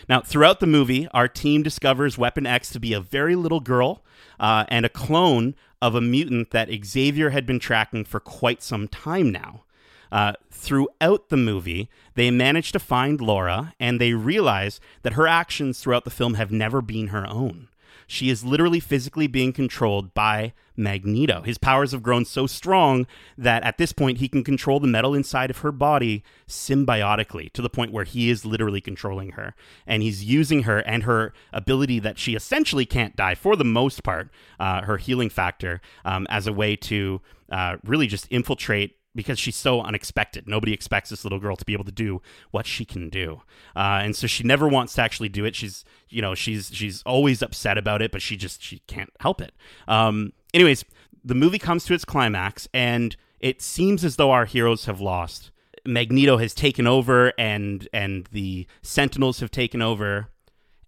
[0.09, 4.03] Now, throughout the movie, our team discovers Weapon X to be a very little girl
[4.39, 8.87] uh, and a clone of a mutant that Xavier had been tracking for quite some
[8.87, 9.64] time now.
[10.11, 15.79] Uh, throughout the movie, they manage to find Laura and they realize that her actions
[15.79, 17.67] throughout the film have never been her own.
[18.07, 21.41] She is literally physically being controlled by Magneto.
[21.41, 23.07] His powers have grown so strong
[23.37, 27.61] that at this point he can control the metal inside of her body symbiotically to
[27.61, 29.55] the point where he is literally controlling her.
[29.87, 34.03] And he's using her and her ability that she essentially can't die for the most
[34.03, 34.29] part,
[34.59, 39.55] uh, her healing factor, um, as a way to uh, really just infiltrate because she's
[39.55, 40.47] so unexpected.
[40.47, 42.21] Nobody expects this little girl to be able to do
[42.51, 43.41] what she can do,
[43.75, 45.55] uh, and so she never wants to actually do it.
[45.55, 49.41] She's, you know, she's she's always upset about it, but she just she can't help
[49.41, 49.53] it.
[49.87, 50.83] Um, anyways,
[51.23, 55.51] the movie comes to its climax, and it seems as though our heroes have lost.
[55.85, 60.29] Magneto has taken over, and and the Sentinels have taken over,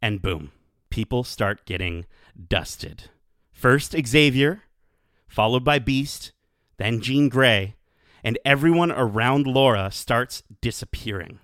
[0.01, 0.51] and boom,
[0.89, 2.05] people start getting
[2.49, 3.09] dusted.
[3.51, 4.63] First Xavier,
[5.27, 6.31] followed by Beast,
[6.77, 7.76] then Jean Grey
[8.27, 11.39] and everyone around Laura starts disappearing.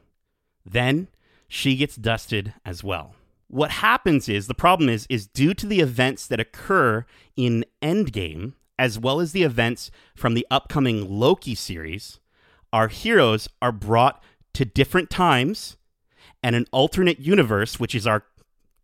[0.66, 1.08] Then
[1.48, 3.16] she gets dusted as well.
[3.48, 7.06] What happens is the problem is is due to the events that occur
[7.38, 12.20] in Endgame as well as the events from the upcoming Loki series,
[12.74, 14.22] our heroes are brought
[14.54, 15.78] to different times
[16.44, 18.26] and an alternate universe which is our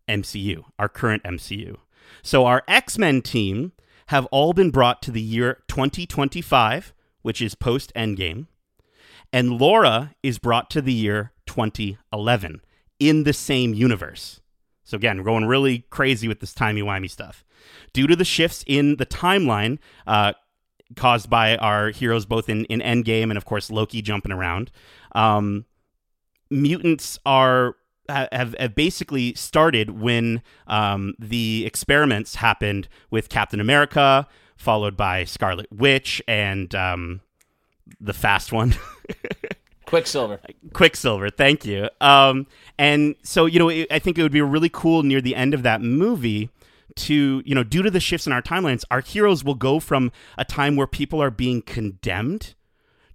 [0.07, 1.75] MCU, our current MCU.
[2.23, 3.73] So our X-Men team
[4.07, 8.47] have all been brought to the year 2025 which is post Endgame,
[9.31, 12.61] and Laura is brought to the year 2011
[12.99, 14.41] in the same universe.
[14.83, 17.43] So again, we're going really crazy with this timey-wimey stuff.
[17.93, 19.77] Due to the shifts in the timeline
[20.07, 20.33] uh,
[20.95, 24.71] caused by our heroes both in, in Endgame and, of course, Loki jumping around,
[25.13, 25.65] um,
[26.49, 27.75] mutants are
[28.09, 34.27] have, have basically started when um, the experiments happened with Captain America,
[34.59, 37.21] followed by Scarlet Witch and um,
[37.99, 38.75] the fast one.
[39.85, 40.39] Quicksilver.
[40.73, 41.89] Quicksilver, thank you.
[41.99, 42.45] Um,
[42.77, 45.63] and so, you know, I think it would be really cool near the end of
[45.63, 46.49] that movie
[46.97, 50.11] to, you know, due to the shifts in our timelines, our heroes will go from
[50.37, 52.53] a time where people are being condemned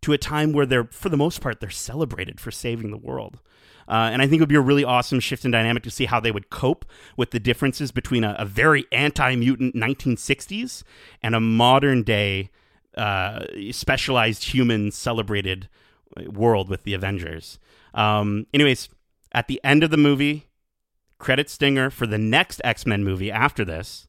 [0.00, 3.38] to a time where they're, for the most part, they're celebrated for saving the world.
[3.88, 6.06] Uh, and I think it would be a really awesome shift in dynamic to see
[6.06, 6.84] how they would cope
[7.16, 10.82] with the differences between a, a very anti mutant 1960s
[11.22, 12.50] and a modern day
[12.96, 15.68] uh, specialized human celebrated
[16.26, 17.58] world with the Avengers.
[17.92, 18.88] Um, anyways,
[19.32, 20.48] at the end of the movie,
[21.18, 24.06] credit stinger for the next X Men movie after this.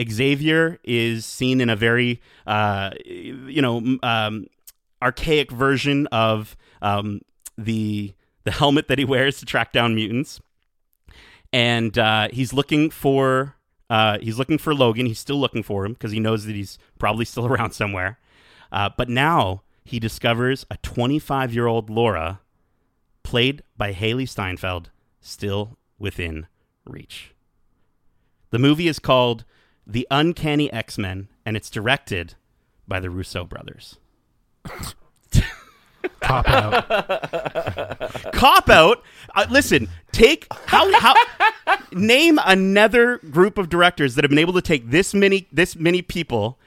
[0.00, 4.46] Xavier is seen in a very, uh, you know, um,
[5.02, 7.20] archaic version of um,
[7.56, 8.14] the
[8.48, 10.40] the helmet that he wears to track down mutants,
[11.52, 13.56] and uh, he's looking for
[13.90, 15.04] uh, he's looking for Logan.
[15.04, 18.18] He's still looking for him because he knows that he's probably still around somewhere.
[18.72, 22.40] Uh, but now he discovers a 25 year old Laura,
[23.22, 24.88] played by Hailee Steinfeld,
[25.20, 26.46] still within
[26.86, 27.34] reach.
[28.48, 29.44] The movie is called
[29.86, 32.32] The Uncanny X Men, and it's directed
[32.86, 33.98] by the Russo brothers.
[36.20, 36.88] Cop out.
[38.32, 39.02] Cop out.
[39.34, 41.14] Uh, listen, take how how
[41.92, 46.02] name another group of directors that have been able to take this many this many
[46.02, 46.58] people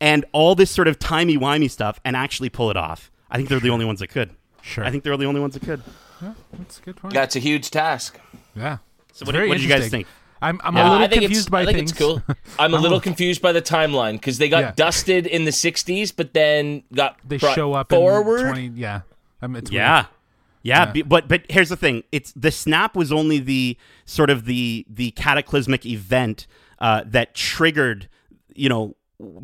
[0.00, 3.10] and all this sort of timey wimey stuff and actually pull it off.
[3.30, 4.30] I think they're the only ones that could.
[4.62, 4.84] Sure.
[4.84, 5.82] I think they're the only ones that could.
[6.22, 7.14] Yeah, that's a good point.
[7.14, 8.18] That's a huge task.
[8.54, 8.78] Yeah.
[9.12, 10.06] So It's what, what do you guys think?
[10.42, 11.90] I'm, I'm Yeah, a little confused by I think things.
[11.92, 12.22] it's cool.
[12.58, 14.72] I'm a little confused by the timeline because they got Yeah.
[14.76, 18.40] dusted in the '60s, but then got they brought show up forward.
[18.40, 19.00] in 20 yeah.
[19.40, 19.80] I mean, it's weird.
[19.82, 20.06] Yeah.
[20.62, 21.02] Yeah, Yeah.
[21.04, 25.12] but but here's the thing: it's the snap was only the sort of the the
[25.12, 26.46] cataclysmic event
[26.80, 28.08] uh, that triggered,
[28.54, 28.96] you know,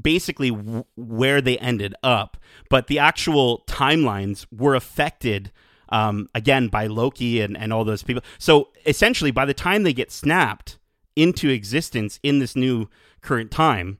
[0.02, 2.36] basically w- where they ended up,
[2.69, 5.51] but the actual timelines were affected
[5.90, 8.23] um, again by Loki and, and all those people.
[8.39, 10.78] So essentially, by the time they get snapped
[11.16, 12.89] into existence in this new
[13.20, 13.98] current time,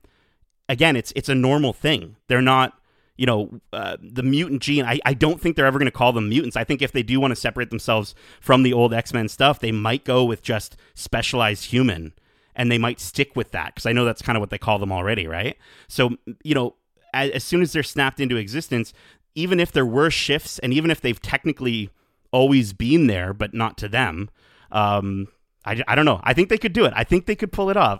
[0.69, 2.17] again, it's it's a normal thing.
[2.27, 2.79] They're not.
[3.15, 6.13] You know, uh, the mutant gene, I, I don't think they're ever going to call
[6.13, 6.57] them mutants.
[6.57, 9.59] I think if they do want to separate themselves from the old X Men stuff,
[9.59, 12.13] they might go with just specialized human
[12.55, 14.79] and they might stick with that because I know that's kind of what they call
[14.79, 15.57] them already, right?
[15.87, 16.75] So, you know,
[17.13, 18.93] as, as soon as they're snapped into existence,
[19.35, 21.89] even if there were shifts and even if they've technically
[22.31, 24.29] always been there, but not to them,
[24.71, 25.27] um,
[25.65, 26.19] I, I don't know.
[26.23, 26.93] I think they could do it.
[26.95, 27.99] I think they could pull it off.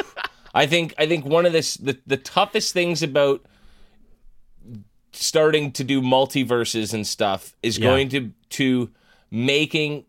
[0.54, 3.44] I think I think one of this the, the toughest things about
[5.12, 7.88] starting to do multiverses and stuff is Yeah.
[7.88, 8.90] going to to
[9.30, 10.04] making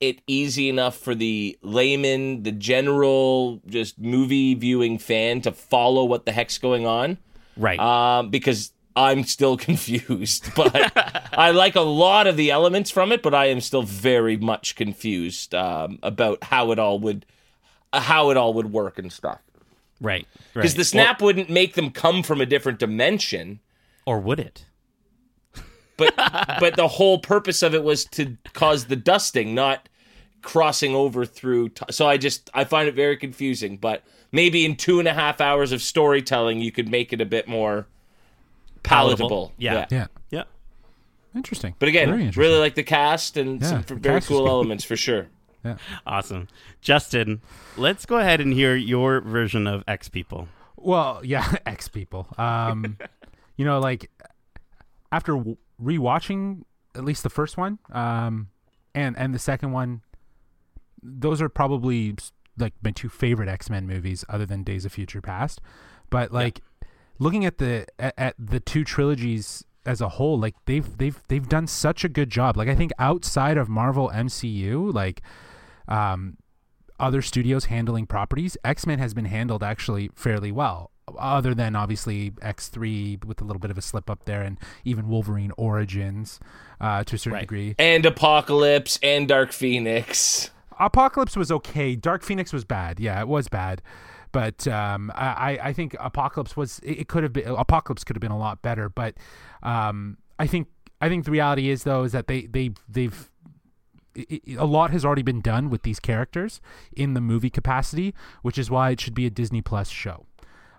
[0.00, 6.24] it easy enough for the layman, the general just movie viewing fan to follow what
[6.26, 7.18] the heck's going on.
[7.56, 7.78] right.
[7.78, 10.92] Um, because I'm still confused, but
[11.38, 14.74] I like a lot of the elements from it, but I am still very much
[14.74, 17.24] confused um, about how it all would
[17.92, 19.40] how it all would work and stuff.
[20.00, 20.26] right.
[20.52, 20.78] Because right.
[20.78, 23.60] the snap wouldn't make them come from a different dimension,
[24.04, 24.64] Or, or would it?
[25.96, 26.14] but
[26.60, 29.88] but the whole purpose of it was to cause the dusting, not
[30.42, 31.68] crossing over through.
[31.70, 33.76] T- so I just I find it very confusing.
[33.76, 34.02] But
[34.32, 37.46] maybe in two and a half hours of storytelling, you could make it a bit
[37.46, 37.86] more
[38.88, 39.28] palatable.
[39.28, 39.52] Palatable.
[39.58, 39.86] Yeah.
[39.90, 40.06] Yeah.
[40.30, 40.44] Yeah.
[41.34, 41.74] Interesting.
[41.78, 42.40] But again, interesting.
[42.40, 45.28] really like the cast and Yeah, some very cool elements for sure.
[45.64, 45.76] Yeah.
[46.06, 46.46] Awesome.
[46.80, 47.42] Justin,
[47.76, 50.46] let's go ahead and hear your version of X People.
[50.76, 52.28] Well, yeah, X people.
[52.38, 52.96] Um,
[53.56, 54.08] you know, like
[55.10, 55.42] after
[55.82, 56.62] rewatching
[56.94, 58.50] at least the first one, um,
[58.94, 60.02] and and the second one,
[61.02, 62.14] those are probably
[62.56, 65.60] like my two favorite X Men movies, other than Days of Future Past.
[66.08, 66.60] But like
[67.18, 71.48] looking at the at, at the two trilogies as a whole, like they've they've they've
[71.48, 72.56] done such a good job.
[72.56, 75.22] Like I think outside of Marvel MCU, like
[75.88, 76.36] um,
[77.00, 80.90] other studios handling properties, X Men has been handled actually fairly well.
[81.18, 84.58] Other than obviously X three with a little bit of a slip up there, and
[84.84, 86.38] even Wolverine Origins
[86.80, 87.40] uh, to a certain Right.
[87.40, 87.74] degree.
[87.78, 90.50] And Apocalypse and Dark Phoenix.
[90.78, 91.96] Apocalypse was okay.
[91.96, 93.00] Dark Phoenix was bad.
[93.00, 93.80] Yeah, it was bad.
[94.32, 98.30] But um, I, I- think Apocalypse was it, could have been Apocalypse could have been
[98.32, 98.88] a lot better.
[98.88, 99.14] But
[99.62, 100.68] um, I think
[101.00, 103.30] I think the reality is though is that they they they've
[104.56, 106.60] a lot has already been done with these characters
[106.92, 110.26] in the movie capacity, which is why it should be a Disney Plus show.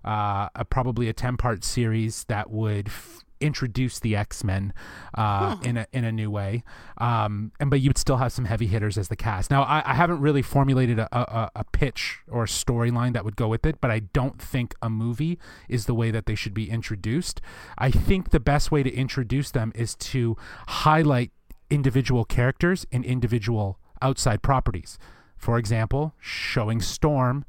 [0.03, 4.73] Uh, a, probably a ten part series that would f- introduce the X Men
[5.15, 6.63] uh, in a in a new way,
[6.97, 9.51] um, and but you'd still have some heavy hitters as the cast.
[9.51, 13.35] Now, I, I haven't really formulated a, a, a pitch or a storyline that would
[13.35, 16.53] go with it, but I don't think a movie is the way that they should
[16.53, 17.41] be introduced.
[17.77, 20.35] I think the best way to introduce them is to
[20.67, 21.31] highlight
[21.69, 24.97] individual characters and individual outside properties.
[25.37, 27.45] For example, showing Storm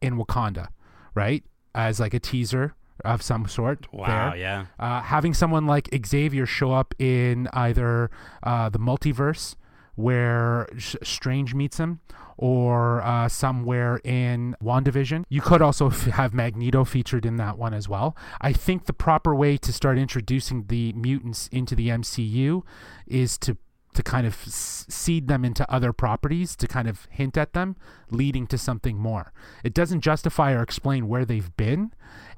[0.00, 0.68] in Wakanda,
[1.14, 1.44] right?
[1.74, 2.74] As like a teaser
[3.04, 3.86] of some sort.
[3.92, 4.40] Wow, there.
[4.40, 4.66] yeah.
[4.78, 8.10] Uh, having someone like Xavier show up in either
[8.42, 9.56] uh, the multiverse
[9.94, 12.00] where Strange meets him
[12.36, 15.24] or uh, somewhere in WandaVision.
[15.28, 18.14] You could also f- have Magneto featured in that one as well.
[18.40, 22.62] I think the proper way to start introducing the mutants into the MCU
[23.06, 23.56] is to
[23.96, 27.76] to kind of s- seed them into other properties to kind of hint at them
[28.10, 29.32] leading to something more.
[29.64, 31.92] It doesn't justify or explain where they've been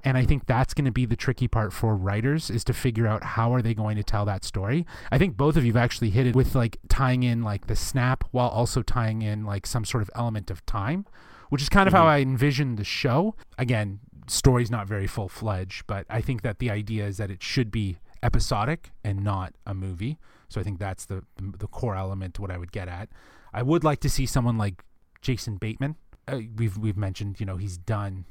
[0.04, 3.06] and i think that's going to be the tricky part for writers is to figure
[3.06, 4.86] out how are they going to tell that story.
[5.10, 8.24] I think both of you've actually hit it with like tying in like the snap
[8.30, 11.06] while also tying in like some sort of element of time
[11.48, 12.08] which is kind of how mm-hmm.
[12.08, 13.34] i envision the show.
[13.56, 17.70] Again story's not very full-fledged but i think that the idea is that it should
[17.70, 20.18] be episodic and not a movie
[20.48, 23.08] so I think that's the, the core element to what I would get at.
[23.52, 24.84] I would like to see someone like
[25.20, 25.96] Jason Bateman.
[26.26, 28.26] Uh, we've we've mentioned, you know, he's done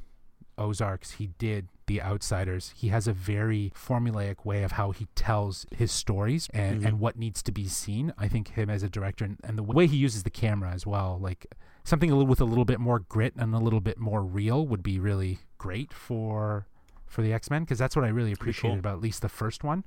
[0.57, 2.73] Ozarks, he did The Outsiders.
[2.75, 7.17] He has a very formulaic way of how he tells his stories and, and what
[7.17, 8.13] needs to be seen.
[8.17, 10.85] I think him as a director and, and the way he uses the camera as
[10.85, 11.45] well, like
[11.83, 14.65] something a little with a little bit more grit and a little bit more real
[14.65, 16.67] would be really great for
[17.05, 18.79] for the X Men because that's what I really appreciated cool.
[18.79, 19.83] about at least the first one.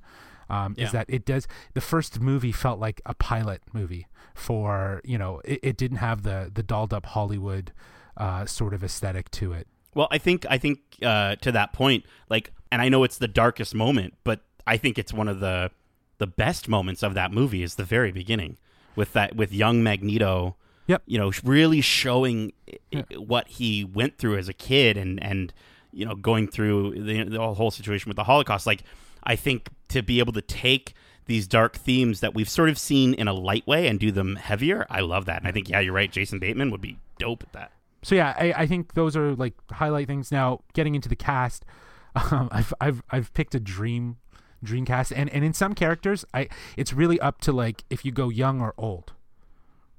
[0.51, 0.87] Um, Yeah.
[0.87, 5.41] Is that it does the first movie felt like a pilot movie for you know
[5.45, 7.73] it, it didn't have the the dolled up Hollywood
[8.17, 9.67] uh, sort of aesthetic to it.
[9.95, 13.29] Well, I think I think uh, to that point, like, and I know it's the
[13.29, 15.71] darkest moment, but I think it's one of the
[16.19, 18.59] the best moments of that movie is the very beginning
[18.97, 20.57] with that with young Magneto.
[20.87, 21.03] Yep.
[21.07, 22.53] You know, really showing
[22.93, 25.53] i- what he went through as a kid, and and
[25.93, 28.65] you know, going through the, the whole situation with the Holocaust.
[28.67, 28.83] Like,
[29.25, 30.95] I think to be able to take
[31.27, 34.37] these dark themes that we've sort of seen in a light way and do them
[34.37, 35.39] heavier, I love that.
[35.39, 36.11] And I think, yeah, you're right.
[36.11, 37.73] Jason Bateman would be dope at that.
[38.03, 40.33] So yeah, I, I think those are like highlight things.
[40.33, 41.65] Now getting into the cast,
[42.31, 44.17] um, I've I've I've picked a dream
[44.65, 48.11] dream cast, and and in some characters, I it's really up to like if you
[48.11, 49.13] go young or old.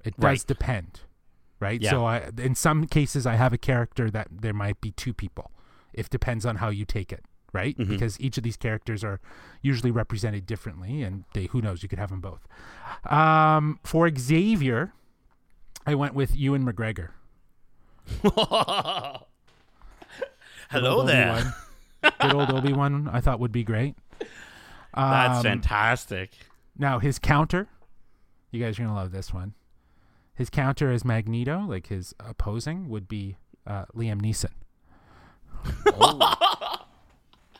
[0.04, 0.46] It does Right.
[0.46, 1.00] depend,
[1.60, 1.80] right?
[1.80, 1.90] Yeah.
[1.90, 5.52] So I in some cases I have a character that there might be two people.
[5.94, 7.76] It depends on how you take it, right?
[7.78, 7.88] Mhm.
[7.88, 9.20] Because each of these characters are
[9.60, 12.46] usually represented differently, and they who knows you could have them both.
[13.10, 14.92] Um, for Xavier,
[15.86, 17.10] I went with Ewan McGregor.
[20.70, 21.30] Hello old there.
[21.32, 21.54] Obi-Wan.
[22.20, 23.94] Good old Obi Wan, I thought would be great.
[24.94, 26.32] That's Um, fantastic.
[26.76, 27.68] Now his counter,
[28.50, 29.54] you guys are gonna love this one.
[30.34, 34.50] His counter as Magneto, like his opposing, would be uh, Liam Neeson.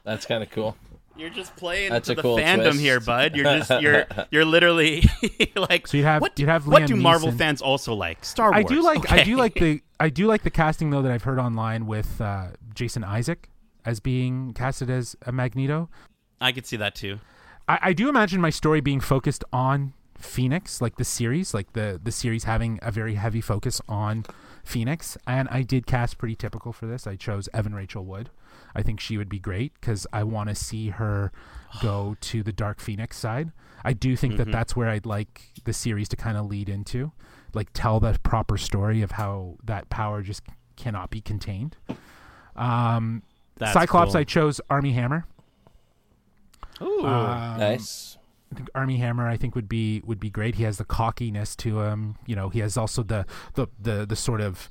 [0.04, 0.76] That's kind of cool.
[1.14, 2.80] You're just playing That's to a the cool fandom twist.
[2.80, 3.36] here, bud.
[3.36, 5.04] You're just you're you're literally
[5.56, 5.86] like.
[5.86, 7.38] So you'd have- what, you'd have what do Marvel Neeson.
[7.38, 8.24] fans also like?
[8.24, 8.64] Star Wars.
[8.64, 11.22] I do like I do like the I do like the casting though that I've
[11.24, 13.50] heard online with uh, Jason Isaac
[13.84, 15.90] as being casted as a Magneto.
[16.40, 17.18] I could see that too.
[17.68, 22.00] I, I do imagine my story being focused on Phoenix, like the series, like the
[22.02, 24.24] the series having a very heavy focus on
[24.64, 27.06] Phoenix, and I did cast pretty typical for this.
[27.06, 28.30] I chose Evan Rachel Wood.
[28.74, 31.32] I think she would be great because I want to see her
[31.80, 33.52] go to the Dark Phoenix side.
[33.84, 37.10] I do think that that's where I'd like the series to kind of lead into,
[37.52, 40.42] like tell the proper story of how that power just
[40.76, 41.76] cannot be contained.
[42.56, 43.22] Um,
[43.56, 44.20] That's Cyclops, cool.
[44.20, 45.26] I chose Armie Hammer.
[46.80, 47.04] Ooh.
[47.04, 48.18] Um, nice.
[48.52, 50.56] I think Armie Hammer I think would be would be great.
[50.56, 52.16] He has the cockiness to him.
[52.26, 53.24] You know, he has also the
[53.54, 54.68] the the, the sort of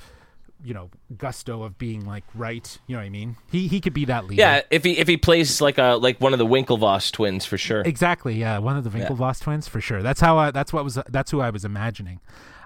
[0.64, 2.78] you know gusto of being like right.
[2.88, 3.36] You know what I mean?
[3.52, 4.42] He he could be that leader.
[4.42, 7.58] Yeah, if he if he plays like a like one of the Winklevoss twins for
[7.58, 7.82] sure.
[7.82, 8.36] Exactly.
[8.36, 10.02] Yeah, one of the Winklevoss twins for sure.
[10.02, 12.20] That's how I, that's what was that's who I was imagining.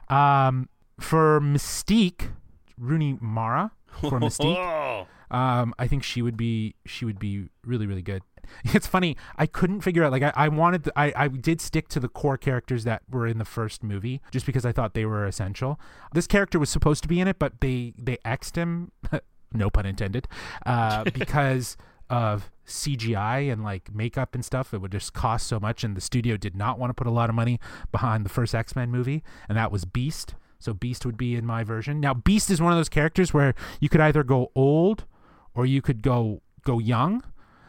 [0.10, 0.70] Um,
[1.00, 2.30] for Mystique,
[2.78, 4.56] Rooney Mara for Mystique.
[4.58, 5.08] Oh.
[5.36, 8.22] Um, I think she would be she would be really really good.
[8.64, 9.18] It's funny.
[9.38, 12.08] I couldn't figure out like I, I wanted the, I I did stick to the
[12.08, 15.80] core characters that were in the first movie just because I thought they were essential.
[16.14, 18.92] This character was supposed to be in it, but they they xed him,
[19.52, 20.28] no pun intended,
[20.64, 21.76] uh, because
[22.08, 24.74] of CGI and like makeup and stuff.
[24.74, 27.12] It would just cost so much, and the studio did not want to put a
[27.12, 27.60] lot of money
[27.92, 30.36] behind the first X Men movie, and that was Beast.
[30.60, 32.00] So Beast would be in my version.
[32.00, 35.06] Now Beast is one of those characters where you could either go old
[35.54, 37.24] or you could go go young.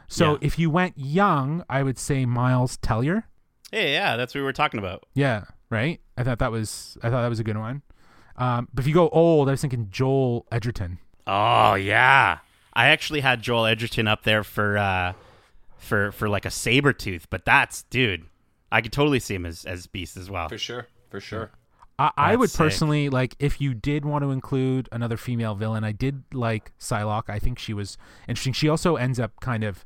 [0.08, 0.38] So Yeah.
[0.42, 3.24] if you went young, I would say Miles Teller.
[3.72, 5.04] Hey, yeah, that's what we were talking about.
[5.14, 6.00] Yeah, right.
[6.16, 7.82] I thought that was I thought that was a good one.
[8.36, 10.98] Um, but if you go old, I was thinking Joel Edgerton.
[11.26, 12.38] Oh yeah,
[12.72, 15.12] I actually had Joel Edgerton up there for uh,
[15.78, 18.26] for for like a saber tooth, but that's dude.
[18.70, 20.48] I could totally see him as as Beast as well.
[20.48, 20.86] For sure.
[21.10, 21.50] For sure.
[21.98, 22.58] I, I would sick.
[22.58, 25.84] personally like if you did want to include another female villain.
[25.84, 27.28] I did like Psylocke.
[27.28, 27.96] I think she was
[28.28, 28.52] interesting.
[28.52, 29.84] She also ends up kind of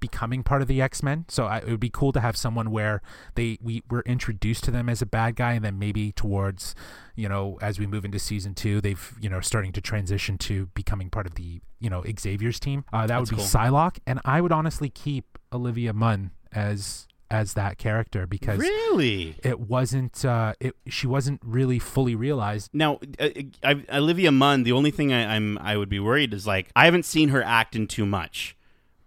[0.00, 1.26] becoming part of the X Men.
[1.28, 3.02] So I, it would be cool to have someone where
[3.34, 6.74] they we were introduced to them as a bad guy, and then maybe towards
[7.14, 10.66] you know as we move into season two, they've you know starting to transition to
[10.74, 12.84] becoming part of the you know Xavier's team.
[12.92, 13.44] Uh, that would be cool.
[13.44, 19.36] Psylocke, and I would honestly keep Olivia Munn as as that character because Really?
[19.44, 23.28] it wasn't uh it she wasn't really fully realized Now, uh,
[23.62, 24.64] I, Olivia Munn.
[24.64, 27.42] The only thing I, I'm I would be worried is like I haven't seen her
[27.42, 28.56] act in too much,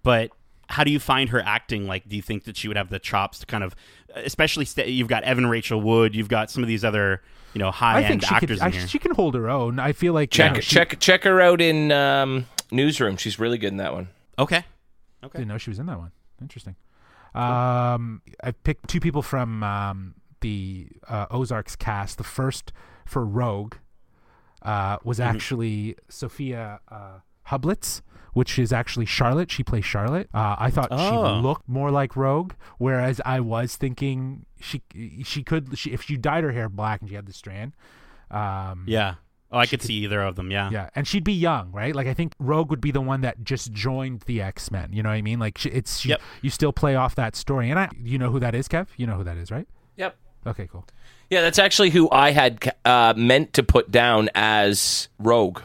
[0.03, 0.31] but
[0.69, 1.85] how do you find her acting?
[1.87, 3.75] Like, do you think that she would have the chops to kind of,
[4.15, 7.21] especially st- you've got Evan Rachel Wood, you've got some of these other
[7.53, 8.87] you know high i end think actors could in I, here.
[8.87, 11.39] she can hold her own i feel like Check you know, she- check check her
[11.39, 13.15] out in um, newsroom.
[13.17, 14.07] She's really good in that one.
[14.39, 14.63] okay,
[15.23, 15.37] okay.
[15.39, 16.75] didn't know she was in that one interesting
[17.35, 22.71] um i picked two people from um the uh, ozarks cast the first
[23.05, 23.75] for rogue
[24.61, 25.35] uh was Mm-hmm.
[25.35, 27.19] actually sophia uh
[27.49, 28.01] hublitz
[28.33, 29.51] which is actually Charlotte.
[29.51, 30.27] She plays Charlotte.
[30.33, 30.97] Uh, I thought Oh.
[31.37, 34.81] she looked more like Rogue, whereas I was thinking she
[35.23, 37.73] she could she, if she dyed her hair black and she had the strand.
[38.31, 39.15] Um, Yeah.
[39.53, 40.51] Oh, I could could- see either of them.
[40.51, 40.69] Yeah.
[40.71, 41.95] Yeah, and she'd be young, right?
[41.95, 44.89] Like I think Rogue would be the one that just joined the X Men.
[44.91, 45.39] You know what I mean?
[45.39, 46.21] Like she, it's she, Yep.
[46.41, 48.87] you still play off that story, and I, you know who that is, Kev?
[48.97, 49.67] You know who that is, right?
[49.97, 50.15] Yep.
[50.47, 50.85] Okay, cool.
[51.29, 55.61] Yeah, that's actually who I had uh, meant to put down as Rogue.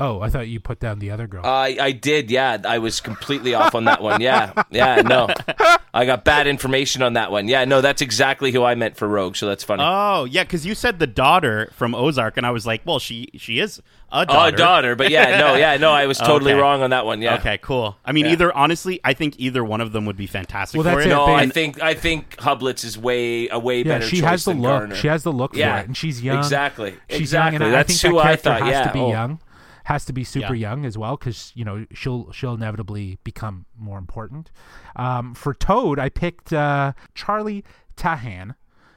[0.00, 1.46] Oh, I thought you put down the other girl.
[1.46, 2.58] I I did, yeah.
[2.64, 4.20] I was completely off on that one.
[4.20, 5.28] Yeah, yeah, no.
[5.94, 7.46] I got bad information on that one.
[7.46, 9.36] Yeah, no, that's exactly who I meant for Rogue.
[9.36, 9.84] So that's funny.
[9.86, 13.28] Oh yeah, because you said the daughter from Ozark, and I was like, well, she
[13.36, 13.78] she is
[14.10, 14.56] a oh, daughter.
[14.56, 15.92] daughter, but yeah, no, yeah, no.
[15.92, 16.60] I was totally Okay.
[16.60, 17.22] wrong on that one.
[17.22, 17.36] Yeah.
[17.36, 17.96] Okay, cool.
[18.04, 18.32] I mean, Yeah.
[18.32, 21.10] either honestly, I think either one of them would be fantastic Well, for that's it.
[21.10, 21.14] it.
[21.14, 24.28] No, They- I think I think Hublitz is way a way yeah, better she choice
[24.28, 24.70] has the than look.
[24.80, 24.94] Garner.
[24.96, 26.38] She has the look Yeah, for it, and she's young.
[26.38, 26.96] Exactly.
[27.08, 27.54] She's exactly.
[27.54, 28.62] young, and I- That's I think who that I character thought.
[28.62, 28.84] has yeah.
[28.88, 29.10] to be oh.
[29.10, 29.38] young,
[29.84, 30.70] has to be super Yeah.
[30.70, 34.50] young as well, because you know she'll she'll inevitably become more important.
[34.96, 37.64] Um, for Toad, I picked uh, Charlie
[37.96, 38.54] Tahan.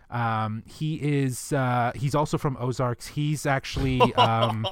[0.09, 3.07] Um, he is uh, he's also from Ozarks.
[3.07, 4.65] He's actually um,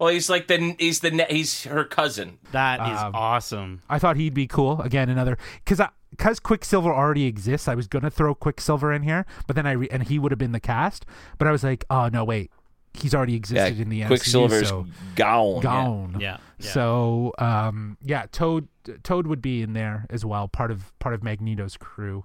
[0.00, 2.38] Well, he's like the he's the he's her cousin.
[2.52, 3.82] That is Um, awesome.
[3.90, 4.80] I thought he'd be cool.
[4.80, 7.68] Again, another because I because Quicksilver already exists.
[7.68, 10.38] I was gonna throw Quicksilver in here, but then I re- and he would have
[10.38, 11.04] been the cast.
[11.36, 12.50] But I was like, oh no, wait,
[12.94, 14.06] he's already existed in the MCU.
[14.06, 15.60] Quicksilver's so gone.
[15.60, 16.16] gone.
[16.20, 16.70] Yeah, yeah.
[16.70, 18.68] So um, yeah, Toad
[19.02, 22.24] Toad would be in there as well, part of part of Magneto's crew.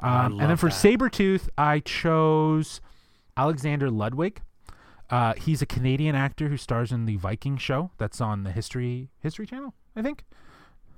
[0.00, 0.74] Um, and then for that.
[0.74, 2.80] Sabretooth, I chose
[3.36, 4.42] Alexander Ludwig.
[5.10, 9.08] Uh, he's a Canadian actor who stars in the Viking show that's on the History
[9.20, 10.24] History Channel, I think.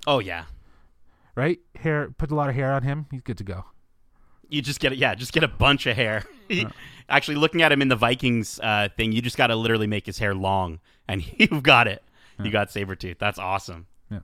[0.05, 0.45] Oh yeah.
[1.35, 1.59] Right?
[1.75, 3.07] Hair put a lot of hair on him.
[3.09, 3.65] He's good to go.
[4.51, 6.23] You just get yeah, just get a bunch of hair.
[7.09, 10.05] Actually, looking at him in the Vikings uh, thing, you just got to literally make
[10.05, 12.03] his hair long, and you've got it.
[12.43, 13.17] You got Sabretooth.
[13.19, 13.87] That's awesome.
[14.09, 14.19] Yeah.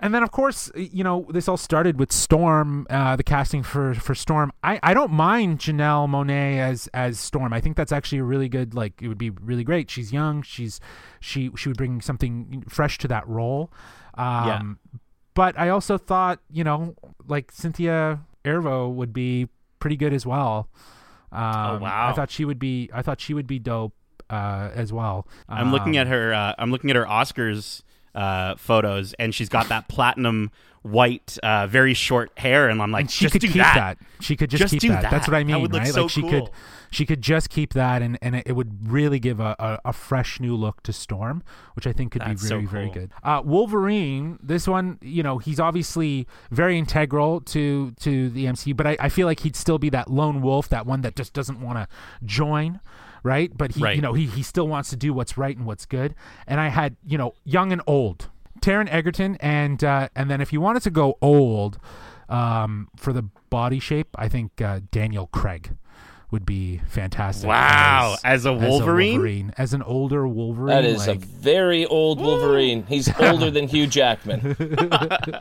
[0.00, 3.94] And then, of course, you know, this all started with Storm, uh, the casting for,
[3.94, 4.52] for Storm.
[4.62, 7.52] I, I don't mind Janelle Monáe as as Storm.
[7.52, 9.90] I think that's actually a really good, like, it would be really great.
[9.90, 10.42] She's young.
[10.42, 10.80] She's
[11.20, 13.70] she she would bring something fresh to that role.
[14.14, 14.78] Um,
[15.34, 16.94] But I also thought, you know,
[17.26, 19.48] like Cynthia Erivo would be
[19.78, 20.68] pretty good as well.
[21.32, 22.08] Um, wow.
[22.10, 22.90] I thought she would be.
[22.92, 23.94] I thought she would be dope
[24.30, 25.26] uh, as well.
[25.48, 26.32] I'm looking Um, at her.
[26.34, 27.82] Uh, I'm looking at her Oscars
[28.14, 30.50] uh, photos, and she's got that platinum
[30.82, 33.96] white, uh, very short hair, and I'm like, and she could keep that.
[34.20, 35.10] She could just, Just keep do that.
[35.10, 35.86] That's what I That mean, look right?
[35.88, 36.30] so like she cool.
[36.30, 36.50] could,
[36.94, 40.40] she could just keep that, and and it would really give a, a, a fresh
[40.40, 41.42] new look to Storm,
[41.74, 43.10] which I think could That's be so very very good.
[43.22, 48.86] Uh, Wolverine, this one, you know, he's obviously very integral to to the MCU, but
[48.86, 51.60] I, I feel like he'd still be that lone wolf, that one that just doesn't
[51.60, 51.88] want to
[52.24, 52.80] join.
[53.22, 53.96] Right, but he, Right.
[53.96, 56.14] you know, he he still wants to do what's right and what's good.
[56.46, 58.28] And I had, you know, young and old,
[58.60, 61.78] Taron Egerton, and uh, and then if you wanted to go old,
[62.28, 65.76] um, for the body shape, I think uh, Daniel Craig
[66.34, 67.48] would be fantastic.
[67.48, 69.12] Wow, as a Wolverine?
[69.12, 70.74] Wolverine, as an older Wolverine.
[70.74, 72.84] That is a very old Wolverine.
[72.88, 74.56] He's older than Hugh Jackman.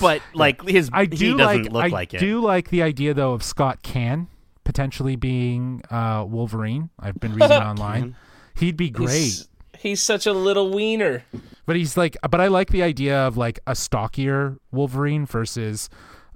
[0.00, 1.72] But like his, I he do doesn't like.
[1.72, 2.18] look I like it.
[2.18, 4.28] I do like the idea though of Scott Caan
[4.62, 6.90] potentially being uh, Wolverine.
[7.00, 8.14] I've been reading online.
[8.54, 9.10] He'd be great.
[9.10, 11.24] He's, he's such a little wiener.
[11.66, 15.90] But he's like, but I like the idea of like a stockier Wolverine versus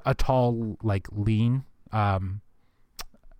[0.04, 1.62] a tall, like lean.
[1.92, 2.41] Um,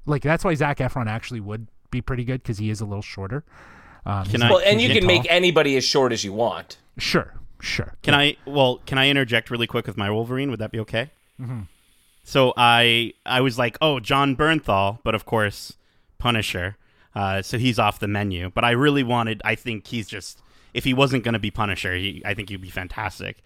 [0.07, 3.03] like that's why Zac Efron actually would be pretty good because he is a little
[3.03, 3.45] shorter.
[4.07, 6.77] Um, Can I- Well, and you get can make anybody as short as you want.
[6.99, 7.95] sure, sure.
[8.03, 8.37] Can I?
[8.47, 10.51] Well, can I interject really quick with my Wolverine?
[10.51, 11.11] Would that be okay?
[11.41, 11.61] Mm-hmm.
[12.24, 15.74] So I I was like, oh, Jon Bernthal, but of course,
[16.19, 16.77] Punisher.
[17.15, 18.51] Uh, so he's off the menu.
[18.55, 19.43] But I really wanted.
[19.45, 20.41] I think he's just.
[20.73, 23.43] If he wasn't going to be Punisher, he, I think he'd be fantastic.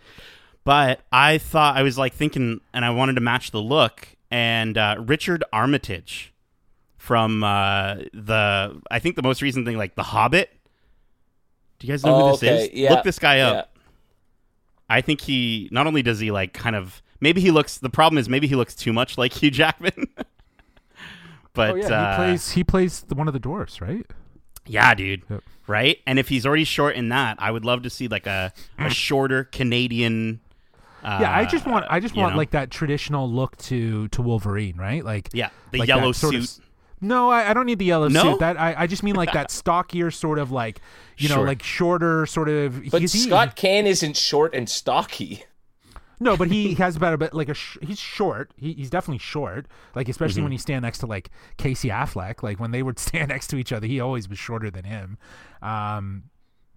[0.62, 4.09] But I thought I was like thinking, and I wanted to match the look.
[4.31, 6.33] And uh, Richard Armitage
[7.07, 10.51] from uh, the I think the most recent thing, like The Hobbit.
[11.78, 12.65] Do you guys know Oh, who this okay.
[12.65, 12.70] is?
[12.73, 12.91] Yeah.
[12.95, 13.55] Look this guy up.
[13.77, 13.81] Yeah.
[14.91, 18.19] I think he not only does he like kind of maybe he looks the problem
[18.19, 20.07] is maybe he looks too much like Hugh Jackman.
[21.55, 22.51] but Oh yeah, uh, he plays.
[22.53, 24.07] He plays the, one of the dwarfs, right?
[24.66, 25.23] yeah, dude.
[25.31, 25.43] Yep.
[25.69, 25.99] Right?
[26.07, 28.91] And if he's already short in that, I would love to see like a, a
[28.91, 30.41] shorter Canadian
[31.05, 31.85] uh, Yeah, I just want.
[31.89, 32.39] I just want know?
[32.39, 35.05] like that traditional look to to Wolverine, right?
[35.05, 36.62] Like Yeah, the like yellow that sort of suit.
[36.62, 36.65] s-
[37.01, 38.23] no, I, I don't need the yellow No?
[38.23, 38.40] suit.
[38.40, 40.81] That I, I just mean like that stockier sort of like
[41.18, 41.47] you know Sure.
[41.47, 42.82] like shorter sort of.
[42.90, 45.44] But he's- he- Scott Caan isn't short and stocky.
[46.18, 48.51] No, but he has about a bit like a sh- he's short.
[48.56, 49.66] He, he's definitely short.
[49.94, 50.44] Like especially Mm-hmm.
[50.44, 52.43] when you stand next to like Casey Affleck.
[52.43, 55.18] Like when they would stand next to each other, he always was shorter than him.
[55.60, 56.24] Um,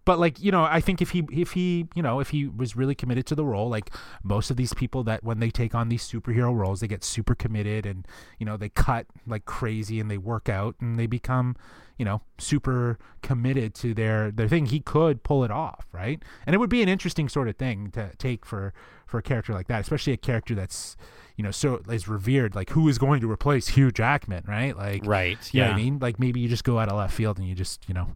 [0.09, 2.75] but like you know, I think if he if he you know if he was
[2.75, 3.91] really committed to the role, like
[4.23, 7.35] most of these people that when they take on these superhero roles, they get super
[7.35, 8.07] committed and
[8.39, 11.55] you know they cut like crazy and they work out and they become
[11.99, 14.65] you know super committed to their their thing.
[14.65, 16.19] He could pull it off, right?
[16.47, 18.73] And it would be an interesting sort of thing to take for
[19.05, 20.97] for a character like that, especially a character that's
[21.35, 22.55] you know so is revered.
[22.55, 24.75] Like who is going to replace Hugh Jackman, right?
[24.75, 25.37] Like Right.
[25.53, 25.73] you know Yeah.
[25.73, 25.99] I mean?
[25.99, 28.15] Like maybe you just go out of left field and you just, you know,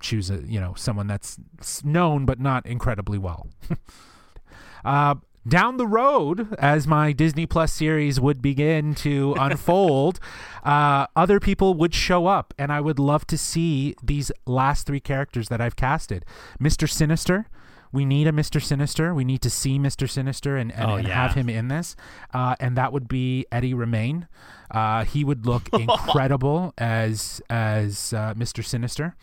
[0.00, 1.38] choose a you know someone that's
[1.84, 3.48] known but not incredibly well.
[4.84, 10.18] uh, down the road, as my Disney Plus series would begin to unfold,
[10.64, 15.00] uh, other people would show up, and I would love to see these last three
[15.00, 16.24] characters that I've casted.
[16.58, 17.46] Mister Sinister.
[17.92, 19.14] We need a Mister Sinister.
[19.14, 21.14] We need to see Mister Sinister and, and, Oh, and yeah.
[21.14, 21.94] have him in this,
[22.32, 24.26] uh, and that would be Eddie Redmayne.
[24.68, 29.14] Uh, he would look incredible as as uh, Mister Sinister.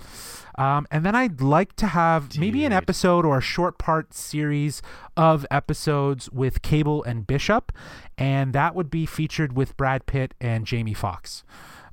[0.58, 4.82] Um, and then I'd like to have maybe an episode or a short part series
[5.16, 7.72] of episodes with Cable and Bishop,
[8.18, 11.44] and that would be featured with Brad Pitt and Jamie Foxx.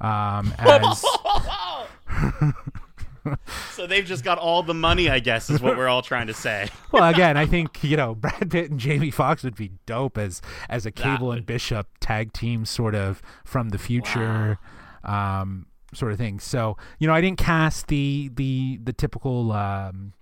[0.00, 1.04] Um, as
[3.72, 6.34] So they've just got all the money, I guess, is what we're all trying to
[6.34, 6.68] say.
[6.92, 10.40] well, again, I think you know Brad Pitt and Jamie Foxx would be dope as
[10.68, 14.58] as a Cable and Bishop tag team, sort of from the future,
[15.04, 16.38] um, sort of thing.
[16.40, 19.52] So you know, I didn't cast the the the typical.
[19.52, 20.12] Um,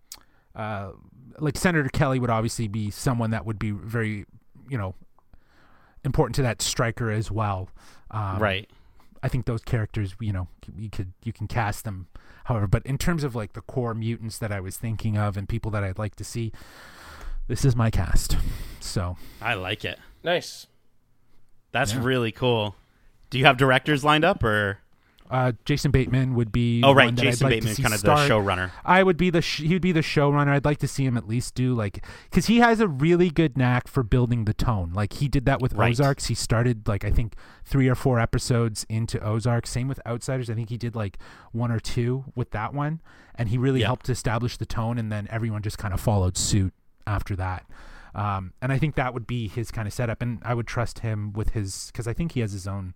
[0.55, 0.93] uh,
[1.39, 4.25] like Senator Kelly would obviously be someone that would be very,
[4.71, 4.95] you know,
[6.03, 7.69] important to that striker as well.
[8.11, 8.71] Um, right.
[9.23, 10.49] I think those characters, you know,
[10.79, 12.07] you could you can cast them
[12.45, 15.47] however, but in terms of like the core mutants that I was thinking of and
[15.47, 16.53] people that I'd like to see,
[17.49, 18.37] this is my cast.
[18.81, 19.99] So I like it.
[20.25, 20.69] Nice.
[21.73, 22.03] That's Yeah.
[22.05, 22.77] really cool.
[23.29, 24.79] Do you have directors lined up or?
[25.31, 27.07] Uh, Jason Bateman would be Oh, right.
[27.07, 28.29] one that I'd Jason like to Bateman, see kind of start.
[28.29, 28.71] the showrunner.
[28.85, 30.49] I would be the sh- he would be the showrunner.
[30.49, 33.57] I'd like to see him at least do like because he has a really good
[33.57, 34.93] knack for building the tone.
[34.93, 35.91] Like he did that with Right.
[35.91, 36.27] Ozarks.
[36.27, 37.35] He started like I think
[37.65, 39.71] three or four episodes into Ozarks.
[39.71, 40.49] Same with Outsiders.
[40.51, 41.19] I think he did like
[41.53, 43.01] one or two with that one,
[43.35, 43.87] and he really Yeah.
[43.87, 44.99] helped establish the tone.
[44.99, 46.73] And then everyone just kind of followed suit
[47.07, 47.67] after that.
[48.15, 50.23] Um, and I think that would be his kind of setup.
[50.23, 52.95] And I would trust him with his because I think he has his own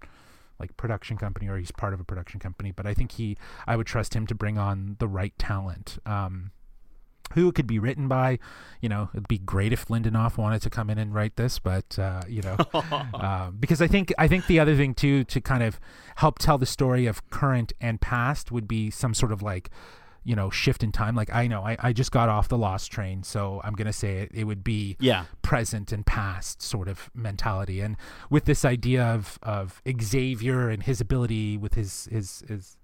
[0.61, 3.77] like production company or he's part of a production company but i think he i
[3.77, 6.53] would trust him to bring on the right talent um
[7.35, 8.39] who it could be written by
[8.81, 11.99] you know it'd be great if lindelof wanted to come in and write this but
[11.99, 12.57] uh you know
[13.15, 15.79] um, because i think i think the other thing too to kind of
[16.17, 19.71] help tell the story of current and past would be some sort of like
[20.25, 22.93] you know shift in time like i know i, I just got off the lost
[22.93, 25.25] train so i'm gonna say it, it would be Yeah.
[25.43, 27.97] present and past sort of mentality and
[28.29, 32.77] with this idea of of Xavier and his ability with his his his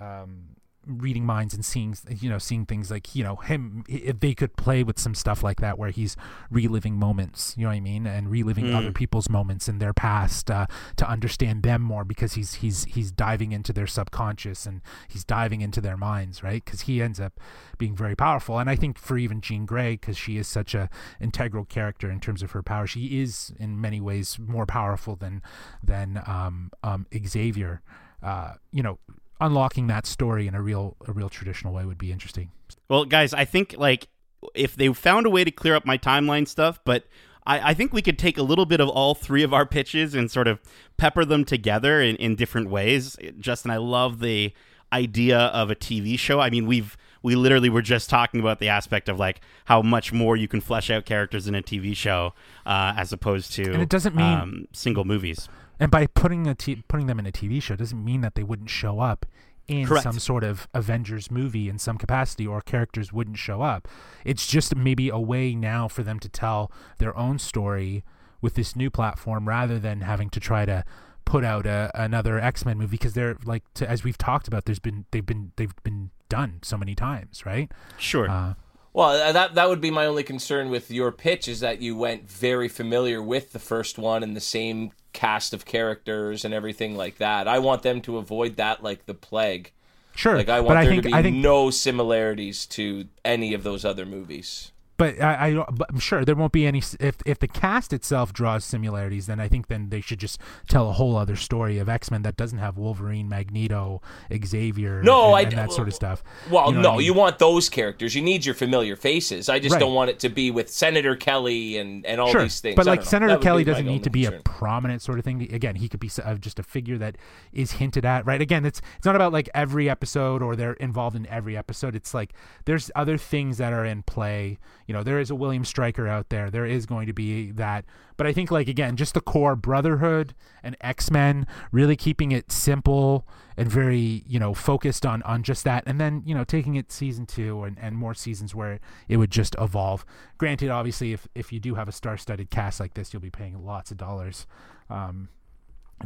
[0.00, 0.56] um
[0.88, 4.56] reading minds and seeing you know seeing things like you know him if they could
[4.56, 6.16] play with some stuff like that where he's
[6.50, 8.06] reliving moments you know what i mean?
[8.06, 10.66] And reliving other people's moments in their past uh,
[10.96, 15.60] to understand them more because he's he's he's diving into their subconscious and he's diving
[15.60, 16.64] into their minds right?
[16.64, 17.38] Because he ends up
[17.76, 18.58] being very powerful.
[18.58, 20.88] And i think for even jean grey because she is such a
[21.20, 25.42] integral character in terms of her power she is in many ways more powerful than
[25.82, 27.82] than um, um, xavier
[28.22, 28.98] uh, you know
[29.40, 32.50] unlocking that story in a real a real traditional way would be interesting.
[32.88, 34.08] Well, guys, I think like
[34.54, 37.04] if they found a way to clear up my timeline stuff, but
[37.46, 40.14] I, I think we could take a little bit of all three of our pitches
[40.14, 40.60] and sort of
[40.96, 43.16] pepper them together in, in different ways.
[43.38, 44.52] Justin, I love the
[44.92, 46.40] idea of a TV show.
[46.40, 50.12] I mean, we've we literally were just talking about the aspect of like how much
[50.12, 52.32] more you can flesh out characters in a TV show
[52.64, 55.48] uh, as opposed to And it doesn't mean- um, single movies.
[55.80, 58.42] And by putting a t- putting them in a TV show doesn't mean that they
[58.42, 59.26] wouldn't show up
[59.68, 60.02] in Correct.
[60.02, 63.86] some sort of Avengers movie in some capacity or characters wouldn't show up.
[64.24, 68.02] It's just maybe a way now for them to tell their own story
[68.40, 70.84] with this new platform rather than having to try to
[71.24, 74.78] put out a, another X-Men movie because they're like to, as we've talked about there's
[74.78, 77.70] been they've been they've been done so many times, right?
[77.98, 78.28] Sure.
[78.28, 78.54] Uh,
[78.94, 81.94] Well, uh, that that would be my only concern with your pitch is that you
[81.94, 86.96] went very familiar with the first one and the same cast of characters and everything
[86.96, 87.48] like that.
[87.48, 89.72] I want them to avoid that like the plague.
[90.14, 90.36] sure.
[90.36, 93.52] Like I but want I there think to be I think no similarities to any
[93.52, 94.70] of those other movies.
[94.98, 96.82] But I, I but I'm sure there won't be any.
[97.00, 100.90] If if the cast itself draws similarities, then I think then they should just tell
[100.90, 104.02] a whole other story of X Men that doesn't have Wolverine, Magneto,
[104.44, 106.22] Xavier, No, and, I and that sort of stuff.
[106.50, 107.06] Well, You know no, I mean?
[107.06, 108.14] you want those characters.
[108.14, 109.48] You need your familiar faces.
[109.48, 109.78] I just Right.
[109.80, 112.74] don't want it to be with Senator Kelly and, and all sure, these things.
[112.76, 113.04] but like.
[113.04, 115.42] Senator Kelly doesn't need to be a prominent sort of thing.
[115.52, 117.16] Again, he could be uh, just a figure that
[117.52, 118.26] is hinted at.
[118.26, 118.40] Right?
[118.40, 121.94] Again, it's it's not about like every episode or they're involved in every episode.
[121.94, 122.32] It's like
[122.64, 124.58] there's other things that are in play.
[124.88, 126.50] You know, there is a William Stryker out there.
[126.50, 127.84] There is going to be that.
[128.16, 132.50] But I think like again, just the core Brotherhood and X Men, really keeping it
[132.50, 133.28] simple
[133.58, 136.90] and very you know focused on on just that, and then you know taking it
[136.90, 140.06] season two and, and more seasons where it would just evolve.
[140.38, 143.62] Granted, obviously, if if you do have a star-studded cast like this, you'll be paying
[143.66, 144.46] lots of dollars.
[144.88, 145.28] Um,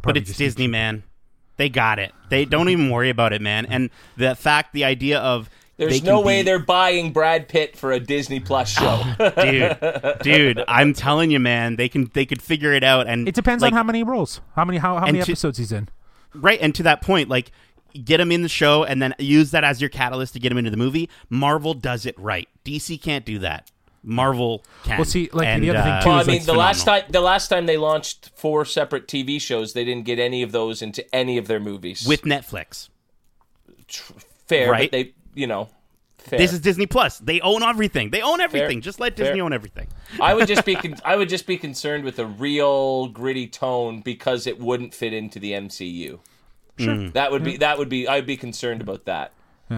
[0.02, 1.04] but it's Disney, man.
[1.56, 2.12] They got it.
[2.30, 3.66] They don't even worry about it, man.
[3.66, 7.92] And the fact, the idea of There's no way be- they're buying Brad Pitt for
[7.92, 9.02] a Disney Plus show.
[9.42, 10.64] dude, dude.
[10.68, 11.76] I'm telling you, man.
[11.76, 14.40] They can they could figure it out, and It depends like, on how many roles,
[14.54, 15.88] how many how, how many to- episodes he's in.
[16.34, 16.58] right.
[16.60, 17.50] And to that point, like
[18.04, 20.58] get him in the show, and then use that as your catalyst to get him
[20.58, 21.08] into the movie.
[21.28, 22.48] Marvel does it right.
[22.64, 23.70] DC can't do that.
[24.04, 24.98] Marvel can.
[24.98, 26.84] Well, see, like, And, the other thing, uh, too, well, I mean, like, the last
[26.84, 30.52] time the last time they launched four separate TV shows, they didn't get any of
[30.52, 32.06] those into any of their movies.
[32.06, 32.88] with Netflix.
[34.46, 34.90] fair, right?
[34.90, 35.68] but they, you know,
[36.18, 36.38] fair.
[36.38, 37.18] This is Disney Plus.
[37.18, 38.10] They own everything.
[38.10, 38.78] They own everything.
[38.78, 38.80] Fair.
[38.82, 39.44] Just let Disney Fair.
[39.44, 39.88] own everything.
[40.20, 44.00] I would just be con- I would just be concerned with a real gritty tone
[44.00, 46.18] because it wouldn't fit into the MCU.
[46.78, 46.94] Sure.
[46.94, 47.12] Mm.
[47.12, 47.58] That would be mm.
[47.60, 49.32] that would be I'd be concerned about that.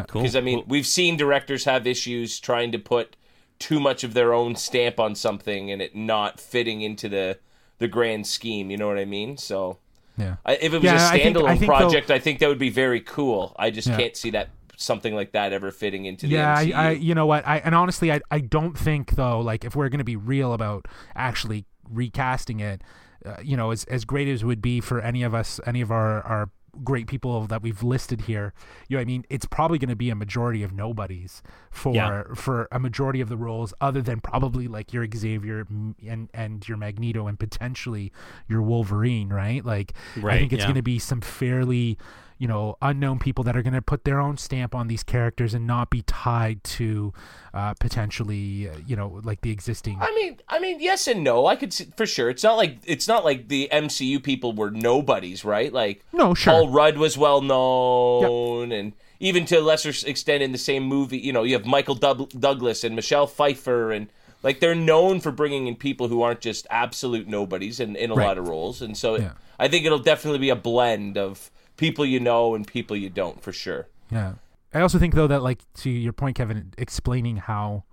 [0.09, 0.23] Cool.
[0.23, 3.17] Because I mean, we've seen directors have issues trying to put
[3.61, 7.39] too much of their own stamp on something and it not fitting into the
[7.79, 8.71] the grand scheme.
[8.71, 9.37] You know what I mean?
[9.37, 9.79] So
[10.19, 10.37] Yeah.
[10.45, 12.41] I, if it was Yeah, a I think- standalone I think, though- project, I think
[12.41, 13.55] that would be very cool.
[13.59, 13.97] I just Yeah.
[13.97, 16.75] can't see that something like that ever fitting into yeah, the MCU.
[16.75, 17.47] I, I, you know what?
[17.47, 19.41] I and honestly, I, I don't think though.
[19.41, 22.83] Like, if we're going to be real about actually recasting it,
[23.25, 25.81] uh, you know, as as great as it would be for any of us, any
[25.81, 26.51] of our our
[26.83, 28.53] great people that we've listed here,
[28.89, 31.43] you know, I mean, it's probably going to be a majority of nobodies
[31.75, 32.23] for Yeah.
[32.35, 35.67] for a majority of the roles, other than probably like your Xavier
[36.07, 38.13] and and your Magneto and potentially
[38.49, 39.65] your Wolverine, right?
[39.65, 40.67] Like, I think it's yeah.
[40.67, 41.99] going to be some fairly
[42.39, 45.55] you know unknown people that are going to put their own stamp on these characters
[45.55, 47.13] and not be tied to
[47.53, 51.47] uh, potentially uh, you know like the existing I mean, I mean, yes and no.
[51.47, 52.29] I could see, for sure.
[52.31, 55.73] It's not like it's not like the MCU people were nobodies, right?
[55.73, 56.53] Like No, sure.
[56.53, 61.19] Paul Rudd was well known, and even to a lesser extent in the same movie,
[61.19, 64.09] you know, you have Michael Dub- Douglas and Michelle Pfeiffer, and
[64.43, 68.15] like they're known for bringing in people who aren't just absolute nobodies in, in a
[68.15, 68.27] Right.
[68.27, 69.33] lot of roles, and so Yeah.
[69.59, 73.43] I think it'll definitely be a blend of people you know and people you don't,
[73.43, 73.89] for sure.
[74.11, 74.35] yeah
[74.73, 77.85] i also think though that like to your point kevin explaining how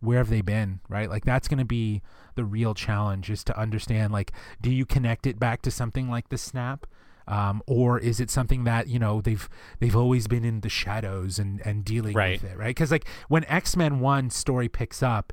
[0.00, 2.02] where have they been right like that's going to be
[2.34, 6.28] the real challenge is to understand like do you connect it back to something like
[6.28, 6.86] the snap
[7.28, 9.48] um, or is it something that you know they've
[9.78, 12.40] they've always been in the shadows and and dealing Right.
[12.42, 15.32] with it right because like when x-men 1 story picks up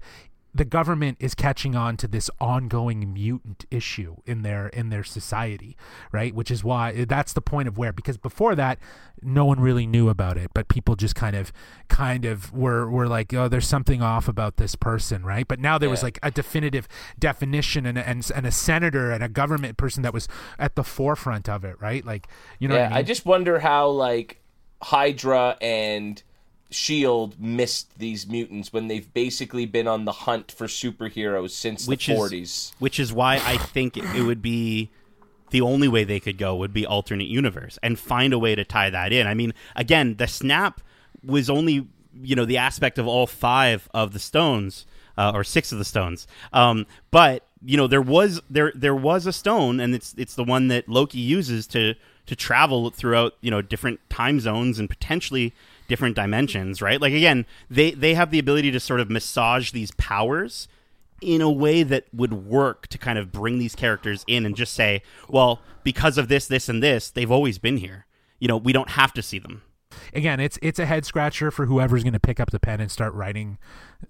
[0.56, 5.76] the government is catching on to this ongoing mutant issue in their in their society
[6.12, 6.34] right?
[6.34, 8.80] Which is why that's the point of where because before that
[9.22, 11.52] no one really knew about it but people just kind of
[11.90, 15.46] kind of were were like oh there's something off about this person right?
[15.48, 16.88] But now there was like a definitive
[17.20, 21.50] definition and, and and a senator and a government person that was at the forefront
[21.50, 22.06] of it right?
[22.06, 22.28] Like
[22.60, 24.42] you know yeah, what I, I just wonder how like
[24.82, 26.22] Hydra and
[26.76, 32.08] Shield missed these mutants when they've basically been on the hunt for superheroes since which
[32.08, 32.74] the 40s.
[32.80, 34.90] which is why I think it, it would be
[35.52, 38.66] the only way they could go would be alternate universe and find a way to
[38.66, 39.26] tie that in.
[39.26, 40.82] I mean, again, the snap
[41.24, 41.88] was only
[42.22, 44.86] you know the aspect of all five of the stones
[45.18, 49.26] uh, or six of the stones, um, but you know there was there there was
[49.26, 51.96] a stone, and it's it's the one that Loki uses to
[52.26, 55.54] to travel throughout you know different time zones and potentially
[55.88, 57.00] different dimensions, right?
[57.02, 60.68] Like again, they they have the ability to sort of massage these powers
[61.22, 64.74] in a way that would work to kind of bring these characters in and just
[64.74, 68.06] say, well, because of this, this, and this, they've always been here.
[68.38, 69.62] You know, we don't have to see them.
[70.14, 72.92] again, it's it's a head scratcher for whoever's going to pick up the pen and
[72.92, 73.58] start writing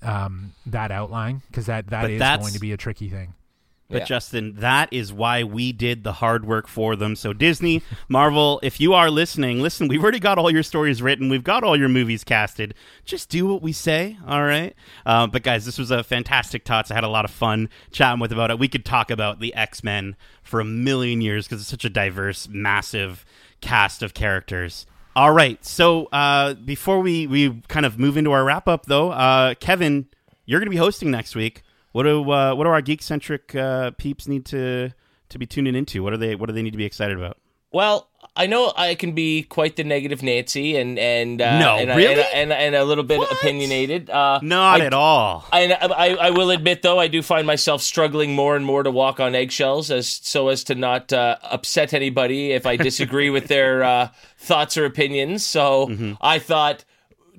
[0.02, 3.34] um, that outline because that that But is going to be a tricky thing.
[3.88, 4.06] But Yeah.
[4.06, 7.16] Justin, that is why we did the hard work for them.
[7.16, 11.30] So Disney, Marvel, if you are listening, listen, we've already got all your stories written.
[11.30, 12.74] We've got all your movies casted.
[13.06, 14.74] Just do what we say, all right?
[15.06, 16.90] Uh, but guys, this was a fantastic tots.
[16.90, 18.58] I had a lot of fun chatting with about it.
[18.58, 21.90] We could talk about the X Men for a million years because it's such a
[21.90, 23.24] diverse, massive
[23.62, 24.88] cast of characters.
[25.16, 29.12] All right, so uh, before we we kind of move into our wrap up, though,
[29.12, 30.08] uh, Kevin,
[30.46, 31.62] you're going to be hosting next week.
[31.96, 34.92] What do uh, what do our geek centric uh, peeps need to
[35.30, 36.04] to be tuning into?
[36.04, 37.38] What do they what do they need to be excited about?
[37.72, 41.90] Well, I know I can be quite the negative Nancy and and uh, No, and,
[41.92, 42.22] I- really?
[42.34, 44.10] and, and, and a little bit opinionated.
[44.10, 45.46] Uh, Not I, at all.
[45.54, 48.92] I, I, I will admit though I do find myself struggling more and more to
[48.92, 53.48] walk on eggshells as so as to not uh, upset anybody if I disagree with
[53.48, 55.46] their uh, thoughts or opinions.
[55.46, 56.14] So Mm-hmm.
[56.20, 56.84] I thought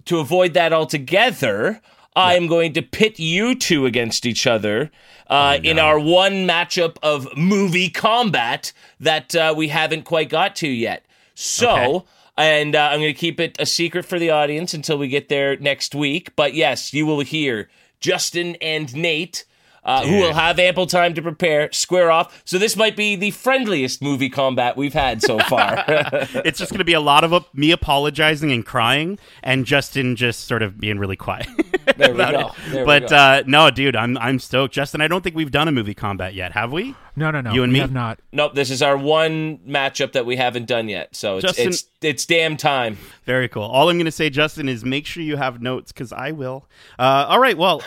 [0.06, 1.80] to avoid that altogether,
[2.16, 4.90] I am going to pit you two against each other
[5.28, 10.56] Oh, uh, in our one matchup of movie combat that uh, we haven't quite got
[10.56, 11.04] to yet.
[11.34, 11.70] So.
[11.70, 12.06] Okay.
[12.38, 15.30] And uh, I'm going to keep it a secret for the audience until we get
[15.30, 16.36] there next week.
[16.36, 19.46] But yes, you will hear Justin and Nate
[19.86, 22.42] uh, who will have ample time to prepare, square off.
[22.44, 25.84] So this might be the friendliest movie combat we've had so far.
[25.88, 30.16] it's just going to be a lot of uh, me apologizing and crying, and Justin
[30.16, 31.46] just sort of being really quiet.
[31.96, 32.28] there we go.
[32.48, 32.52] it.
[32.70, 33.16] There we but go.
[33.16, 34.74] uh, no, dude, I'm I'm stoked.
[34.74, 36.94] Justin, I don't think we've done a movie combat yet, have we?
[37.14, 37.52] No, no, no.
[37.52, 37.80] You and we me?
[37.80, 38.18] have not.
[38.32, 41.14] Nope, this is our one matchup that we haven't done yet.
[41.16, 42.98] So it's Justin- it's it's damn time.
[43.24, 43.62] Very cool.
[43.62, 46.66] All I'm going to say, Justin, is make sure you have notes because I will.
[46.98, 47.56] Uh, all right.
[47.56, 47.82] Well,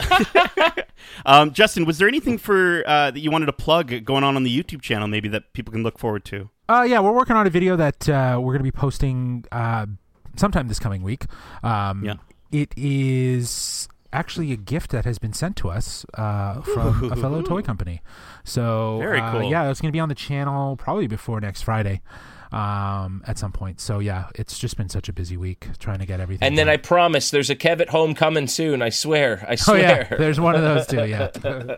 [1.25, 4.43] um, Justin, was there anything for uh, that you wanted to plug going on on
[4.43, 6.49] the YouTube channel, maybe that people can look forward to?
[6.67, 9.85] Uh, yeah, we're working on a video that uh, we're going to be posting uh,
[10.35, 11.25] sometime this coming week.
[11.63, 12.15] Um, Yeah.
[12.51, 17.41] It is actually a gift that has been sent to us uh, from a fellow
[17.41, 18.01] toy company.
[18.43, 19.51] So Very uh, cool.
[19.51, 22.01] yeah, it's going to be on the channel probably before next Friday.
[22.51, 23.79] Um, at some point.
[23.79, 26.47] So yeah, it's just been such a busy week trying to get everything.
[26.47, 28.81] And then I promise there's a Kev at home coming soon.
[28.81, 29.45] I swear.
[29.47, 29.77] I swear.
[29.77, 30.07] Oh swear.
[30.09, 31.05] yeah, there's one of those too.
[31.05, 31.29] Yeah.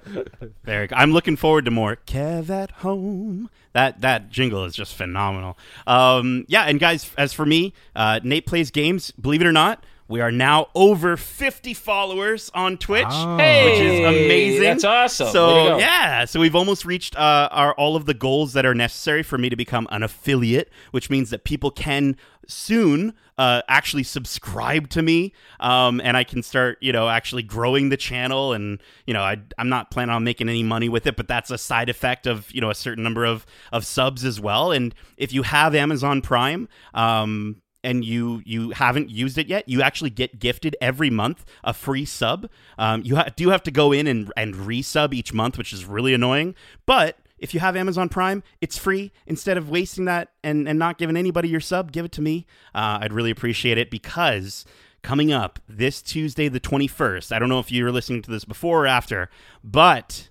[0.63, 0.87] Very.
[0.87, 0.97] cool.
[0.97, 3.49] I'm looking forward to more Kev at home.
[3.73, 5.57] That that jingle is just phenomenal.
[5.87, 9.11] Um, yeah, and guys, as for me, uh, Nate plays games.
[9.11, 13.35] Believe it or not, we are now over 50 followers on Twitch, Oh.
[13.37, 14.61] which is Hey, amazing.
[14.63, 15.29] that's awesome.
[15.29, 19.23] So yeah, so we've almost reached uh, our all of the goals that are necessary
[19.23, 22.15] for me to become an affiliate, which means that people can
[22.47, 27.89] soon uh, actually subscribe to me, um, and I can start, you know, actually growing
[27.89, 28.53] the channel.
[28.53, 31.49] And you know, I, I'm not planning on making any money with it, but that's
[31.49, 34.71] a side effect of you know a certain number of of subs as well.
[34.71, 39.81] And if you have Amazon Prime, um, and you you haven't used it yet, you
[39.81, 42.49] actually get gifted every month a free sub.
[42.77, 45.85] Um, you ha- do have to go in and and resub each month, which is
[45.85, 46.55] really annoying.
[46.85, 49.11] But if you have Amazon Prime, it's free.
[49.25, 52.45] Instead of wasting that and and not giving anybody your sub, give it to me.
[52.73, 54.65] Uh, I'd really appreciate it because.
[55.03, 57.31] Coming up this Tuesday, the 21st.
[57.31, 59.31] I don't know if you were listening to this before or after,
[59.63, 60.29] but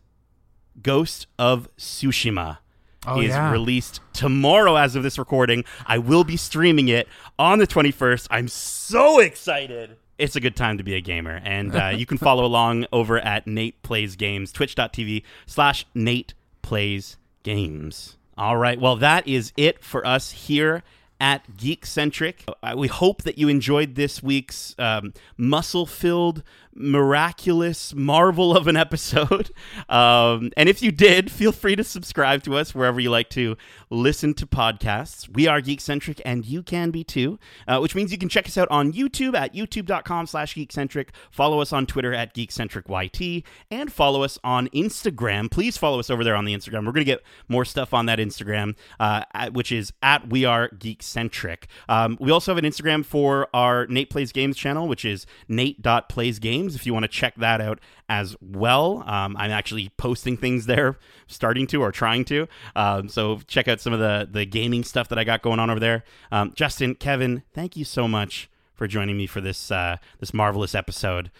[0.80, 2.58] Ghost of Tsushima
[3.06, 3.50] Oh, is yeah.
[3.50, 5.64] released tomorrow as of this recording.
[5.86, 7.08] I will be streaming it
[7.38, 8.28] on the 21st.
[8.30, 9.96] I'm so excited.
[10.18, 11.40] It's a good time to be a gamer.
[11.42, 17.16] And uh, you can follow along over at Nate Plays Games, twitch.tv slash Nate Plays
[17.42, 18.18] Games.
[18.36, 18.78] All right.
[18.78, 20.82] Well, that is it for us here
[21.20, 22.52] at Geekcentric.
[22.62, 26.42] Uh, we hope that you enjoyed this week's um, muscle filled,
[26.74, 29.50] miraculous marvel of an episode.
[29.88, 33.56] Um, and if you did, feel free to subscribe to us wherever you like to
[33.88, 35.28] listen to podcasts.
[35.28, 38.56] We are Geekcentric, and you can be too, uh, which means you can check us
[38.56, 41.08] out on YouTube at youtube.com slash geekcentric.
[41.30, 45.50] Follow us on Twitter at geekcentricyt, and follow us on Instagram.
[45.50, 46.86] Please follow us over there on the Instagram.
[46.86, 50.44] We're going to get more stuff on that Instagram, uh, at, which is at We
[50.44, 51.64] Are Geekcentric.
[51.88, 56.59] Um, we also have an Instagram for our Nate Plays Games channel, which is nate.playsgames
[56.68, 57.78] if you want to check that out
[58.08, 59.02] as well.
[59.06, 62.46] Um, I'm actually posting things there, starting to or trying to.
[62.76, 65.70] Um, so check out some of the, the gaming stuff that I got going on
[65.70, 66.04] over there.
[66.32, 70.74] Um, Justin, Kevin, thank you so much for joining me for this uh, this marvelous
[70.74, 71.30] episode.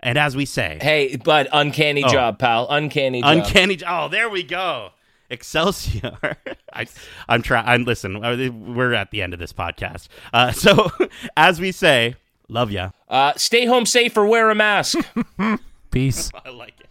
[0.00, 2.08] And as we say, Hey, but uncanny Oh.
[2.08, 2.66] job, pal.
[2.70, 3.36] Uncanny job.
[3.38, 3.78] Uncanny.
[3.86, 4.90] Oh, there we go.
[5.30, 6.16] Excelsior.
[6.72, 6.86] I,
[7.28, 7.66] I'm trying.
[7.66, 8.24] I'm listen.
[8.24, 10.08] uh, We're at the end of this podcast.
[10.32, 10.90] Uh, so,
[11.36, 12.14] as we say,
[12.48, 12.90] Love ya.
[13.08, 14.98] Uh, stay home safe or wear a mask.
[15.90, 16.30] Peace.
[16.44, 16.86] I like it.